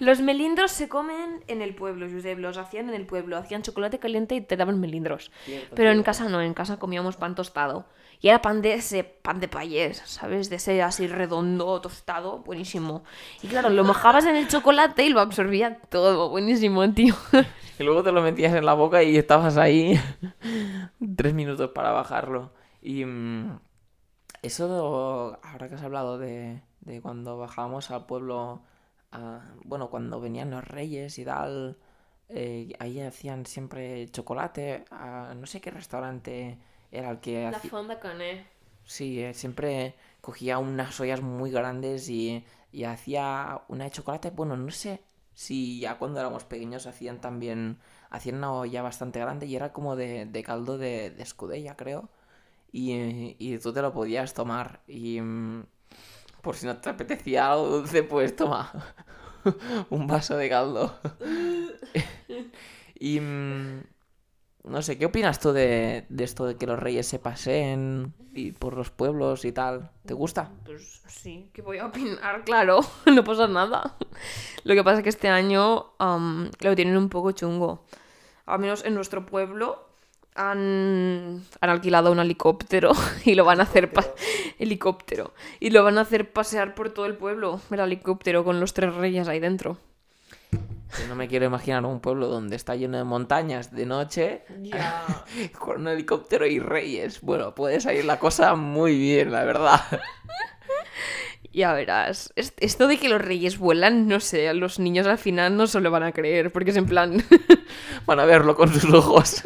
Los 0.00 0.20
melindros 0.20 0.72
se 0.72 0.88
comen 0.88 1.44
en 1.46 1.62
el 1.62 1.74
pueblo, 1.76 2.08
Josep, 2.10 2.38
los 2.38 2.56
hacían 2.58 2.88
en 2.88 2.94
el 2.96 3.06
pueblo, 3.06 3.36
hacían 3.36 3.62
chocolate 3.62 3.98
caliente 4.00 4.34
y 4.34 4.40
te 4.40 4.56
daban 4.56 4.80
melindros. 4.80 5.30
Cierto, 5.44 5.76
Pero 5.76 5.90
en 5.90 5.96
cierto. 5.98 6.04
casa 6.04 6.28
no, 6.28 6.40
en 6.42 6.54
casa 6.54 6.78
comíamos 6.78 7.16
pan 7.16 7.34
tostado. 7.36 7.86
Y 8.22 8.28
era 8.28 8.42
pan 8.42 8.60
de 8.62 8.74
ese, 8.74 9.04
pan 9.04 9.40
de 9.40 9.48
payés, 9.48 9.98
¿sabes? 10.04 10.50
De 10.50 10.56
ese 10.56 10.82
así 10.82 11.06
redondo, 11.06 11.80
tostado, 11.80 12.40
buenísimo. 12.40 13.04
Y 13.42 13.48
claro, 13.48 13.70
lo 13.70 13.84
mojabas 13.84 14.26
en 14.26 14.36
el 14.36 14.48
chocolate 14.48 15.04
y 15.06 15.10
lo 15.10 15.20
absorbía 15.20 15.78
todo, 15.88 16.28
buenísimo, 16.30 16.92
tío. 16.92 17.14
Y 17.78 17.82
luego 17.82 18.02
te 18.02 18.12
lo 18.12 18.20
metías 18.20 18.52
en 18.54 18.66
la 18.66 18.74
boca 18.74 19.02
y 19.02 19.16
estabas 19.16 19.56
ahí 19.56 19.98
tres 21.16 21.32
minutos 21.34 21.70
para 21.70 21.92
bajarlo. 21.92 22.52
Y 22.82 23.04
mm, 23.06 23.58
eso, 24.42 25.38
ahora 25.42 25.68
que 25.68 25.74
has 25.76 25.82
hablado 25.82 26.18
de, 26.18 26.62
de 26.80 27.00
cuando 27.00 27.38
bajábamos 27.38 27.90
al 27.90 28.06
pueblo, 28.06 28.62
a- 29.12 29.54
bueno, 29.64 29.90
cuando 29.90 30.20
venían 30.20 30.50
los 30.50 30.64
reyes 30.64 31.18
y 31.18 31.24
tal, 31.24 31.78
eh, 32.28 32.72
ahí 32.78 33.00
hacían 33.00 33.46
siempre 33.46 34.08
chocolate. 34.10 34.84
a- 34.90 35.34
no 35.36 35.46
sé 35.46 35.60
qué 35.60 35.70
restaurante 35.70 36.58
era 36.92 37.10
el 37.10 37.20
que 37.20 37.46
hacía. 37.46 37.70
fonda 37.70 37.98
cané. 38.00 38.46
Sí, 38.84 39.22
eh, 39.22 39.34
siempre 39.34 39.94
cogía 40.20 40.58
unas 40.58 40.98
ollas 41.00 41.20
muy 41.22 41.50
grandes 41.50 42.08
y, 42.08 42.44
y 42.72 42.84
hacía 42.84 43.62
una 43.68 43.84
de 43.84 43.90
chocolate. 43.90 44.30
Bueno, 44.30 44.56
no 44.56 44.70
sé 44.70 45.02
si 45.34 45.80
ya 45.80 45.96
cuando 45.98 46.20
éramos 46.20 46.44
pequeños 46.44 46.86
hacían 46.86 47.20
también, 47.20 47.78
hacían 48.10 48.36
una 48.36 48.52
olla 48.52 48.82
bastante 48.82 49.20
grande 49.20 49.46
y 49.46 49.56
era 49.56 49.72
como 49.72 49.96
de, 49.96 50.26
de 50.26 50.42
caldo 50.42 50.76
de, 50.78 51.10
de 51.10 51.22
escudella, 51.22 51.76
creo. 51.76 52.08
Y, 52.72 53.36
y 53.38 53.58
tú 53.58 53.72
te 53.72 53.82
lo 53.82 53.92
podías 53.92 54.34
tomar. 54.34 54.82
Y 54.88 55.20
mm, 55.20 55.64
por 56.42 56.56
si 56.56 56.66
no 56.66 56.76
te 56.78 56.90
apetecía 56.90 57.52
algo 57.52 57.68
dulce, 57.68 58.02
pues 58.02 58.36
toma 58.36 58.72
un 59.90 60.06
vaso 60.06 60.36
de 60.36 60.48
caldo. 60.48 60.98
y 62.98 63.20
mm, 63.20 63.82
no 64.64 64.82
sé, 64.82 64.98
¿qué 64.98 65.06
opinas 65.06 65.40
tú 65.40 65.52
de, 65.52 66.06
de 66.08 66.24
esto 66.24 66.46
de 66.46 66.56
que 66.56 66.66
los 66.66 66.78
reyes 66.78 67.06
se 67.06 67.18
paseen 67.18 68.14
y 68.34 68.52
por 68.52 68.76
los 68.76 68.90
pueblos 68.90 69.44
y 69.44 69.52
tal? 69.52 69.90
¿Te 70.04 70.14
gusta? 70.14 70.50
Pues 70.64 71.02
sí, 71.06 71.50
que 71.52 71.62
voy 71.62 71.78
a 71.78 71.86
opinar, 71.86 72.44
claro, 72.44 72.80
no 73.06 73.24
pasa 73.24 73.48
nada. 73.48 73.96
Lo 74.64 74.74
que 74.74 74.84
pasa 74.84 74.98
es 74.98 75.02
que 75.02 75.08
este 75.08 75.28
año 75.28 75.92
am, 75.98 76.50
lo 76.60 76.76
tienen 76.76 76.96
un 76.96 77.08
poco 77.08 77.32
chungo. 77.32 77.84
Al 78.46 78.58
menos 78.58 78.84
en 78.84 78.94
nuestro 78.94 79.26
pueblo 79.26 79.89
han, 80.34 81.42
han 81.60 81.70
alquilado 81.70 82.12
un 82.12 82.20
helicóptero 82.20 82.92
y 83.24 83.34
lo 83.34 83.44
van 83.44 83.60
a 83.60 83.64
hacer 83.64 83.90
helicóptero 84.58 85.32
y 85.58 85.70
lo 85.70 85.82
van 85.84 85.98
a 85.98 86.02
hacer 86.02 86.32
pasear 86.32 86.74
por 86.74 86.90
todo 86.90 87.06
el 87.06 87.16
pueblo 87.16 87.60
el 87.70 87.80
helicóptero 87.80 88.44
con 88.44 88.60
los 88.60 88.72
tres 88.74 88.94
reyes 88.94 89.28
ahí 89.28 89.40
dentro. 89.40 89.78
Yo 90.52 91.06
no 91.08 91.14
me 91.14 91.28
quiero 91.28 91.46
imaginar 91.46 91.84
un 91.86 92.00
pueblo 92.00 92.26
donde 92.26 92.56
está 92.56 92.74
lleno 92.74 92.98
de 92.98 93.04
montañas 93.04 93.70
de 93.72 93.86
noche 93.86 94.42
Ya. 94.60 95.04
con 95.58 95.82
un 95.82 95.88
helicóptero 95.88 96.46
y 96.46 96.58
reyes. 96.58 97.20
Bueno, 97.20 97.54
puede 97.54 97.80
salir 97.80 98.04
la 98.04 98.18
cosa 98.18 98.56
muy 98.56 98.98
bien, 98.98 99.30
la 99.32 99.44
verdad. 99.44 99.80
Ya 101.52 101.72
verás. 101.72 102.32
Es- 102.36 102.54
Esto 102.58 102.86
de 102.86 102.96
que 102.96 103.08
los 103.08 103.20
reyes 103.20 103.58
vuelan, 103.58 104.06
no 104.06 104.20
sé, 104.20 104.48
a 104.48 104.54
los 104.54 104.78
niños 104.78 105.06
al 105.08 105.18
final 105.18 105.56
no 105.56 105.66
se 105.66 105.80
lo 105.80 105.90
van 105.90 106.04
a 106.04 106.12
creer, 106.12 106.52
porque 106.52 106.70
es 106.70 106.76
en 106.76 106.86
plan... 106.86 107.24
Van 108.06 108.20
a 108.20 108.24
verlo 108.24 108.54
con 108.54 108.72
sus 108.72 108.92
ojos. 108.94 109.42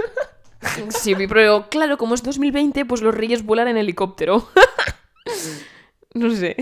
Sí, 0.90 1.14
pero 1.28 1.68
claro, 1.70 1.98
como 1.98 2.14
es 2.14 2.22
2020, 2.22 2.84
pues 2.84 3.02
los 3.02 3.14
reyes 3.14 3.44
vuelan 3.44 3.68
en 3.68 3.76
helicóptero. 3.76 4.48
no 6.14 6.30
sé. 6.34 6.56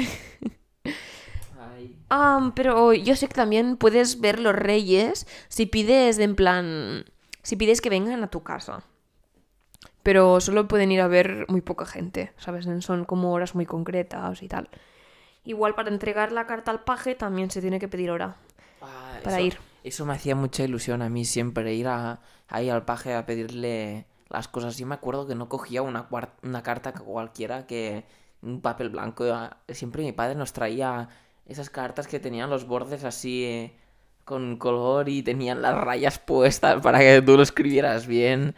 Ah, 2.11 2.53
pero 2.55 2.93
yo 2.93 3.17
sé 3.17 3.27
que 3.29 3.35
también 3.35 3.77
puedes 3.79 4.21
ver 4.21 4.39
los 4.39 4.55
reyes 4.55 5.27
si 5.49 5.67
pides 5.67 6.19
en 6.19 6.35
plan... 6.35 7.05
Si 7.43 7.57
pides 7.57 7.81
que 7.81 7.89
vengan 7.91 8.23
a 8.23 8.31
tu 8.31 8.43
casa. 8.43 8.85
Pero 10.03 10.41
solo 10.41 10.69
pueden 10.69 10.93
ir 10.93 11.01
a 11.01 11.09
ver 11.09 11.47
muy 11.49 11.61
poca 11.61 11.87
gente, 11.87 12.33
¿sabes? 12.37 12.67
Son 12.85 13.05
como 13.05 13.33
horas 13.33 13.55
muy 13.55 13.67
concretas 13.67 14.43
y 14.43 14.49
tal. 14.49 14.69
Igual 15.45 15.75
para 15.75 15.89
entregar 15.91 16.33
la 16.33 16.47
carta 16.47 16.71
al 16.71 16.85
paje 16.85 17.15
también 17.15 17.51
se 17.51 17.61
tiene 17.61 17.79
que 17.81 17.89
pedir 17.89 18.11
hora. 18.11 18.37
Ah, 18.81 19.19
Para 19.25 19.39
eso- 19.39 19.47
ir. 19.47 19.72
Eso 19.85 20.07
me 20.07 20.15
hacía 20.15 20.35
mucha 20.37 20.65
ilusión 20.65 21.03
a 21.03 21.09
mí 21.09 21.25
siempre, 21.25 21.75
ir 21.75 21.89
a, 21.89 22.21
ahí 22.49 22.71
al 22.71 22.85
paje 22.85 23.15
a 23.15 23.27
pedirle 23.27 24.07
las 24.29 24.49
cosas. 24.49 24.79
Yo 24.79 24.87
me 24.87 24.95
acuerdo 24.95 25.27
que 25.27 25.35
no 25.35 25.49
cogía 25.49 25.83
una, 25.83 26.09
una 26.43 26.63
carta 26.63 26.93
cualquiera 26.93 27.67
que 27.67 28.05
un 28.43 28.61
papel 28.61 28.91
blanco. 28.91 29.25
Siempre 29.69 30.03
mi 30.03 30.13
padre 30.13 30.35
nos 30.35 30.53
traía 30.53 31.09
esas 31.47 31.71
cartas 31.71 32.07
que 32.07 32.21
tenían 32.21 32.51
los 32.51 32.67
bordes 32.67 33.05
así 33.05 33.45
eh, 33.45 33.77
con 34.25 34.57
color 34.57 35.09
y 35.09 35.23
tenían 35.23 35.63
las 35.63 35.75
rayas 35.77 36.19
puestas 36.19 36.81
para 36.83 36.99
que 37.01 37.23
tú 37.23 37.37
lo 37.37 37.43
escribieras 37.43 38.07
bien. 38.07 38.55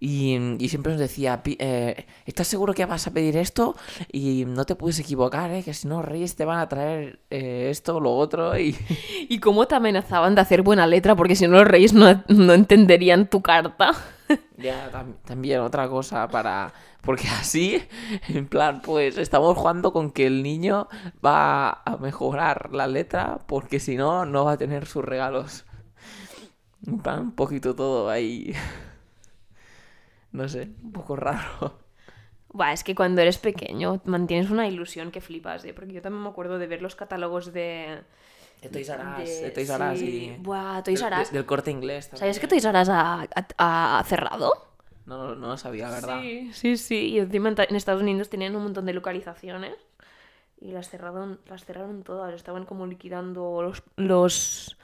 Y, 0.00 0.36
y 0.58 0.68
siempre 0.68 0.92
nos 0.92 1.00
decía, 1.00 1.42
"Pi- 1.42 1.56
eh, 1.60 2.06
¿estás 2.26 2.46
seguro 2.48 2.74
que 2.74 2.84
vas 2.86 3.06
a 3.06 3.12
pedir 3.12 3.36
esto? 3.36 3.76
Y 4.12 4.44
no 4.46 4.64
te 4.64 4.74
puedes 4.76 4.98
equivocar, 4.98 5.50
¿eh? 5.52 5.62
que 5.62 5.74
si 5.74 5.88
no, 5.88 6.02
Reyes 6.02 6.36
te 6.36 6.44
van 6.44 6.58
a 6.58 6.68
traer 6.68 7.20
eh, 7.30 7.68
esto 7.70 7.96
o 7.96 8.00
lo 8.00 8.12
otro. 8.16 8.58
Y, 8.58 8.76
¿Y 9.28 9.38
cómo 9.40 9.66
te 9.66 9.74
amenazaban 9.76 10.34
de 10.34 10.40
hacer 10.42 10.62
buena 10.62 10.86
letra? 10.86 11.14
Porque 11.16 11.36
si 11.36 11.46
no 11.48 11.58
los 11.58 11.66
reyes 11.68 11.92
no, 11.92 12.22
no 12.28 12.52
entenderían 12.52 13.28
tu 13.28 13.42
carta. 13.42 13.92
Ya, 14.56 14.90
tam- 14.90 15.16
también 15.24 15.60
otra 15.60 15.88
cosa 15.88 16.28
para... 16.28 16.72
Porque 17.02 17.28
así, 17.28 17.82
en 18.28 18.46
plan, 18.48 18.80
pues 18.82 19.18
estamos 19.18 19.56
jugando 19.58 19.92
con 19.92 20.10
que 20.10 20.26
el 20.26 20.42
niño 20.42 20.88
va 21.24 21.82
a 21.84 21.96
mejorar 22.00 22.70
la 22.72 22.86
letra 22.86 23.40
porque 23.46 23.80
si 23.80 23.96
no, 23.96 24.24
no 24.24 24.46
va 24.46 24.52
a 24.52 24.56
tener 24.56 24.86
sus 24.86 25.04
regalos. 25.04 25.66
En 26.86 26.98
plan, 27.00 27.20
un 27.20 27.32
poquito 27.32 27.74
todo 27.74 28.08
ahí. 28.08 28.54
No 30.34 30.48
sé, 30.48 30.68
un 30.82 30.92
poco 30.92 31.16
raro. 31.16 31.78
Buah, 32.48 32.72
es 32.72 32.84
que 32.84 32.94
cuando 32.94 33.20
eres 33.22 33.38
pequeño 33.38 34.00
mantienes 34.04 34.50
una 34.50 34.68
ilusión 34.68 35.10
que 35.10 35.20
flipas, 35.20 35.64
¿eh? 35.64 35.72
Porque 35.72 35.92
yo 35.92 36.02
también 36.02 36.22
me 36.22 36.28
acuerdo 36.28 36.58
de 36.58 36.66
ver 36.66 36.82
los 36.82 36.94
catálogos 36.96 37.52
de... 37.52 38.02
De 38.62 38.68
Toys 38.68 38.88
R 38.88 39.02
Us, 39.22 39.28
de- 39.28 39.40
de 39.42 39.50
Toys 39.50 39.70
R 39.70 39.92
Us 39.92 39.98
sí. 39.98 40.06
y... 40.06 40.42
Buah, 40.42 40.82
Toys 40.82 41.00
del- 41.00 41.12
R 41.12 41.22
Us. 41.22 41.30
de- 41.30 41.38
del 41.38 41.46
corte 41.46 41.70
inglés 41.70 42.10
¿Sabes 42.14 42.38
que 42.38 42.46
también. 42.46 42.62
Toys 42.62 42.74
R 42.74 42.80
Us 42.82 42.88
ha, 42.90 43.22
ha- 43.58 43.98
ha 43.98 44.04
cerrado? 44.04 44.52
No, 45.06 45.34
no 45.34 45.48
lo 45.48 45.56
sabía, 45.56 45.88
verdad. 45.90 46.20
Sí, 46.20 46.50
sí, 46.52 46.76
sí. 46.76 46.96
Y 47.10 47.18
encima 47.20 47.48
en 47.56 47.76
Estados 47.76 48.02
Unidos 48.02 48.28
tenían 48.30 48.56
un 48.56 48.62
montón 48.64 48.86
de 48.86 48.92
localizaciones 48.94 49.74
y 50.60 50.72
las 50.72 50.88
cerraron, 50.88 51.40
las 51.46 51.64
cerraron 51.64 52.02
todas. 52.04 52.32
Estaban 52.34 52.64
como 52.66 52.86
liquidando 52.86 53.62
los, 53.62 53.82
los... 53.96 54.76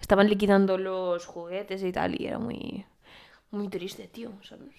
Estaban 0.00 0.28
liquidando 0.28 0.78
los 0.78 1.26
juguetes 1.26 1.82
y 1.82 1.92
tal 1.92 2.20
y 2.20 2.26
era 2.26 2.38
muy... 2.38 2.84
Muy 3.52 3.68
triste, 3.68 4.08
tío, 4.08 4.32
¿sabes? 4.42 4.72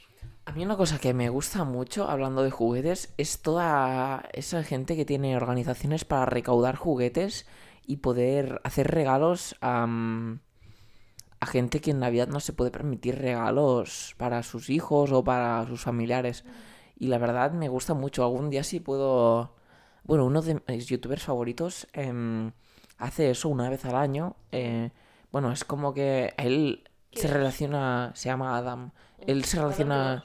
A 0.45 0.51
mí 0.51 0.65
una 0.65 0.75
cosa 0.75 0.97
que 0.97 1.13
me 1.13 1.29
gusta 1.29 1.63
mucho, 1.63 2.09
hablando 2.09 2.41
de 2.41 2.49
juguetes, 2.49 3.13
es 3.17 3.39
toda 3.39 4.27
esa 4.33 4.63
gente 4.63 4.95
que 4.95 5.05
tiene 5.05 5.37
organizaciones 5.37 6.05
para 6.05 6.25
recaudar 6.25 6.75
juguetes 6.75 7.45
y 7.85 7.97
poder 7.97 8.59
hacer 8.63 8.87
regalos 8.89 9.55
a, 9.61 9.87
a 11.39 11.45
gente 11.45 11.81
que 11.81 11.91
en 11.91 11.99
Navidad 11.99 12.27
no 12.29 12.39
se 12.39 12.51
puede 12.51 12.71
permitir 12.71 13.19
regalos 13.19 14.15
para 14.17 14.41
sus 14.41 14.71
hijos 14.71 15.11
o 15.11 15.23
para 15.23 15.67
sus 15.67 15.81
familiares. 15.83 16.43
Y 16.97 17.09
la 17.09 17.19
verdad 17.19 17.51
me 17.51 17.69
gusta 17.69 17.93
mucho. 17.93 18.23
Algún 18.23 18.49
día 18.49 18.63
sí 18.63 18.79
puedo... 18.79 19.55
Bueno, 20.03 20.25
uno 20.25 20.41
de 20.41 20.59
mis 20.67 20.87
youtubers 20.87 21.23
favoritos 21.23 21.87
em, 21.93 22.51
hace 22.97 23.29
eso 23.29 23.49
una 23.49 23.69
vez 23.69 23.85
al 23.85 23.95
año. 23.95 24.35
eh, 24.51 24.89
bueno, 25.31 25.51
es 25.51 25.63
como 25.63 25.93
que 25.93 26.33
él 26.37 26.83
se 27.15 27.27
relaciona... 27.27 28.11
Se 28.15 28.29
llama 28.29 28.57
Adam. 28.57 28.91
Él 29.25 29.43
se 29.45 29.57
relaciona... 29.57 30.23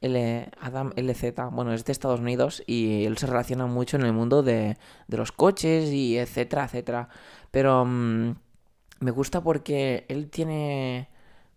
L, 0.00 0.50
Adam 0.60 0.92
LZ, 0.94 1.34
bueno, 1.52 1.72
es 1.72 1.84
de 1.84 1.92
Estados 1.92 2.20
Unidos 2.20 2.62
y 2.66 3.04
él 3.04 3.16
se 3.16 3.26
relaciona 3.26 3.66
mucho 3.66 3.96
en 3.96 4.04
el 4.04 4.12
mundo 4.12 4.42
de, 4.42 4.76
de 5.08 5.16
los 5.16 5.32
coches 5.32 5.90
y 5.90 6.18
etcétera, 6.18 6.64
etcétera. 6.64 7.08
Pero 7.50 7.84
mm, 7.84 8.34
me 9.00 9.10
gusta 9.10 9.42
porque 9.42 10.04
él 10.08 10.28
tiene, 10.30 11.08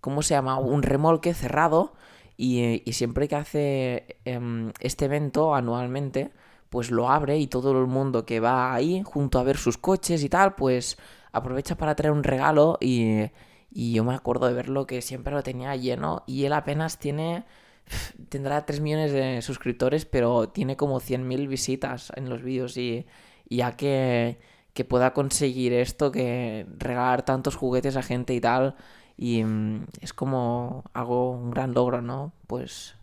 ¿cómo 0.02 0.22
se 0.22 0.36
llama? 0.36 0.58
Un 0.60 0.84
remolque 0.84 1.34
cerrado 1.34 1.94
y, 2.38 2.82
y 2.86 2.94
siempre 2.94 3.28
que 3.28 3.36
hace 3.36 4.18
em, 4.26 4.72
este 4.80 5.06
evento 5.06 5.54
anualmente, 5.54 6.32
pues 6.70 6.92
lo 6.92 7.10
abre 7.10 7.38
y 7.38 7.48
todo 7.48 7.72
el 7.80 7.88
mundo 7.88 8.26
que 8.26 8.40
va 8.40 8.74
ahí 8.74 9.04
junto 9.04 9.40
a 9.40 9.44
ver 9.44 9.58
sus 9.58 9.78
coches 9.78 10.24
y 10.24 10.30
tal, 10.30 10.56
pues 10.56 10.98
aprovecha 11.32 11.76
para 11.76 11.96
traer 11.96 12.14
un 12.14 12.24
regalo 12.24 12.78
y, 12.80 13.30
y 13.72 13.94
yo 13.94 14.04
me 14.04 14.16
acuerdo 14.16 14.48
de 14.48 14.54
verlo 14.54 14.88
que 14.88 15.02
siempre 15.02 15.34
lo 15.34 15.44
tenía 15.44 15.76
lleno 15.76 16.24
y 16.28 16.46
él 16.46 16.54
apenas 16.54 17.00
tiene 17.00 17.46
tendrá 18.30 18.66
3 18.66 18.82
millones 18.82 19.12
de 19.12 19.42
suscriptores, 19.42 20.06
pero 20.06 20.50
tiene 20.50 20.78
como 20.78 21.00
100.000 21.00 21.48
visitas 21.48 22.12
en 22.16 22.30
los 22.30 22.42
vídeos 22.42 22.78
y, 22.78 23.06
ya 23.50 23.76
que, 23.76 24.40
que 24.74 24.86
pueda 24.86 25.14
conseguir 25.14 25.74
esto, 25.74 26.12
que 26.12 26.66
regalar 26.78 27.24
tantos 27.24 27.56
juguetes 27.56 27.98
a 27.98 28.04
gente 28.04 28.34
y 28.34 28.42
tal, 28.42 28.76
y 29.18 29.44
mm, 29.44 29.86
es 30.02 30.14
como 30.14 30.84
algo, 30.94 31.32
un 31.32 31.52
gran 31.52 31.74
logro, 31.74 32.02
¿no? 32.02 32.34
Pues 32.48 32.96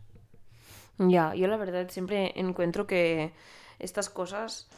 Ya, 0.98 1.34
yo 1.34 1.46
la 1.48 1.56
verdad 1.56 1.88
siempre 1.90 2.32
encuentro 2.36 2.86
que 2.86 3.32
estas 3.78 4.08
cosas, 4.08 4.68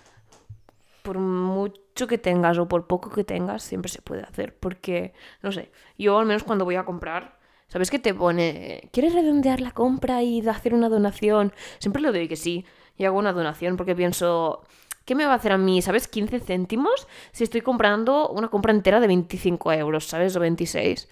por 1.09 1.19
mucho 1.19 2.07
que 2.07 2.19
tengas 2.19 2.59
o 2.59 2.69
por 2.69 2.87
poco 2.87 3.09
que 3.11 3.25
tengas, 3.25 3.63
siempre 3.63 3.89
se 3.91 4.03
puede 4.03 4.23
hacer. 4.23 4.55
Porque, 4.59 5.15
no 5.43 5.51
sé, 5.53 5.71
yo 5.99 6.19
al 6.19 6.27
menos 6.27 6.45
cuando 6.45 6.67
voy 6.67 6.77
a 6.77 6.85
comprar, 6.85 7.39
¿sabes 7.69 7.91
qué 7.91 7.99
te 7.99 8.13
pone? 8.13 8.91
¿Quieres 8.93 9.15
redondear 9.15 9.61
la 9.63 9.73
compra 9.73 10.23
y 10.23 10.47
hacer 10.47 10.75
una 10.75 10.89
donación? 10.91 11.53
Siempre 11.79 12.03
le 12.03 12.13
doy 12.13 12.29
que 12.29 12.37
sí 12.37 12.67
y 12.99 13.05
hago 13.07 13.19
una 13.19 13.33
donación 13.33 13.77
porque 13.79 13.95
pienso, 13.97 14.63
¿qué 15.07 15.15
me 15.15 15.25
va 15.25 15.33
a 15.33 15.37
hacer 15.37 15.53
a 15.53 15.59
mí, 15.59 15.81
¿sabes? 15.81 16.09
15 16.09 16.41
céntimos 16.41 17.09
si 17.33 17.45
estoy 17.45 17.63
comprando 17.63 18.29
una 18.29 18.49
compra 18.49 18.73
entera 18.73 19.01
de 19.01 19.07
25 19.07 19.73
euros, 19.73 20.05
¿sabes? 20.07 20.37
O 20.37 20.41
26. 20.41 21.09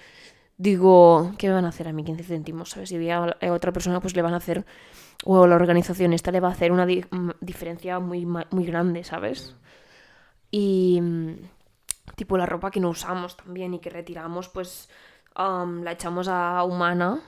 Digo, 0.58 1.32
¿qué 1.38 1.48
me 1.48 1.54
van 1.54 1.64
a 1.66 1.68
hacer 1.68 1.88
a 1.88 1.92
mí 1.92 2.04
15 2.04 2.22
céntimos? 2.24 2.70
¿Sabes? 2.70 2.92
Voy 2.92 3.10
a 3.10 3.36
otra 3.50 3.72
persona, 3.72 4.00
pues 4.00 4.14
le 4.16 4.22
van 4.22 4.34
a 4.34 4.38
hacer, 4.38 4.64
o 5.24 5.46
la 5.46 5.56
organización 5.56 6.12
esta 6.12 6.30
le 6.32 6.40
va 6.40 6.48
a 6.48 6.52
hacer 6.52 6.72
una 6.72 6.86
di- 6.86 7.04
mm, 7.10 7.30
diferencia 7.40 7.98
muy, 8.00 8.26
muy 8.26 8.64
grande, 8.66 9.04
¿sabes? 9.04 9.56
Y 10.50 11.00
mm, 11.00 11.34
tipo 12.16 12.38
la 12.38 12.46
ropa 12.46 12.70
que 12.70 12.80
no 12.80 12.90
usamos 12.90 13.36
también 13.36 13.74
y 13.74 13.80
que 13.80 13.90
retiramos, 13.90 14.48
pues 14.48 14.88
la 15.36 15.92
echamos 15.92 16.28
a 16.28 16.64
Humana, 16.64 17.20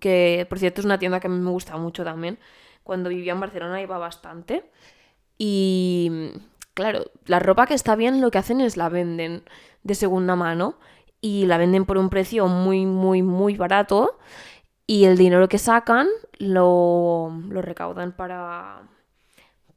que 0.00 0.46
por 0.48 0.58
cierto 0.58 0.80
es 0.80 0.84
una 0.84 0.98
tienda 0.98 1.20
que 1.20 1.26
a 1.26 1.30
mí 1.30 1.38
me 1.38 1.50
gusta 1.50 1.76
mucho 1.76 2.04
también. 2.04 2.38
Cuando 2.84 3.10
vivía 3.10 3.32
en 3.32 3.40
Barcelona 3.40 3.82
iba 3.82 3.98
bastante. 3.98 4.70
Y 5.36 6.08
mm, 6.10 6.26
claro, 6.74 7.04
la 7.26 7.38
ropa 7.40 7.66
que 7.66 7.74
está 7.74 7.96
bien 7.96 8.20
lo 8.20 8.30
que 8.30 8.38
hacen 8.38 8.60
es 8.60 8.76
la 8.76 8.88
venden 8.88 9.44
de 9.82 9.94
segunda 9.94 10.36
mano 10.36 10.78
y 11.20 11.46
la 11.46 11.58
venden 11.58 11.84
por 11.84 11.98
un 11.98 12.10
precio 12.10 12.46
muy, 12.48 12.86
muy, 12.86 13.22
muy 13.22 13.56
barato. 13.56 14.18
Y 14.86 15.04
el 15.04 15.18
dinero 15.18 15.48
que 15.48 15.58
sacan 15.58 16.08
lo, 16.38 17.30
lo 17.50 17.62
recaudan 17.62 18.12
para, 18.12 18.88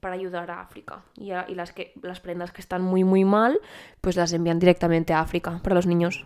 para 0.02 0.16
ayudar 0.16 0.52
a 0.52 0.60
África. 0.62 1.04
Y, 1.16 1.32
a- 1.32 1.46
y 1.48 1.56
las, 1.56 1.72
que, 1.72 1.94
las 2.02 2.20
prendas 2.20 2.52
que 2.52 2.60
están 2.62 2.82
muy, 2.82 3.04
muy 3.06 3.24
mal, 3.24 3.60
pues 4.02 4.18
las 4.18 4.34
envían 4.34 4.60
directamente 4.60 5.14
a 5.14 5.22
África 5.22 5.62
para 5.64 5.76
los 5.76 5.86
niños. 5.88 6.26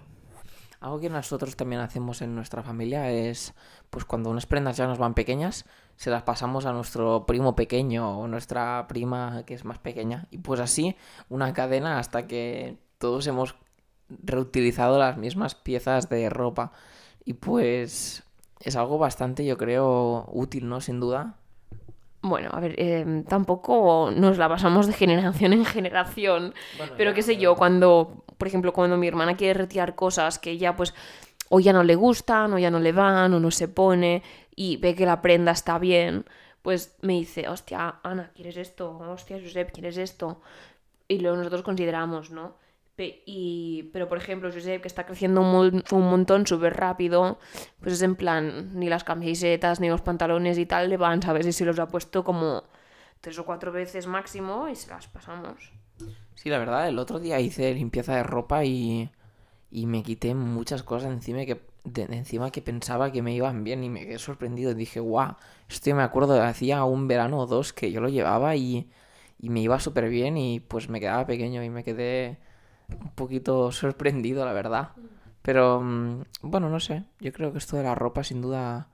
algo 0.82 1.00
que 1.00 1.10
nosotros 1.10 1.56
también 1.56 1.82
hacemos 1.82 2.22
en 2.22 2.36
nuestra 2.36 2.62
familia 2.64 3.10
es, 3.12 3.54
pues 3.90 4.06
cuando 4.06 4.30
unas 4.30 4.46
prendas 4.46 4.78
ya 4.78 4.86
nos 4.88 4.98
van 5.00 5.14
pequeñas, 5.14 5.66
se 5.96 6.10
las 6.12 6.24
pasamos 6.24 6.66
a 6.66 6.74
nuestro 6.74 7.26
primo 7.26 7.56
pequeño 7.56 8.20
o 8.20 8.28
nuestra 8.28 8.86
prima 8.88 9.44
que 9.46 9.54
es 9.56 9.66
más 9.66 9.80
pequeña. 9.80 10.28
Y 10.32 10.38
pues 10.40 10.60
así, 10.60 10.96
una 11.30 11.54
cadena 11.54 11.98
hasta 12.00 12.28
que 12.28 12.78
todos 13.00 13.26
hemos 13.28 13.56
reutilizado 14.10 15.00
las 15.00 15.18
mismas 15.18 15.56
piezas 15.56 16.10
de 16.10 16.30
ropa. 16.30 16.72
Y 17.24 17.34
pues 17.34 18.24
es 18.60 18.76
algo 18.76 18.98
bastante, 19.00 19.46
yo 19.46 19.58
creo, 19.58 20.26
útil, 20.32 20.68
¿no? 20.70 20.82
Sin 20.82 21.00
duda. 21.00 21.38
Bueno, 22.28 22.50
a 22.52 22.60
ver, 22.60 22.74
eh, 22.80 23.24
tampoco 23.28 24.12
nos 24.12 24.40
la 24.40 24.50
pasamos 24.50 24.88
de 24.88 24.94
generación 24.94 25.54
en 25.54 25.64
generación. 25.64 26.56
Pero 26.98 27.14
qué 27.14 27.22
sé 27.22 27.38
yo, 27.38 27.56
cuando, 27.56 28.24
por 28.38 28.48
ejemplo, 28.48 28.74
cuando 28.74 28.98
mi 28.98 29.08
hermana 29.08 29.38
quiere 29.38 29.54
retirar 29.54 29.94
cosas 29.94 30.40
que 30.40 30.58
ya 30.58 30.76
pues 30.76 30.96
o 31.50 31.60
ya 31.60 31.72
no 31.72 31.84
le 31.84 31.94
gustan, 31.94 32.52
o 32.54 32.58
ya 32.58 32.72
no 32.72 32.80
le 32.80 32.92
van, 32.92 33.32
o 33.34 33.40
no 33.40 33.52
se 33.52 33.68
pone, 33.68 34.24
y 34.56 34.78
ve 34.78 34.96
que 34.96 35.06
la 35.06 35.22
prenda 35.22 35.52
está 35.52 35.78
bien, 35.78 36.26
pues 36.64 36.98
me 37.02 37.14
dice, 37.14 37.48
hostia, 37.48 38.00
Ana, 38.02 38.32
¿quieres 38.34 38.58
esto? 38.58 38.98
Hostia, 38.98 39.40
Josep, 39.40 39.72
¿quieres 39.72 39.98
esto? 39.98 40.42
Y 41.08 41.20
luego 41.20 41.38
nosotros 41.38 41.62
consideramos, 41.62 42.32
¿no? 42.32 42.56
Pero, 42.96 44.08
por 44.08 44.18
ejemplo, 44.18 44.52
Josep, 44.52 44.82
que 44.82 44.88
está 44.88 45.06
creciendo 45.06 45.42
un, 45.42 45.52
mon- 45.52 45.84
un 45.92 46.10
montón 46.10 46.48
súper 46.48 46.76
rápido, 46.78 47.40
pues 47.82 47.94
es 47.96 48.02
en 48.02 48.16
plan, 48.16 48.72
ni 48.80 48.88
las 48.90 49.04
camisetas, 49.04 49.80
ni 49.80 49.90
los 49.90 50.02
pantalones 50.02 50.58
y 50.58 50.66
tal 50.66 50.90
le 50.90 50.98
van, 50.98 51.22
¿sabes? 51.22 51.46
Y 51.48 51.52
se 51.54 51.66
los 51.66 51.80
ha 51.80 51.88
puesto 51.88 52.24
como 52.24 52.64
tres 53.22 53.38
o 53.40 53.46
cuatro 53.46 53.72
veces 53.72 54.08
máximo 54.08 54.70
y 54.70 54.76
se 54.76 54.90
las 54.90 55.08
pasamos. 55.08 55.74
Sí, 56.36 56.50
la 56.50 56.58
verdad, 56.60 56.88
el 56.88 57.00
otro 57.00 57.20
día 57.20 57.40
hice 57.40 57.74
limpieza 57.74 58.16
de 58.16 58.24
ropa 58.24 58.66
y, 58.66 59.10
y 59.72 59.88
me 59.88 60.04
quité 60.04 60.36
muchas 60.36 60.84
cosas 60.84 61.12
encima 61.12 61.46
que, 61.46 61.62
encima 61.96 62.52
que 62.52 62.62
pensaba 62.62 63.12
que 63.12 63.22
me 63.22 63.34
iban 63.36 63.64
bien 63.64 63.84
y 63.84 63.90
me 63.90 64.06
quedé 64.06 64.20
sorprendido. 64.20 64.74
Dije, 64.74 65.00
guau, 65.00 65.36
esto 65.70 65.92
yo 65.92 65.96
me 65.96 66.04
acuerdo 66.04 66.42
hacía 66.44 66.84
un 66.86 67.08
verano 67.08 67.40
o 67.40 67.48
dos 67.48 67.74
que 67.74 67.92
yo 67.92 68.02
lo 68.02 68.10
llevaba 68.10 68.56
y, 68.56 68.90
y 69.40 69.50
me 69.50 69.62
iba 69.62 69.80
súper 69.80 70.10
bien 70.10 70.38
y 70.38 70.60
pues 70.62 70.90
me 70.90 71.00
quedaba 71.00 71.26
pequeño 71.28 71.64
y 71.64 71.70
me 71.70 71.84
quedé 71.84 72.38
un 72.90 73.12
poquito 73.12 73.72
sorprendido, 73.72 74.46
la 74.46 74.54
verdad. 74.54 74.92
Pero 75.42 75.82
mm, 75.82 76.24
bueno, 76.42 76.70
no 76.70 76.80
sé, 76.80 77.04
yo 77.20 77.32
creo 77.32 77.52
que 77.52 77.60
esto 77.60 77.78
de 77.78 77.84
la 77.84 77.96
ropa 77.96 78.24
sin 78.24 78.42
duda 78.42 78.88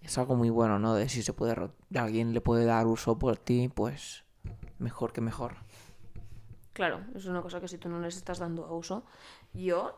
es 0.00 0.16
algo 0.18 0.34
muy 0.34 0.50
bueno, 0.50 0.78
¿no? 0.78 0.94
De 0.94 1.08
si 1.08 1.22
se 1.22 1.32
puede, 1.32 1.54
alguien 1.94 2.32
le 2.34 2.40
puede 2.40 2.64
dar 2.64 2.86
uso 2.86 3.18
por 3.18 3.36
ti, 3.36 3.70
pues 3.74 4.24
mejor 4.78 5.12
que 5.12 5.20
mejor. 5.20 5.56
Claro, 6.72 7.00
es 7.14 7.26
una 7.26 7.40
cosa 7.40 7.60
que 7.60 7.68
si 7.68 7.78
tú 7.78 7.88
no 7.88 8.00
les 8.00 8.16
estás 8.16 8.38
dando 8.38 8.74
uso. 8.74 9.04
Yo 9.52 9.96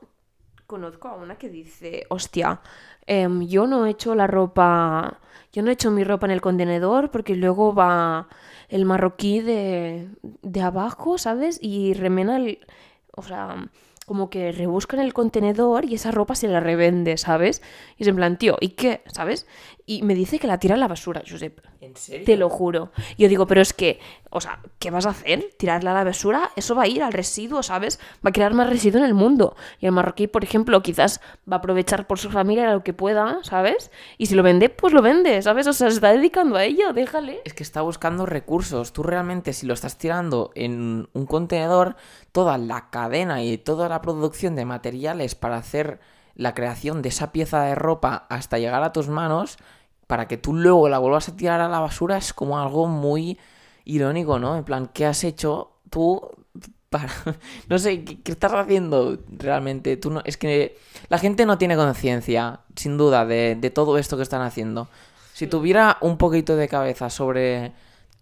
conozco 0.66 1.08
a 1.08 1.14
una 1.14 1.36
que 1.36 1.48
dice, 1.48 2.04
hostia, 2.08 2.60
em, 3.06 3.46
yo 3.46 3.66
no 3.66 3.86
he 3.86 3.90
hecho 3.90 4.14
la 4.14 4.26
ropa, 4.26 5.20
yo 5.52 5.62
no 5.62 5.70
he 5.70 5.74
hecho 5.74 5.90
mi 5.90 6.04
ropa 6.04 6.26
en 6.26 6.32
el 6.32 6.40
contenedor 6.40 7.10
porque 7.10 7.36
luego 7.36 7.74
va 7.74 8.28
el 8.68 8.84
marroquí 8.84 9.40
de, 9.40 10.08
de 10.42 10.60
abajo, 10.60 11.18
¿sabes? 11.18 11.58
Y 11.62 11.94
remena 11.94 12.36
el, 12.36 12.58
o 13.16 13.22
sea, 13.22 13.68
como 14.06 14.30
que 14.30 14.52
rebusca 14.52 14.96
en 14.96 15.02
el 15.02 15.12
contenedor 15.12 15.84
y 15.84 15.94
esa 15.94 16.12
ropa 16.12 16.34
se 16.34 16.48
la 16.48 16.60
revende, 16.60 17.16
¿sabes? 17.16 17.60
Y 17.98 18.04
es 18.04 18.08
en 18.08 18.16
plan, 18.16 18.38
tío, 18.38 18.56
¿y 18.60 18.70
qué? 18.70 19.02
¿Sabes? 19.06 19.46
Y 19.88 20.02
me 20.02 20.16
dice 20.16 20.40
que 20.40 20.48
la 20.48 20.58
tira 20.58 20.74
a 20.74 20.78
la 20.78 20.88
basura, 20.88 21.22
Josep. 21.24 21.60
¿En 21.80 21.96
serio? 21.96 22.26
Te 22.26 22.36
lo 22.36 22.50
juro. 22.50 22.90
Yo 23.16 23.28
digo, 23.28 23.46
pero 23.46 23.60
es 23.60 23.72
que, 23.72 24.00
o 24.30 24.40
sea, 24.40 24.58
¿qué 24.80 24.90
vas 24.90 25.06
a 25.06 25.10
hacer? 25.10 25.50
¿Tirarla 25.56 25.92
a 25.92 25.94
la 25.94 26.02
basura? 26.02 26.50
Eso 26.56 26.74
va 26.74 26.82
a 26.82 26.86
ir 26.88 27.04
al 27.04 27.12
residuo, 27.12 27.62
¿sabes? 27.62 28.00
Va 28.16 28.30
a 28.30 28.32
crear 28.32 28.52
más 28.52 28.68
residuo 28.68 28.98
en 28.98 29.06
el 29.06 29.14
mundo. 29.14 29.54
Y 29.78 29.86
el 29.86 29.92
marroquí, 29.92 30.26
por 30.26 30.42
ejemplo, 30.42 30.82
quizás 30.82 31.20
va 31.48 31.56
a 31.56 31.58
aprovechar 31.60 32.08
por 32.08 32.18
su 32.18 32.30
familia 32.30 32.72
lo 32.72 32.82
que 32.82 32.94
pueda, 32.94 33.38
¿sabes? 33.44 33.92
Y 34.18 34.26
si 34.26 34.34
lo 34.34 34.42
vende, 34.42 34.70
pues 34.70 34.92
lo 34.92 35.02
vende, 35.02 35.40
¿sabes? 35.42 35.68
O 35.68 35.72
sea, 35.72 35.88
se 35.88 35.94
está 35.94 36.12
dedicando 36.12 36.56
a 36.56 36.64
ello, 36.64 36.92
déjale. 36.92 37.40
Es 37.44 37.54
que 37.54 37.62
está 37.62 37.82
buscando 37.82 38.26
recursos. 38.26 38.92
Tú 38.92 39.04
realmente, 39.04 39.52
si 39.52 39.66
lo 39.66 39.74
estás 39.74 39.98
tirando 39.98 40.50
en 40.56 41.08
un 41.12 41.26
contenedor, 41.26 41.94
toda 42.32 42.58
la 42.58 42.90
cadena 42.90 43.44
y 43.44 43.56
toda 43.56 43.88
la 43.88 44.02
producción 44.02 44.56
de 44.56 44.64
materiales 44.64 45.36
para 45.36 45.58
hacer 45.58 46.00
la 46.36 46.54
creación 46.54 47.02
de 47.02 47.08
esa 47.08 47.32
pieza 47.32 47.62
de 47.62 47.74
ropa 47.74 48.26
hasta 48.28 48.58
llegar 48.58 48.82
a 48.82 48.92
tus 48.92 49.08
manos, 49.08 49.58
para 50.06 50.28
que 50.28 50.36
tú 50.36 50.54
luego 50.54 50.88
la 50.88 50.98
vuelvas 50.98 51.28
a 51.28 51.36
tirar 51.36 51.60
a 51.60 51.68
la 51.68 51.80
basura 51.80 52.16
es 52.16 52.32
como 52.32 52.58
algo 52.58 52.86
muy 52.86 53.38
irónico, 53.84 54.38
¿no? 54.38 54.56
En 54.56 54.64
plan, 54.64 54.90
¿qué 54.92 55.06
has 55.06 55.24
hecho 55.24 55.72
tú 55.90 56.20
para... 56.90 57.08
no 57.68 57.78
sé, 57.78 58.04
¿qué, 58.04 58.22
qué 58.22 58.32
estás 58.32 58.52
haciendo 58.52 59.18
realmente? 59.28 59.96
Tú 59.96 60.10
no... 60.10 60.22
Es 60.24 60.36
que 60.36 60.78
la 61.08 61.18
gente 61.18 61.46
no 61.46 61.58
tiene 61.58 61.76
conciencia, 61.76 62.60
sin 62.76 62.96
duda, 62.96 63.24
de, 63.24 63.56
de 63.56 63.70
todo 63.70 63.98
esto 63.98 64.16
que 64.16 64.22
están 64.22 64.42
haciendo. 64.42 64.88
Si 65.32 65.46
tuviera 65.46 65.98
un 66.00 66.16
poquito 66.18 66.56
de 66.56 66.68
cabeza 66.68 67.10
sobre 67.10 67.72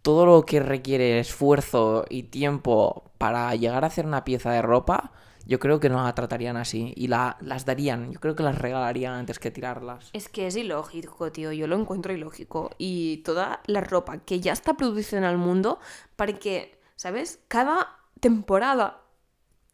todo 0.02 0.26
lo 0.26 0.44
que 0.44 0.60
requiere 0.60 1.18
esfuerzo 1.18 2.04
y 2.10 2.24
tiempo 2.24 3.04
para 3.16 3.54
llegar 3.54 3.84
a 3.84 3.86
hacer 3.86 4.04
una 4.04 4.24
pieza 4.24 4.50
de 4.52 4.60
ropa, 4.60 5.12
yo 5.46 5.58
creo 5.58 5.80
que 5.80 5.88
no 5.88 6.02
la 6.02 6.14
tratarían 6.14 6.56
así 6.56 6.92
y 6.96 7.08
la, 7.08 7.36
las 7.40 7.64
darían, 7.64 8.12
yo 8.12 8.20
creo 8.20 8.34
que 8.34 8.42
las 8.42 8.58
regalarían 8.58 9.14
antes 9.14 9.38
que 9.38 9.50
tirarlas. 9.50 10.10
Es 10.12 10.28
que 10.28 10.46
es 10.46 10.56
ilógico, 10.56 11.30
tío. 11.32 11.52
Yo 11.52 11.66
lo 11.66 11.78
encuentro 11.78 12.12
ilógico. 12.12 12.70
Y 12.78 13.18
toda 13.18 13.60
la 13.66 13.80
ropa 13.80 14.18
que 14.18 14.40
ya 14.40 14.52
está 14.52 14.74
producida 14.74 15.18
en 15.18 15.24
el 15.24 15.38
mundo 15.38 15.78
para 16.16 16.32
que, 16.34 16.78
¿sabes? 16.96 17.40
Cada 17.48 17.98
temporada 18.20 19.02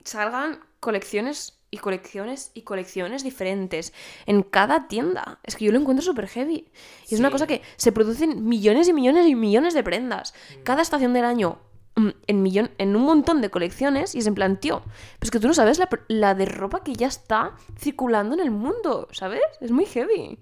salgan 0.05 0.61
colecciones 0.81 1.61
y 1.71 1.79
colecciones 1.79 2.51
y 2.55 2.63
colecciones 2.63 3.23
diferentes 3.23 3.93
en 4.27 4.43
cada 4.43 4.89
tienda. 4.89 5.39
Es 5.45 5.57
que 5.57 5.65
yo 5.65 5.73
lo 5.73 5.79
encuentro 5.79 6.05
súper 6.05 6.27
heavy. 6.29 6.69
Y 7.09 7.15
es 7.15 7.21
una 7.21 7.31
cosa 7.31 7.47
que 7.47 7.63
se 7.77 7.93
producen 7.93 8.49
millones 8.49 8.89
y 8.89 8.93
millones 8.93 9.27
y 9.27 9.35
millones 9.35 9.75
de 9.75 9.85
prendas. 9.85 10.35
Cada 10.65 10.83
estación 10.83 11.13
del 11.13 11.25
año 11.25 11.59
mm, 11.59 11.70
en, 11.97 12.43
millón, 12.43 12.71
en 12.79 12.97
un 12.97 13.03
montón 13.03 13.41
de 13.41 13.51
colecciones 13.51 14.15
y 14.15 14.19
es 14.19 14.27
en 14.27 14.35
plan, 14.35 14.59
tío, 14.59 14.83
pero 14.85 15.23
es 15.23 15.31
que 15.31 15.41
tú 15.41 15.49
no 15.49 15.55
sabes 15.55 15.79
la, 15.79 15.89
la 16.09 16.35
de 16.35 16.47
ropa 16.47 16.83
que 16.83 16.95
ya 16.95 17.07
está 17.09 17.55
circulando 17.79 18.35
en 18.35 18.41
el 18.41 18.51
mundo, 18.51 19.09
¿sabes? 19.13 19.43
Es 19.61 19.71
muy 19.71 19.87
heavy. 19.87 20.39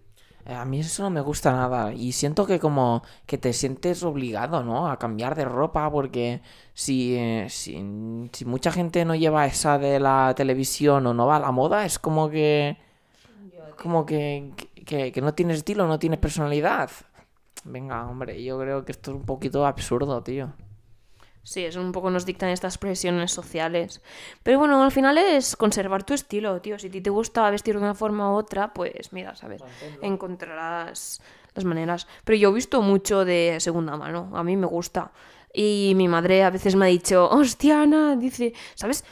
Eh, 0.46 0.55
A 0.55 0.64
mí 0.64 0.80
eso 0.80 1.03
no 1.03 1.11
me 1.11 1.20
gusta 1.20 1.53
nada 1.53 1.92
y 1.92 2.12
siento 2.12 2.46
que 2.46 2.59
como 2.61 3.03
que 3.26 3.38
te 3.38 3.53
sientes 3.53 4.03
obligado, 4.03 4.62
¿no? 4.64 4.88
A 4.90 4.99
cambiar 4.99 5.34
de 5.34 5.44
ropa 5.44 5.90
porque 5.90 6.42
si, 6.74 7.16
eh, 7.16 7.46
si, 7.51 7.74
si 8.32 8.44
mucha 8.44 8.72
gente 8.72 9.05
no 9.05 9.14
lleva 9.14 9.46
esa 9.46 9.78
de 9.78 10.01
la 10.01 10.34
televisión 10.36 11.07
o 11.07 11.14
no 11.14 11.26
va 11.26 11.36
a 11.36 11.40
la 11.40 11.53
moda, 11.53 11.84
es 11.84 11.99
como 11.99 12.28
que... 12.30 12.78
Como 13.76 14.05
que, 14.07 14.53
que 14.84 15.20
no 15.22 15.34
tienes 15.34 15.59
estilo, 15.59 15.86
no 15.86 15.99
tienes 16.01 16.18
personalidad. 16.18 16.90
Venga, 17.64 18.09
hombre, 18.09 18.42
yo 18.42 18.59
creo 18.59 18.84
que 18.84 18.92
esto 18.92 19.12
es 19.12 19.16
un 19.18 19.24
poquito 19.24 19.64
absurdo, 19.66 20.22
tío. 20.22 20.53
Sí, 21.49 21.64
es 21.64 21.76
un 21.76 21.92
poco 21.92 22.11
nos 22.11 22.26
dictan 22.26 22.51
estas 22.51 22.76
presiones 22.76 23.32
sociales. 23.32 24.03
Pero 24.42 24.59
bueno, 24.59 24.82
al 24.84 24.92
final 24.92 25.16
es 25.16 25.57
conservar 25.57 26.03
tu 26.05 26.12
estilo, 26.12 26.61
tío. 26.61 26.78
Si 26.78 26.88
a 26.88 26.90
ti 26.90 27.01
te 27.01 27.09
gusta 27.09 27.49
vestir 27.51 27.74
de 27.76 27.80
una 27.80 27.94
forma 27.94 28.30
u 28.30 28.34
otra, 28.36 28.74
pues 28.74 29.12
mira, 29.14 29.34
¿sabes? 29.34 29.62
Encontrarás 30.03 31.22
las 31.55 31.64
maneras. 31.64 32.07
Pero 32.24 32.36
yo 32.36 32.51
he 32.51 32.53
visto 32.55 32.82
mucho 32.82 33.24
de 33.24 33.57
segunda 33.61 33.96
mano. 33.96 34.30
A 34.34 34.44
mí 34.44 34.57
me 34.59 34.66
gusta. 34.66 35.11
Y 35.55 35.94
mi 35.96 36.07
madre 36.07 36.44
a 36.44 36.51
veces 36.51 36.76
me 36.76 36.84
ha 36.84 36.88
dicho, 36.88 37.28
hostia, 37.30 37.80
Ana, 37.82 38.14
dice, 38.16 38.53
¿sabes? 38.74 39.05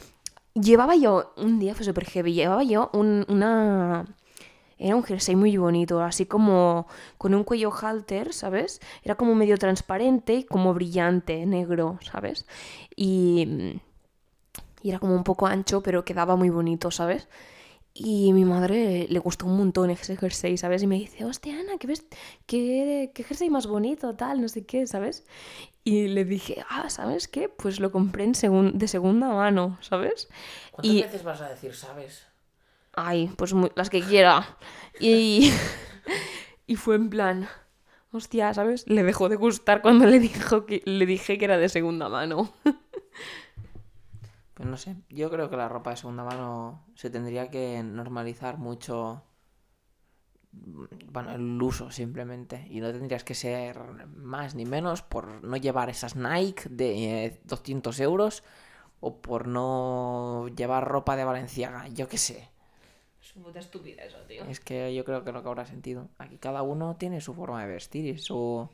Llevaba 0.53 0.95
yo, 0.95 1.33
un 1.37 1.57
día 1.59 1.73
fue 1.73 1.85
súper 1.85 2.05
heavy, 2.05 2.33
llevaba 2.33 2.63
yo 2.63 2.89
un- 2.93 3.25
una... 3.29 4.05
Era 4.79 4.95
un 4.95 5.03
jersey 5.03 5.35
muy 5.35 5.57
bonito, 5.57 6.01
así 6.01 6.25
como 6.25 6.87
con 7.17 7.33
un 7.33 7.43
cuello 7.43 7.71
halter, 7.71 8.33
¿sabes? 8.33 8.79
Era 9.03 9.15
como 9.15 9.33
medio 9.35 9.57
transparente 9.57 10.33
y 10.35 10.43
como 10.43 10.73
brillante, 10.73 11.45
negro, 11.45 11.97
¿sabes? 12.01 12.45
Y, 12.95 13.79
y 14.83 14.89
era 14.89 14.99
como 14.99 15.15
un 15.15 15.23
poco 15.23 15.47
ancho, 15.47 15.81
pero 15.81 16.05
quedaba 16.05 16.35
muy 16.35 16.49
bonito, 16.49 16.91
¿sabes? 16.91 17.27
Y 17.99 18.31
mi 18.33 18.45
madre 18.45 19.07
le 19.09 19.17
gustó 19.17 19.47
un 19.47 19.57
montón 19.57 19.89
ese 19.89 20.15
jersey, 20.15 20.55
¿sabes? 20.57 20.83
Y 20.83 20.87
me 20.87 20.99
dice, 20.99 21.25
hostia, 21.25 21.59
Ana, 21.59 21.79
¿qué, 21.79 21.87
ves? 21.87 22.05
¿Qué, 22.45 23.11
qué 23.15 23.23
jersey 23.23 23.49
más 23.49 23.65
bonito, 23.65 24.13
tal, 24.15 24.39
no 24.39 24.47
sé 24.49 24.67
qué, 24.67 24.85
¿sabes? 24.85 25.25
Y 25.83 26.07
le 26.09 26.23
dije, 26.23 26.63
ah, 26.69 26.91
¿sabes 26.91 27.27
qué? 27.27 27.49
Pues 27.49 27.79
lo 27.79 27.91
compré 27.91 28.25
en 28.25 28.35
segun- 28.35 28.73
de 28.73 28.87
segunda 28.87 29.29
mano, 29.29 29.79
¿sabes? 29.81 30.29
¿Cuántas 30.71 30.93
Y- 30.93 31.01
veces 31.01 31.23
vas 31.23 31.41
a 31.41 31.49
decir, 31.49 31.73
sabes? 31.73 32.27
Ay, 32.99 33.31
pues 33.37 33.53
las 33.75 33.91
que 33.91 34.01
quiera. 34.01 34.57
Y, 34.99 35.53
y 36.65 36.75
fue 36.77 36.95
en 36.95 37.11
plan, 37.11 37.47
hostia, 38.11 38.51
¿sabes? 38.55 38.87
Le 38.87 39.03
dejó 39.03 39.29
de 39.29 39.35
gustar 39.35 39.83
cuando 39.83 40.07
le, 40.07 40.19
dijo 40.19 40.65
que, 40.65 40.81
le 40.83 41.05
dije 41.05 41.37
que 41.37 41.45
era 41.45 41.59
de 41.59 41.69
segunda 41.69 42.09
mano. 42.09 42.53
Pues 44.55 44.67
no 44.67 44.75
sé, 44.75 44.95
yo 45.09 45.29
creo 45.29 45.51
que 45.51 45.57
la 45.57 45.69
ropa 45.69 45.91
de 45.91 45.97
segunda 45.97 46.23
mano 46.23 46.87
se 46.95 47.11
tendría 47.11 47.51
que 47.51 47.83
normalizar 47.83 48.57
mucho, 48.57 49.21
mm, 50.53 50.85
bueno, 51.11 51.35
el 51.35 51.61
uso 51.61 51.91
simplemente, 51.91 52.65
y 52.71 52.79
no 52.79 52.91
tendrías 52.91 53.23
que 53.23 53.35
ser 53.35 53.79
más 54.07 54.55
ni 54.55 54.65
menos 54.65 55.03
por 55.03 55.43
no 55.43 55.57
llevar 55.57 55.91
esas 55.91 56.15
Nike 56.15 56.69
de 56.71 57.25
eh, 57.25 57.41
200 57.43 57.99
euros 57.99 58.43
o 58.99 59.21
por 59.21 59.47
no 59.47 60.47
llevar 60.47 60.87
ropa 60.87 61.15
de 61.15 61.25
Valenciaga, 61.25 61.87
yo 61.89 62.07
qué 62.07 62.17
sé. 62.17 62.56
Es 63.37 63.41
una 63.41 63.45
puta 63.49 63.59
estúpida 63.59 64.03
eso, 64.03 64.17
tío. 64.27 64.43
Es 64.45 64.59
que 64.59 64.95
yo 64.95 65.05
creo 65.05 65.23
que 65.23 65.31
no 65.31 65.39
habrá 65.39 65.63
sentido. 65.65 66.09
Aquí 66.17 66.37
cada 66.37 66.63
uno 66.63 66.95
tiene 66.95 67.21
su 67.21 67.35
forma 67.35 67.61
de 67.63 67.71
vestir 67.71 68.05
y 68.05 68.17
su, 68.17 68.67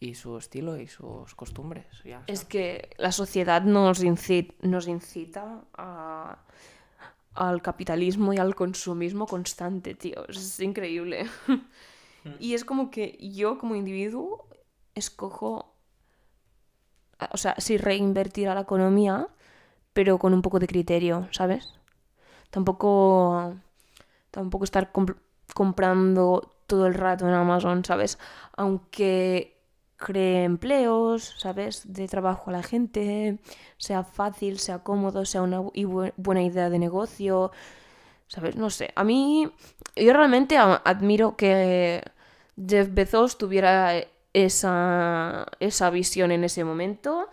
y 0.00 0.16
su 0.16 0.36
estilo 0.38 0.76
y 0.76 0.88
sus 0.88 1.36
costumbres. 1.36 1.86
ya 2.04 2.24
Es 2.26 2.44
que 2.44 2.90
la 2.98 3.12
sociedad 3.12 3.62
nos 3.62 4.02
incita, 4.02 4.54
nos 4.62 4.88
incita 4.88 5.62
a- 5.74 6.38
al 7.34 7.62
capitalismo 7.62 8.32
y 8.32 8.38
al 8.38 8.56
consumismo 8.56 9.26
constante, 9.26 9.94
tío. 9.94 10.26
Es 10.28 10.58
increíble. 10.58 11.26
y 12.40 12.54
es 12.54 12.64
como 12.64 12.90
que 12.90 13.16
yo 13.20 13.56
como 13.56 13.76
individuo 13.76 14.48
escojo, 14.96 15.76
o 17.32 17.36
sea, 17.36 17.54
sí 17.58 17.76
reinvertir 17.76 18.48
a 18.48 18.54
la 18.54 18.62
economía, 18.62 19.28
pero 19.92 20.18
con 20.18 20.34
un 20.34 20.42
poco 20.42 20.58
de 20.58 20.66
criterio, 20.66 21.28
¿sabes? 21.32 21.74
Tampoco, 22.50 23.54
tampoco 24.30 24.64
estar 24.64 24.92
comp- 24.92 25.16
comprando 25.54 26.52
todo 26.66 26.86
el 26.86 26.94
rato 26.94 27.28
en 27.28 27.34
Amazon, 27.34 27.84
¿sabes? 27.84 28.18
Aunque 28.56 29.58
cree 29.96 30.44
empleos, 30.44 31.34
¿sabes? 31.38 31.92
De 31.92 32.08
trabajo 32.08 32.50
a 32.50 32.54
la 32.54 32.62
gente, 32.62 33.38
sea 33.78 34.04
fácil, 34.04 34.58
sea 34.58 34.80
cómodo, 34.80 35.24
sea 35.26 35.42
una 35.42 35.60
buena 36.16 36.42
idea 36.42 36.70
de 36.70 36.78
negocio, 36.78 37.50
¿sabes? 38.28 38.56
No 38.56 38.70
sé. 38.70 38.92
A 38.96 39.04
mí, 39.04 39.50
yo 39.96 40.12
realmente 40.12 40.56
admiro 40.58 41.36
que 41.36 42.02
Jeff 42.68 42.88
Bezos 42.92 43.38
tuviera 43.38 43.94
esa, 44.32 45.46
esa 45.60 45.90
visión 45.90 46.30
en 46.30 46.44
ese 46.44 46.64
momento 46.64 47.28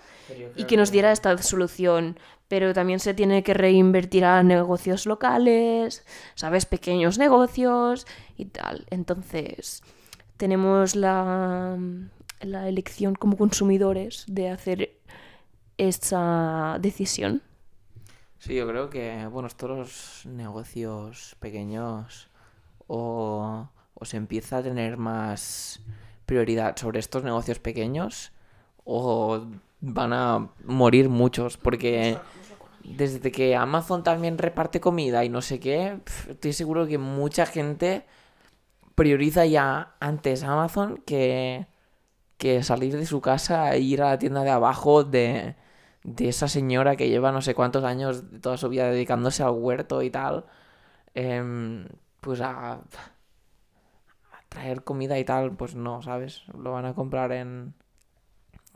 y 0.55 0.65
que 0.65 0.77
nos 0.77 0.91
diera 0.91 1.11
esta 1.11 1.37
solución. 1.37 2.17
Pero 2.47 2.73
también 2.73 2.99
se 2.99 3.13
tiene 3.13 3.43
que 3.43 3.53
reinvertir 3.53 4.23
a 4.23 4.41
negocios 4.41 5.05
locales, 5.05 6.05
¿sabes? 6.35 6.65
Pequeños 6.65 7.17
negocios 7.17 8.07
y 8.37 8.45
tal. 8.45 8.85
Entonces, 8.89 9.83
tenemos 10.37 10.95
la, 10.95 11.77
la 12.41 12.69
elección 12.69 13.15
como 13.15 13.35
consumidores 13.35 14.23
de 14.27 14.49
hacer 14.49 14.97
esa 15.77 16.77
decisión. 16.79 17.41
Sí, 18.39 18.55
yo 18.55 18.67
creo 18.67 18.89
que, 18.89 19.27
bueno, 19.27 19.47
estos 19.47 19.69
los 19.69 20.25
negocios 20.25 21.35
pequeños 21.39 22.29
o, 22.87 23.67
o 23.93 24.05
se 24.05 24.17
empieza 24.17 24.57
a 24.57 24.63
tener 24.63 24.97
más 24.97 25.81
prioridad 26.25 26.77
sobre 26.77 26.99
estos 26.99 27.23
negocios 27.23 27.59
pequeños 27.59 28.31
o 28.85 29.45
van 29.81 30.13
a 30.13 30.49
morir 30.63 31.09
muchos 31.09 31.57
porque 31.57 32.17
desde 32.83 33.31
que 33.31 33.55
Amazon 33.55 34.03
también 34.03 34.37
reparte 34.37 34.79
comida 34.79 35.23
y 35.25 35.29
no 35.29 35.41
sé 35.41 35.59
qué, 35.59 35.99
estoy 36.29 36.53
seguro 36.53 36.87
que 36.87 36.97
mucha 36.97 37.45
gente 37.45 38.05
prioriza 38.95 39.45
ya 39.45 39.95
antes 39.99 40.43
Amazon 40.43 40.97
que, 41.05 41.67
que 42.37 42.63
salir 42.63 42.97
de 42.97 43.05
su 43.05 43.21
casa 43.21 43.75
e 43.75 43.79
ir 43.79 44.01
a 44.01 44.09
la 44.11 44.19
tienda 44.19 44.43
de 44.43 44.51
abajo 44.51 45.03
de, 45.03 45.55
de 46.03 46.29
esa 46.29 46.47
señora 46.47 46.95
que 46.95 47.09
lleva 47.09 47.31
no 47.31 47.41
sé 47.41 47.53
cuántos 47.55 47.83
años 47.83 48.31
de 48.31 48.39
toda 48.39 48.57
su 48.57 48.69
vida 48.69 48.89
dedicándose 48.91 49.43
al 49.43 49.51
huerto 49.51 50.01
y 50.01 50.09
tal, 50.09 50.45
em, 51.13 51.87
pues 52.21 52.41
a, 52.41 52.73
a 52.73 52.81
traer 54.49 54.83
comida 54.83 55.19
y 55.19 55.25
tal, 55.25 55.55
pues 55.55 55.75
no, 55.75 56.01
¿sabes? 56.01 56.43
Lo 56.57 56.71
van 56.73 56.85
a 56.85 56.93
comprar 56.95 57.31
en, 57.33 57.73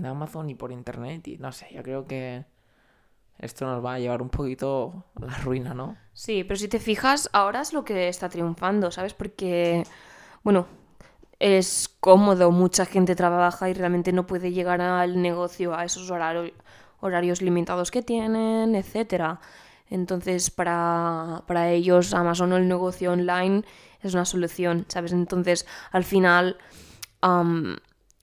en 0.01 0.07
Amazon 0.07 0.49
y 0.49 0.55
por 0.55 0.71
internet 0.71 1.27
y 1.27 1.37
no 1.37 1.51
sé, 1.51 1.67
yo 1.73 1.83
creo 1.83 2.05
que 2.05 2.43
esto 3.37 3.65
nos 3.65 3.83
va 3.83 3.95
a 3.95 3.99
llevar 3.99 4.21
un 4.21 4.29
poquito 4.29 5.05
a 5.21 5.25
la 5.25 5.37
ruina, 5.37 5.73
¿no? 5.73 5.95
Sí, 6.13 6.43
pero 6.43 6.57
si 6.57 6.67
te 6.67 6.79
fijas, 6.79 7.29
ahora 7.33 7.61
es 7.61 7.71
lo 7.73 7.83
que 7.83 8.07
está 8.07 8.29
triunfando, 8.29 8.91
¿sabes? 8.91 9.13
Porque, 9.13 9.83
bueno, 10.43 10.67
es 11.39 11.89
cómodo, 11.99 12.51
mucha 12.51 12.85
gente 12.85 13.15
trabaja 13.15 13.69
y 13.69 13.73
realmente 13.73 14.11
no 14.11 14.27
puede 14.27 14.51
llegar 14.51 14.81
al 14.81 15.21
negocio 15.21 15.75
a 15.75 15.85
esos 15.85 16.11
horarios, 16.11 17.41
limitados 17.41 17.89
que 17.89 18.01
tienen, 18.01 18.75
etcétera. 18.75 19.39
Entonces, 19.89 20.51
para, 20.51 21.43
para 21.47 21.69
ellos, 21.69 22.13
Amazon 22.13 22.53
o 22.53 22.57
el 22.57 22.67
negocio 22.67 23.11
online 23.11 23.63
es 24.01 24.13
una 24.13 24.25
solución, 24.25 24.85
¿sabes? 24.87 25.13
Entonces, 25.13 25.65
al 25.91 26.03
final, 26.03 26.57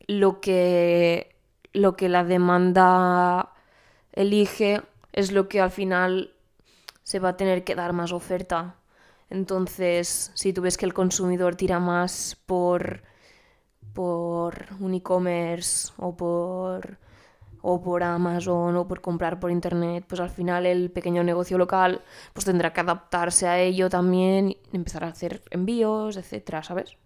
lo, 0.07 0.41
que, 0.41 1.38
lo 1.73 1.97
que 1.97 2.09
la 2.09 2.25
demanda 2.25 3.51
elige 4.12 4.83
es 5.12 5.33
lo 5.33 5.49
que 5.49 5.61
al 5.61 5.71
final 5.71 6.33
se 7.03 7.19
va 7.19 7.31
a 7.31 7.37
tener 7.37 7.64
que 7.64 7.75
dar 7.75 7.93
más 7.93 8.12
oferta. 8.12 8.75
Entonces, 9.31 10.31
si 10.35 10.53
tú 10.53 10.62
ves 10.62 10.77
que 10.77 10.87
el 10.87 10.95
consumidor 10.95 11.55
tira 11.55 11.81
más 11.81 12.37
por, 12.47 13.03
por 13.93 14.66
un 14.81 14.95
e-commerce 14.95 15.93
o 15.99 16.16
por, 16.16 16.99
o 17.62 17.83
por 17.83 18.03
Amazon 18.03 18.77
o 18.77 18.89
por 18.89 19.01
comprar 19.01 19.39
por 19.41 19.51
internet, 19.51 20.05
pues 20.09 20.21
al 20.21 20.31
final 20.31 20.66
el 20.66 20.91
pequeño 20.91 21.23
negocio 21.25 21.59
local 21.59 22.03
pues 22.33 22.45
tendrá 22.45 22.73
que 22.73 22.81
adaptarse 22.81 23.47
a 23.49 23.59
ello 23.59 23.89
también, 23.91 24.51
y 24.51 24.59
empezar 24.73 25.05
a 25.05 25.09
hacer 25.09 25.43
envíos, 25.51 26.16
etcétera, 26.16 26.62
¿sabes? 26.62 26.97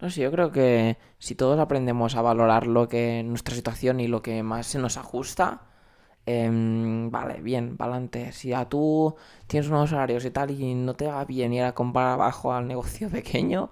No 0.00 0.10
sé, 0.10 0.20
yo 0.22 0.30
creo 0.30 0.52
que 0.52 0.98
si 1.18 1.34
todos 1.34 1.58
aprendemos 1.58 2.16
a 2.16 2.22
valorar 2.22 2.66
lo 2.66 2.88
que 2.88 3.22
nuestra 3.24 3.54
situación 3.54 4.00
y 4.00 4.08
lo 4.08 4.22
que 4.22 4.42
más 4.42 4.66
se 4.66 4.78
nos 4.78 4.96
ajusta, 4.98 5.62
em, 6.26 7.10
vale, 7.10 7.40
bien, 7.42 7.76
adelante. 7.78 8.32
Si 8.32 8.52
a 8.52 8.68
tú 8.68 9.16
tienes 9.46 9.68
unos 9.70 9.92
horarios 9.92 10.24
y 10.24 10.30
tal 10.30 10.50
y 10.50 10.74
no 10.74 10.94
te 10.94 11.06
va 11.06 11.24
bien 11.24 11.52
ir 11.52 11.64
a 11.64 11.74
comprar 11.74 12.08
abajo 12.08 12.52
al 12.52 12.66
negocio 12.68 13.08
pequeño, 13.10 13.70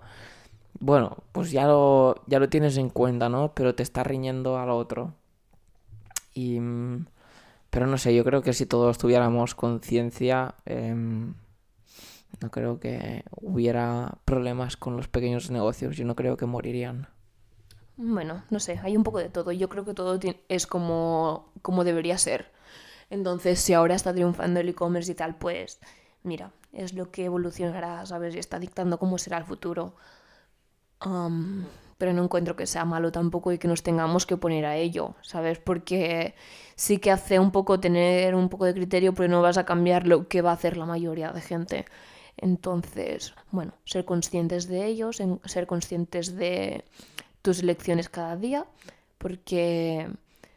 bueno, 0.80 1.18
pues 1.32 1.50
ya 1.52 1.66
lo, 1.66 2.16
ya 2.26 2.38
lo 2.40 2.48
tienes 2.48 2.76
en 2.78 2.90
cuenta, 2.90 3.28
¿no? 3.28 3.54
Pero 3.54 3.74
te 3.74 3.82
está 3.82 4.04
riñendo 4.04 4.58
al 4.58 4.70
otro. 4.70 5.14
Y, 6.34 6.60
mm, 6.60 7.06
pero 7.70 7.86
no 7.86 7.98
sé, 7.98 8.14
yo 8.14 8.24
creo 8.24 8.42
que 8.42 8.52
si 8.52 8.66
todos 8.66 8.98
tuviéramos 8.98 9.54
conciencia, 9.54 10.54
em, 10.66 11.34
no 12.44 12.50
creo 12.50 12.78
que 12.80 13.24
hubiera 13.40 14.18
problemas 14.24 14.76
con 14.76 14.96
los 14.96 15.08
pequeños 15.08 15.50
negocios. 15.50 15.96
Yo 15.96 16.04
no 16.04 16.14
creo 16.14 16.36
que 16.36 16.46
morirían. 16.46 17.08
Bueno, 17.96 18.42
no 18.50 18.60
sé, 18.60 18.80
hay 18.82 18.96
un 18.96 19.04
poco 19.04 19.18
de 19.18 19.28
todo. 19.30 19.52
Yo 19.52 19.68
creo 19.68 19.84
que 19.84 19.94
todo 19.94 20.18
es 20.48 20.66
como, 20.66 21.52
como 21.62 21.84
debería 21.84 22.18
ser. 22.18 22.52
Entonces, 23.10 23.60
si 23.60 23.72
ahora 23.74 23.94
está 23.94 24.12
triunfando 24.12 24.60
el 24.60 24.68
e-commerce 24.68 25.12
y 25.12 25.14
tal, 25.14 25.36
pues 25.36 25.78
mira, 26.22 26.52
es 26.72 26.94
lo 26.94 27.10
que 27.10 27.24
evolucionará, 27.26 28.04
¿sabes? 28.06 28.34
Y 28.34 28.38
está 28.38 28.58
dictando 28.58 28.98
cómo 28.98 29.18
será 29.18 29.38
el 29.38 29.44
futuro. 29.44 29.94
Am, 31.00 31.66
pero 31.98 32.12
no 32.12 32.24
encuentro 32.24 32.56
que 32.56 32.66
sea 32.66 32.84
malo 32.84 33.12
tampoco 33.12 33.52
y 33.52 33.58
que 33.58 33.68
nos 33.68 33.82
tengamos 33.82 34.26
que 34.26 34.36
poner 34.36 34.66
a 34.66 34.76
ello, 34.76 35.14
¿sabes? 35.22 35.58
Porque 35.58 36.34
sí 36.76 36.98
que 36.98 37.10
hace 37.10 37.38
un 37.38 37.50
poco 37.52 37.80
tener 37.80 38.34
un 38.34 38.48
poco 38.48 38.64
de 38.66 38.74
criterio, 38.74 39.14
pero 39.14 39.28
no 39.28 39.42
vas 39.42 39.58
a 39.58 39.64
cambiar 39.64 40.06
lo 40.06 40.28
que 40.28 40.42
va 40.42 40.50
a 40.50 40.54
hacer 40.54 40.76
la 40.76 40.86
mayoría 40.86 41.32
de 41.32 41.40
gente. 41.40 41.84
Entonces, 42.44 43.32
bueno, 43.52 43.72
ser 43.86 44.04
conscientes 44.04 44.68
de 44.68 44.84
ellos, 44.84 45.22
ser 45.46 45.66
conscientes 45.66 46.36
de 46.36 46.84
tus 47.40 47.60
elecciones 47.60 48.10
cada 48.10 48.36
día, 48.36 48.66
porque 49.16 50.10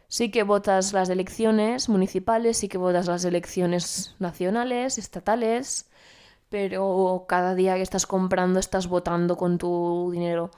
sí 0.09 0.29
que 0.29 0.43
votas 0.43 0.91
las 0.91 1.07
elecciones 1.07 1.88
municipales, 1.88 2.57
sí 2.57 2.67
que 2.67 2.77
votas 2.77 3.07
las 3.07 3.23
elecciones 3.23 4.17
nacionales, 4.19 4.97
estatales, 4.97 5.89
pero 6.49 7.23
cada 7.25 7.55
día 7.55 7.75
que 7.75 7.83
estás 7.83 8.05
comprando 8.05 8.59
estás 8.59 8.88
votando 8.88 9.38
con 9.38 9.57
tu 9.57 10.09
dinero. 10.11 10.51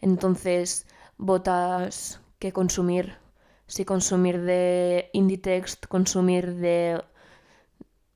Entonces, 0.00 0.86
votas 1.18 2.22
qué 2.38 2.54
consumir. 2.54 3.18
Si 3.66 3.84
consumir 3.84 4.40
de 4.40 5.10
Inditext, 5.12 5.84
consumir 5.88 6.54
de 6.54 7.02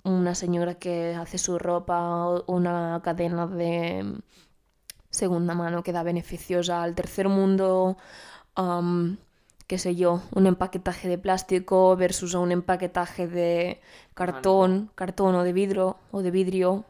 una 0.05 0.35
señora 0.35 0.75
que 0.75 1.15
hace 1.15 1.39
su 1.39 1.59
ropa 1.59 2.43
una 2.47 3.01
cadena 3.03 3.47
de 3.47 4.21
segunda 5.11 5.55
mano 5.55 5.83
que 5.83 5.93
da 5.93 6.03
beneficiosa 6.03 6.83
al 6.83 6.95
tercer 6.95 7.29
mundo, 7.29 7.97
qué 9.67 9.79
sé 9.79 9.97
yo, 9.97 10.23
un 10.33 10.47
empaquetaje 10.47 11.09
de 11.09 11.19
plástico 11.19 11.97
versus 11.97 12.35
un 12.35 12.53
empaquetaje 12.53 13.27
de 13.27 13.81
cartón, 14.13 14.91
cartón 14.95 15.35
o 15.37 15.43
de 15.43 15.53
vidrio 15.53 15.97
o 16.13 16.21
de 16.23 16.31
vidrio, 16.31 16.85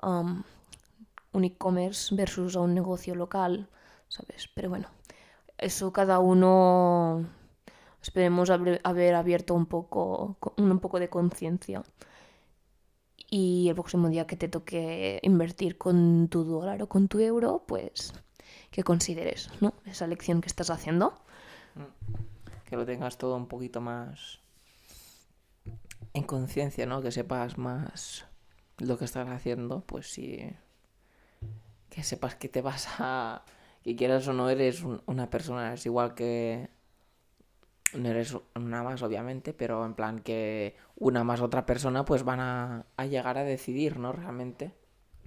un 0.00 1.44
e-commerce 1.44 2.14
versus 2.14 2.54
un 2.54 2.74
negocio 2.74 3.14
local, 3.14 3.68
¿sabes? 4.08 4.48
Pero 4.54 4.68
bueno, 4.68 4.88
eso 5.58 5.92
cada 5.92 6.20
uno 6.20 7.24
esperemos 8.02 8.50
haber, 8.50 9.14
abierto 9.14 9.54
un 9.54 9.66
poco, 9.66 10.36
un 10.56 10.80
poco 10.80 10.98
de 10.98 11.08
conciencia. 11.08 11.82
Y 13.30 13.68
el 13.68 13.74
próximo 13.74 14.08
día 14.08 14.26
que 14.26 14.36
te 14.36 14.48
toque 14.48 15.18
invertir 15.22 15.78
con 15.78 16.28
tu 16.28 16.44
dólar 16.44 16.82
o 16.82 16.88
con 16.88 17.08
tu 17.08 17.18
euro, 17.20 17.64
pues 17.66 18.12
que 18.70 18.82
consideres, 18.82 19.48
¿no? 19.60 19.72
Esa 19.86 20.04
elección 20.04 20.40
que 20.42 20.48
estás 20.48 20.68
haciendo. 20.68 21.14
Que 22.66 22.76
lo 22.76 22.84
tengas 22.84 23.16
todo 23.16 23.36
un 23.36 23.46
poquito 23.46 23.80
más 23.80 24.40
en 26.12 26.24
conciencia, 26.24 26.84
¿no? 26.84 27.00
Que 27.00 27.12
sepas 27.12 27.56
más 27.56 28.26
lo 28.78 28.98
que 28.98 29.06
estás 29.06 29.28
haciendo, 29.28 29.80
pues 29.86 30.12
sí. 30.12 30.50
Que 31.88 32.02
sepas 32.02 32.34
que 32.34 32.48
te 32.48 32.60
vas 32.60 32.88
a... 32.98 33.44
Que 33.82 33.96
quieras 33.96 34.28
o 34.28 34.32
no 34.32 34.50
eres 34.50 34.82
un- 34.82 35.02
una 35.06 35.30
persona, 35.30 35.72
es 35.72 35.86
igual 35.86 36.14
que... 36.14 36.68
No 37.94 38.08
eres 38.08 38.36
una 38.54 38.82
más, 38.82 39.02
obviamente, 39.02 39.52
pero 39.52 39.84
en 39.84 39.94
plan 39.94 40.20
que 40.20 40.76
una 40.96 41.24
más 41.24 41.40
otra 41.40 41.66
persona 41.66 42.04
pues 42.04 42.24
van 42.24 42.40
a, 42.40 42.86
a 42.96 43.06
llegar 43.06 43.36
a 43.38 43.44
decidir, 43.44 43.98
¿no? 43.98 44.12
Realmente. 44.12 44.72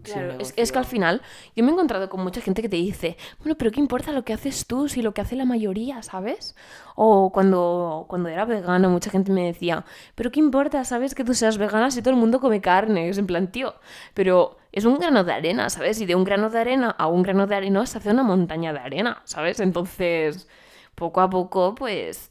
Claro, 0.03 0.35
es, 0.39 0.53
es 0.55 0.71
que 0.71 0.77
al 0.77 0.85
final 0.85 1.21
yo 1.55 1.63
me 1.63 1.71
he 1.71 1.73
encontrado 1.73 2.09
con 2.09 2.21
mucha 2.21 2.39
gente 2.41 2.61
que 2.61 2.69
te 2.69 2.75
dice, 2.75 3.17
bueno, 3.39 3.55
pero 3.57 3.71
¿qué 3.71 3.79
importa 3.79 4.11
lo 4.11 4.23
que 4.23 4.33
haces 4.33 4.67
tú 4.67 4.87
si 4.87 5.01
lo 5.01 5.13
que 5.13 5.21
hace 5.21 5.35
la 5.35 5.45
mayoría, 5.45 6.03
¿sabes? 6.03 6.55
O 6.95 7.31
cuando, 7.31 8.05
cuando 8.07 8.29
era 8.29 8.45
vegana 8.45 8.87
mucha 8.89 9.09
gente 9.09 9.31
me 9.31 9.45
decía, 9.45 9.83
pero 10.13 10.31
¿qué 10.31 10.39
importa, 10.39 10.83
¿sabes? 10.83 11.15
Que 11.15 11.23
tú 11.23 11.33
seas 11.33 11.57
vegana 11.57 11.89
si 11.89 12.01
todo 12.01 12.13
el 12.13 12.19
mundo 12.19 12.39
come 12.39 12.61
carne. 12.61 13.09
Es 13.09 13.17
en 13.17 13.25
plan, 13.25 13.51
tío, 13.51 13.73
pero 14.13 14.57
es 14.71 14.85
un 14.85 14.99
grano 14.99 15.23
de 15.23 15.33
arena, 15.33 15.69
¿sabes? 15.69 15.99
Y 16.01 16.05
de 16.05 16.13
un 16.15 16.23
grano 16.23 16.49
de 16.49 16.59
arena 16.59 16.91
a 16.91 17.07
un 17.07 17.23
grano 17.23 17.47
de 17.47 17.55
arena 17.55 17.85
se 17.85 17.97
hace 17.97 18.11
una 18.11 18.23
montaña 18.23 18.73
de 18.73 18.79
arena, 18.79 19.21
¿sabes? 19.25 19.59
Entonces, 19.59 20.47
poco 20.93 21.21
a 21.21 21.29
poco, 21.29 21.73
pues 21.73 22.29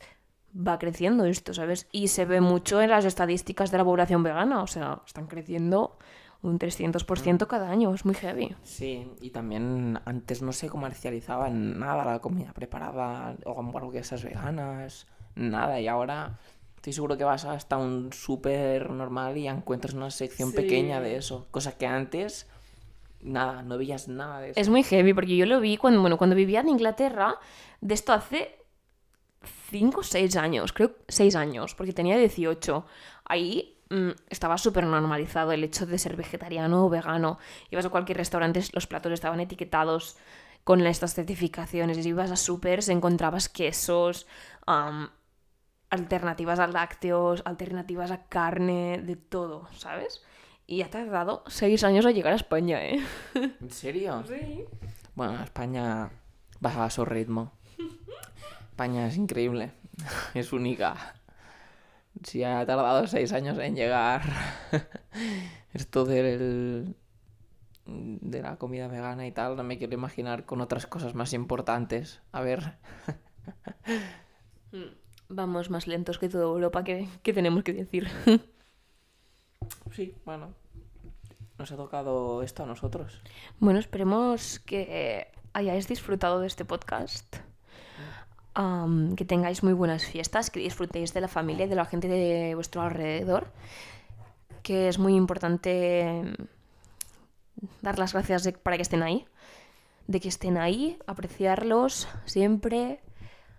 va 0.54 0.78
creciendo 0.78 1.24
esto, 1.24 1.52
¿sabes? 1.52 1.88
Y 1.92 2.08
se 2.08 2.24
ve 2.24 2.40
mucho 2.40 2.80
en 2.80 2.90
las 2.90 3.04
estadísticas 3.04 3.70
de 3.70 3.78
la 3.78 3.84
población 3.84 4.22
vegana, 4.22 4.62
o 4.62 4.66
sea, 4.66 5.02
están 5.06 5.26
creciendo 5.26 5.98
un 6.42 6.58
300% 6.58 7.46
cada 7.46 7.70
año, 7.70 7.92
es 7.94 8.04
muy 8.04 8.14
heavy. 8.14 8.54
Sí, 8.62 9.10
y 9.20 9.30
también 9.30 9.98
antes 10.04 10.42
no 10.42 10.52
se 10.52 10.68
comercializaba 10.68 11.48
nada 11.48 12.04
la 12.04 12.18
comida 12.20 12.52
preparada 12.52 13.36
o 13.46 13.58
hamburguesas 13.58 14.22
veganas, 14.22 15.06
nada. 15.34 15.80
Y 15.80 15.88
ahora 15.88 16.38
estoy 16.76 16.92
seguro 16.92 17.16
que 17.16 17.24
vas 17.24 17.46
hasta 17.46 17.78
un 17.78 18.12
súper 18.12 18.90
normal 18.90 19.38
y 19.38 19.48
encuentras 19.48 19.94
una 19.94 20.10
sección 20.10 20.52
pequeña 20.52 21.00
de 21.00 21.16
eso. 21.16 21.46
Cosa 21.50 21.78
que 21.78 21.86
antes, 21.86 22.46
nada, 23.22 23.62
no 23.62 23.78
veías 23.78 24.06
nada 24.06 24.40
de 24.40 24.50
eso. 24.50 24.60
Es 24.60 24.68
muy 24.68 24.82
heavy 24.82 25.14
porque 25.14 25.36
yo 25.36 25.46
lo 25.46 25.60
vi 25.60 25.78
cuando, 25.78 26.02
bueno, 26.02 26.18
cuando 26.18 26.36
vivía 26.36 26.60
en 26.60 26.68
Inglaterra, 26.68 27.38
de 27.80 27.94
esto 27.94 28.12
hace 28.12 28.63
5 29.70 30.00
o 30.00 30.02
6 30.02 30.36
años, 30.36 30.72
creo 30.72 30.92
6 31.08 31.36
años, 31.36 31.74
porque 31.74 31.92
tenía 31.92 32.16
18. 32.16 32.86
Ahí 33.24 33.78
mm, 33.90 34.10
estaba 34.30 34.58
súper 34.58 34.84
normalizado 34.84 35.52
el 35.52 35.64
hecho 35.64 35.86
de 35.86 35.98
ser 35.98 36.16
vegetariano 36.16 36.86
o 36.86 36.88
vegano. 36.88 37.38
Ibas 37.70 37.86
a 37.86 37.90
cualquier 37.90 38.18
restaurante, 38.18 38.62
los 38.72 38.86
platos 38.86 39.12
estaban 39.12 39.40
etiquetados 39.40 40.16
con 40.64 40.84
estas 40.86 41.14
certificaciones. 41.14 42.04
Ibas 42.04 42.30
a 42.30 42.36
supers, 42.36 42.88
encontrabas 42.88 43.48
quesos, 43.48 44.26
am, 44.66 45.10
alternativas 45.90 46.58
a 46.58 46.66
lácteos, 46.66 47.42
alternativas 47.44 48.10
a 48.10 48.24
carne, 48.24 49.00
de 49.02 49.16
todo, 49.16 49.68
¿sabes? 49.76 50.22
Y 50.66 50.82
ha 50.82 50.90
tardado 50.90 51.44
6 51.46 51.84
años 51.84 52.06
a 52.06 52.10
llegar 52.10 52.32
a 52.32 52.36
España, 52.36 52.84
¿eh? 52.84 53.04
¿En 53.34 53.70
serio? 53.70 54.24
Sí. 54.26 54.64
Bueno, 55.14 55.42
España 55.42 56.10
va 56.64 56.84
a 56.84 56.90
su 56.90 57.04
ritmo. 57.04 57.52
España 58.74 59.06
es 59.06 59.16
increíble, 59.16 59.70
es 60.34 60.52
única. 60.52 61.14
Si 62.24 62.42
ha 62.42 62.66
tardado 62.66 63.06
seis 63.06 63.32
años 63.32 63.56
en 63.58 63.76
llegar 63.76 64.22
esto 65.72 66.04
del, 66.04 66.96
de 67.86 68.42
la 68.42 68.56
comida 68.56 68.88
vegana 68.88 69.28
y 69.28 69.30
tal, 69.30 69.56
no 69.56 69.62
me 69.62 69.78
quiero 69.78 69.94
imaginar 69.94 70.44
con 70.44 70.60
otras 70.60 70.88
cosas 70.88 71.14
más 71.14 71.32
importantes. 71.34 72.20
A 72.32 72.40
ver, 72.40 72.76
Vamos 75.28 75.70
más 75.70 75.86
lentos 75.86 76.18
que 76.18 76.28
toda 76.28 76.42
Europa, 76.42 76.82
¿qué, 76.82 77.06
qué 77.22 77.32
tenemos 77.32 77.62
que 77.62 77.74
decir? 77.74 78.08
sí, 79.92 80.16
bueno, 80.24 80.52
nos 81.58 81.70
ha 81.70 81.76
tocado 81.76 82.42
esto 82.42 82.64
a 82.64 82.66
nosotros. 82.66 83.22
bueno, 83.60 83.78
esperemos 83.78 84.58
que 84.58 85.28
hayáis 85.52 85.86
disfrutado 85.86 86.40
de 86.40 86.48
este 86.48 86.64
podcast. 86.64 87.36
Am, 88.54 89.16
que 89.16 89.24
tengáis 89.24 89.62
muy 89.62 89.72
buenas 89.72 90.04
fiestas, 90.04 90.50
que 90.50 90.60
disfrutéis 90.60 91.12
de 91.14 91.20
la 91.20 91.28
familia 91.28 91.66
y 91.66 91.68
de 91.68 91.74
la 91.76 91.84
gente 91.84 92.08
de 92.08 92.54
vuestro 92.54 92.82
alrededor. 92.82 93.46
que 94.62 94.88
es 94.88 94.98
muy 94.98 95.14
importante 95.14 96.32
dar 97.82 97.98
las 97.98 98.12
gracias 98.12 98.44
de- 98.44 98.52
para 98.52 98.76
que 98.76 98.82
estén 98.82 99.02
ahí, 99.02 99.26
de 100.06 100.20
que 100.20 100.28
estén 100.28 100.56
ahí, 100.56 100.98
apreciarlos 101.06 102.08
siempre. 102.24 103.00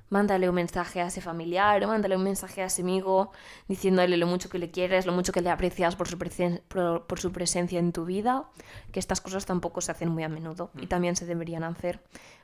Mándale 0.09 0.47
un 0.47 0.55
mensaje 0.55 1.01
a 1.01 1.07
ese 1.07 1.19
familiar, 1.21 1.85
mándale 1.87 2.15
un 2.15 2.23
mensaje 2.23 2.61
a 2.61 2.65
ese 2.65 2.83
amigo 2.83 3.31
diciéndole 3.67 4.17
lo 4.17 4.27
mucho 4.27 4.49
que 4.49 4.59
le 4.59 4.69
quieres, 4.69 5.05
lo 5.07 5.11
mucho 5.13 5.31
que 5.31 5.41
le 5.41 5.49
aprecias 5.49 5.95
por 5.95 6.07
su, 6.07 6.17
presen- 6.17 6.61
por, 6.67 7.07
por 7.07 7.19
su 7.19 7.31
presencia 7.31 7.79
en 7.79 7.91
tu 7.91 8.05
vida, 8.05 8.45
que 8.91 8.99
estas 8.99 9.19
cosas 9.19 9.45
tampoco 9.47 9.81
se 9.81 9.91
hacen 9.91 10.09
muy 10.09 10.23
a 10.23 10.29
menudo 10.29 10.69
y 10.79 10.85
también 10.87 11.15
se 11.15 11.25
deberían 11.25 11.63
hacer 11.63 12.01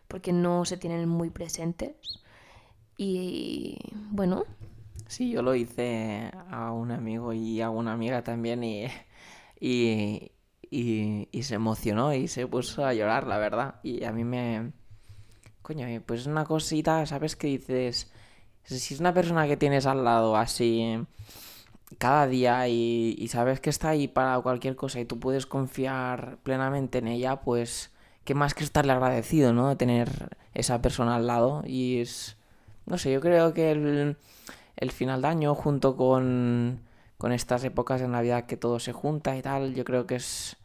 porque 0.07 0.33
no 0.33 0.65
se 0.65 0.77
tienen 0.77 1.07
muy 1.07 1.29
presentes. 1.29 2.23
Y 2.97 3.77
bueno, 4.11 4.45
Sí, 5.11 5.29
yo 5.29 5.41
lo 5.41 5.55
hice 5.55 6.31
a 6.49 6.71
un 6.71 6.89
amigo 6.89 7.33
y 7.33 7.59
a 7.59 7.69
una 7.69 7.91
amiga 7.91 8.23
también 8.23 8.63
y, 8.63 8.85
y, 9.59 10.31
y, 10.69 11.43
se 11.43 11.55
emocionó 11.55 12.13
y 12.13 12.29
se 12.29 12.47
puso 12.47 12.85
a 12.85 12.93
llorar, 12.93 13.27
la 13.27 13.37
verdad. 13.37 13.75
Y 13.83 14.05
a 14.05 14.13
mí 14.13 14.23
me... 14.23 14.71
Coño, 15.61 15.85
eh, 15.87 15.99
pues 15.99 16.21
es 16.21 16.27
una 16.27 16.45
cosita, 16.45 17.05
¿sabes? 17.05 17.35
Que 17.35 17.47
dices... 17.47 18.09
Si 18.63 18.93
es 18.93 19.01
una 19.01 19.13
persona 19.13 19.47
que 19.47 19.57
tienes 19.57 19.85
al 19.85 20.05
lado 20.05 20.37
así 20.37 21.05
cada 21.97 22.27
día 22.27 22.69
y, 22.69 23.15
y 23.19 23.27
sabes 23.27 23.59
que 23.59 23.69
está 23.69 23.89
ahí 23.89 24.07
para 24.07 24.39
cualquier 24.39 24.77
cosa 24.77 25.01
y 25.01 25.05
tú 25.05 25.19
puedes 25.19 25.45
confiar 25.45 26.37
plenamente 26.43 26.99
en 26.99 27.09
ella, 27.09 27.41
pues 27.41 27.91
qué 28.23 28.33
más 28.33 28.53
que 28.53 28.63
estarle 28.63 28.93
agradecido, 28.93 29.51
¿no? 29.51 29.67
De 29.67 29.75
tener 29.75 30.37
esa 30.53 30.81
persona 30.81 31.15
al 31.17 31.27
lado 31.27 31.63
y 31.65 31.99
es... 31.99 32.37
No 32.85 32.97
sé, 32.97 33.11
yo 33.11 33.21
creo 33.21 33.53
que 33.53 33.71
el, 33.71 34.17
el 34.77 34.91
final 34.91 35.21
de 35.21 35.27
año 35.27 35.55
junto 35.55 35.95
con, 35.95 36.81
con 37.17 37.31
estas 37.31 37.63
épocas 37.63 38.01
de 38.01 38.07
Navidad 38.07 38.45
que 38.45 38.57
todo 38.57 38.79
se 38.79 38.93
junta 38.93 39.35
y 39.37 39.41
tal, 39.41 39.73
yo 39.73 39.83
creo 39.83 40.07
que 40.07 40.15
es... 40.15 40.57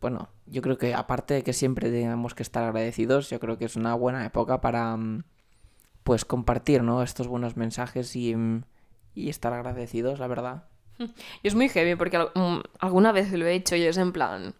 Bueno, 0.00 0.30
yo 0.46 0.62
creo 0.62 0.78
que 0.78 0.94
aparte 0.94 1.34
de 1.34 1.42
que 1.42 1.52
siempre 1.52 1.90
tenemos 1.90 2.34
que 2.34 2.42
estar 2.42 2.64
agradecidos, 2.64 3.28
yo 3.30 3.38
creo 3.38 3.58
que 3.58 3.66
es 3.66 3.76
una 3.76 3.94
buena 3.94 4.24
época 4.24 4.60
para 4.60 4.96
mm, 4.96 5.22
pues 6.02 6.24
compartir, 6.24 6.82
¿no? 6.82 7.02
Estos 7.02 7.28
buenos 7.28 7.56
mensajes 7.56 8.16
y, 8.16 8.34
mm, 8.34 8.64
y 9.14 9.28
estar 9.28 9.52
agradecidos, 9.52 10.18
la 10.18 10.26
verdad. 10.26 10.64
Y 11.42 11.48
es 11.48 11.54
muy 11.54 11.68
heavy 11.68 11.94
porque 11.94 12.18
mm, 12.18 12.60
alguna 12.78 13.12
vez 13.12 13.32
lo 13.32 13.46
he 13.46 13.54
hecho 13.54 13.76
y 13.76 13.82
es 13.82 13.96
en 13.96 14.12
plan. 14.12 14.54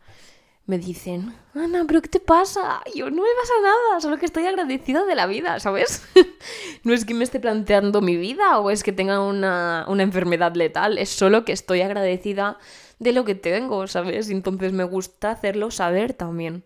Me 0.65 0.79
dicen, 0.79 1.35
Ana, 1.55 1.85
¿pero 1.89 2.01
qué 2.01 2.09
te 2.09 2.21
pasa? 2.21 2.83
Y 2.95 3.01
yo, 3.01 3.11
no 3.11 3.23
me 3.23 3.29
pasa 3.41 3.53
nada, 3.63 4.01
solo 4.01 4.17
que 4.19 4.27
estoy 4.27 4.47
agradecida 4.47 5.05
de 5.05 5.17
la 5.17 5.27
vida, 5.27 5.59
¿sabes? 5.59 6.05
no 6.85 6.95
es 6.95 7.05
que 7.05 7.15
me 7.15 7.25
esté 7.25 7.41
planteando 7.41 8.01
mi 8.01 8.17
vida 8.17 8.59
o 8.61 8.71
es 8.71 8.85
que 8.85 8.93
tenga 8.93 9.21
una, 9.21 9.85
una 9.89 10.05
enfermedad 10.05 10.55
letal, 10.55 10.99
es 10.99 11.09
solo 11.09 11.45
que 11.45 11.53
estoy 11.53 11.81
agradecida 11.81 12.59
de 13.03 13.13
lo 13.13 13.25
que 13.25 13.35
tengo, 13.35 13.89
¿sabes? 13.89 14.31
Y 14.31 14.33
entonces 14.33 14.73
me 14.73 14.85
gusta 14.85 15.33
hacerlo 15.33 15.73
saber 15.73 16.15
también. 16.15 16.63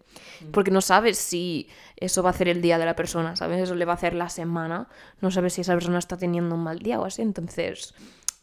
Porque 0.52 0.70
no 0.70 0.82
sabes 0.82 1.16
si 1.16 1.70
eso 1.96 2.22
va 2.22 2.28
a 2.28 2.32
hacer 2.32 2.48
el 2.48 2.60
día 2.60 2.76
de 2.76 2.84
la 2.84 2.94
persona, 2.94 3.36
¿sabes? 3.36 3.62
Eso 3.62 3.74
le 3.74 3.86
va 3.86 3.92
a 3.92 3.96
hacer 3.96 4.12
la 4.12 4.28
semana. 4.28 4.88
No 5.22 5.30
sabes 5.30 5.54
si 5.54 5.62
esa 5.62 5.72
persona 5.72 5.98
está 5.98 6.18
teniendo 6.18 6.54
un 6.54 6.62
mal 6.62 6.80
día 6.80 7.00
o 7.00 7.06
así. 7.06 7.22
Entonces, 7.22 7.94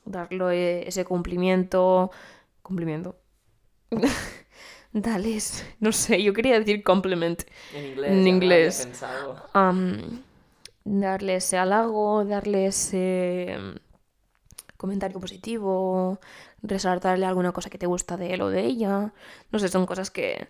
darle 0.05 0.87
ese 0.87 1.05
cumplimiento. 1.05 2.09
Cumplimiento. 2.63 3.15
Dales. 4.93 5.65
No 5.79 5.91
sé, 5.91 6.21
yo 6.21 6.33
quería 6.33 6.59
decir 6.59 6.83
compliment. 6.83 7.41
En 7.73 7.85
inglés, 7.85 8.11
En 8.11 8.27
inglés. 8.27 8.87
Am, 9.53 10.21
darle 10.85 11.35
ese 11.35 11.57
halago, 11.57 12.23
darle 12.25 12.67
ese 12.67 13.57
mm, 13.59 14.77
comentario 14.77 15.19
positivo, 15.19 16.19
resaltarle 16.61 17.25
alguna 17.25 17.51
cosa 17.51 17.71
que 17.71 17.79
te 17.79 17.87
gusta 17.87 18.17
de 18.17 18.35
él 18.35 18.41
o 18.43 18.49
de 18.49 18.61
ella. 18.61 19.11
No 19.51 19.59
sé, 19.59 19.67
son 19.67 19.87
cosas 19.87 20.11
que 20.11 20.47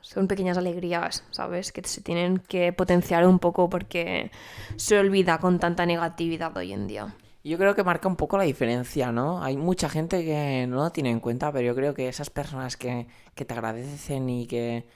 son 0.00 0.26
pequeñas 0.26 0.58
alegrías, 0.58 1.24
¿sabes? 1.30 1.70
Que 1.70 1.82
se 1.84 2.00
tienen 2.00 2.38
que 2.38 2.72
potenciar 2.72 3.24
un 3.26 3.38
poco 3.38 3.70
porque 3.70 4.32
se 4.74 4.98
olvida 4.98 5.38
con 5.38 5.60
tanta 5.60 5.86
negatividad 5.86 6.56
hoy 6.56 6.72
en 6.72 6.88
día. 6.88 7.14
Yo 7.42 7.56
creo 7.58 7.74
que 7.74 7.84
marca 7.84 8.06
un 8.08 8.16
poco 8.16 8.36
la 8.36 8.44
diferencia, 8.44 9.12
¿no? 9.12 9.42
Hay 9.42 9.56
mucha 9.56 9.88
gente 9.88 10.24
que 10.24 10.66
no 10.68 10.76
lo 10.84 10.90
tiene 10.90 11.10
en 11.10 11.20
cuenta, 11.20 11.50
pero 11.52 11.64
yo 11.66 11.74
creo 11.74 11.94
que 11.94 12.08
esas 12.08 12.28
personas 12.30 12.76
que, 12.76 13.06
que 13.34 13.44
te 13.46 13.54
agradecen 13.54 14.28
y 14.28 14.46
que, 14.46 14.86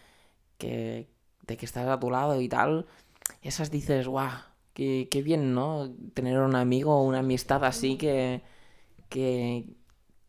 que 0.59 1.11
de 1.47 1.57
que 1.59 1.67
estás 1.67 1.89
a 1.89 2.01
tu 2.01 2.11
lado 2.11 2.41
y 2.41 2.49
tal, 2.49 2.87
esas 3.43 3.71
dices, 3.71 4.09
guau, 4.09 4.31
qué, 4.75 5.09
qué 5.11 5.23
bien, 5.23 5.55
¿no? 5.55 5.93
Tener 6.15 6.39
un 6.41 6.57
amigo 6.57 6.97
o 6.97 7.05
una 7.05 7.21
amistad 7.21 7.65
así 7.65 7.97
que, 7.99 8.43
que 9.11 9.67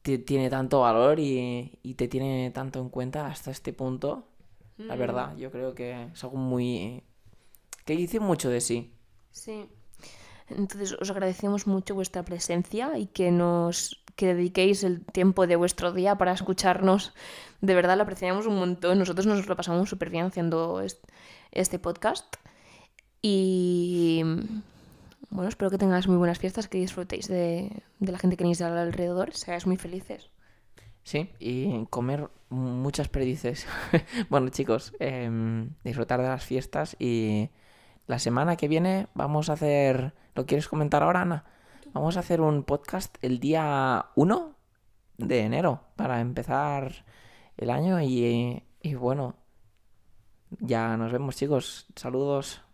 te- 0.04 0.20
tiene 0.20 0.50
tanto 0.50 0.82
valor 0.82 1.20
y, 1.20 1.80
y 1.84 1.96
te 1.96 2.08
tiene 2.10 2.52
tanto 2.52 2.80
en 2.82 2.90
cuenta 2.90 3.28
hasta 3.28 3.52
este 3.52 3.74
punto. 3.74 4.28
La 4.88 4.96
verdad, 4.98 5.36
yo 5.38 5.52
creo 5.52 5.76
que 5.76 6.06
es 6.14 6.24
algo 6.26 6.38
muy... 6.38 7.04
que 7.86 7.96
dice 7.98 8.20
mucho 8.22 8.50
de 8.50 8.62
sí. 8.62 8.94
Sí. 9.32 9.70
Entonces 10.50 10.94
os 11.00 11.10
agradecemos 11.10 11.68
mucho 11.68 11.96
vuestra 11.96 12.24
presencia 12.24 12.98
y 12.98 13.08
que 13.08 13.32
nos 13.32 14.02
que 14.16 14.34
dediquéis 14.34 14.84
el 14.84 15.04
tiempo 15.06 15.46
de 15.46 15.58
vuestro 15.58 15.92
día 15.92 16.18
para 16.18 16.32
escucharnos. 16.32 17.14
De 17.62 17.76
verdad 17.76 17.98
lo 17.98 18.04
apreciamos 18.04 18.46
un 18.48 18.56
montón. 18.56 18.98
Nosotros 19.00 19.26
nos 19.26 19.46
lo 19.48 19.56
pasamos 19.58 19.90
súper 19.90 20.10
bien 20.10 20.26
haciendo 20.26 20.80
est- 20.82 21.04
este 21.52 21.80
podcast. 21.80 22.26
Y 23.22 24.22
bueno, 25.32 25.50
espero 25.50 25.70
que 25.72 25.78
tengáis 25.78 26.08
muy 26.08 26.18
buenas 26.18 26.40
fiestas, 26.40 26.68
que 26.68 26.78
disfrutéis 26.78 27.28
de, 27.28 27.72
de 28.00 28.12
la 28.12 28.20
gente 28.20 28.36
que 28.38 28.44
tenéis 28.44 28.62
alrededor, 28.62 29.34
seáis 29.34 29.66
muy 29.66 29.78
felices. 29.78 30.30
Sí, 31.04 31.30
y 31.40 31.86
comer 31.90 32.30
muchas 32.50 33.10
perdices. 33.10 33.68
bueno, 34.30 34.50
chicos, 34.50 34.94
em, 35.00 35.72
disfrutar 35.84 36.22
de 36.22 36.28
las 36.28 36.44
fiestas 36.46 36.96
y 37.00 37.50
la 38.08 38.20
semana 38.20 38.56
que 38.56 38.68
viene 38.68 39.08
vamos 39.14 39.50
a 39.50 39.54
hacer... 39.54 40.14
¿Lo 40.36 40.46
quieres 40.46 40.68
comentar 40.68 41.04
ahora, 41.04 41.22
Ana? 41.22 41.46
Vamos 41.94 42.18
a 42.18 42.20
hacer 42.20 42.42
un 42.42 42.64
podcast 42.64 43.16
el 43.22 43.40
día 43.40 44.08
1 44.16 44.56
de 45.18 45.40
enero 45.42 45.82
para 45.96 46.20
empezar 46.20 47.06
el 47.56 47.70
año 47.70 48.02
y, 48.02 48.64
y 48.82 48.96
bueno, 48.96 49.36
ya 50.60 50.98
nos 50.98 51.12
vemos, 51.12 51.36
chicos. 51.36 51.88
Saludos. 51.96 52.65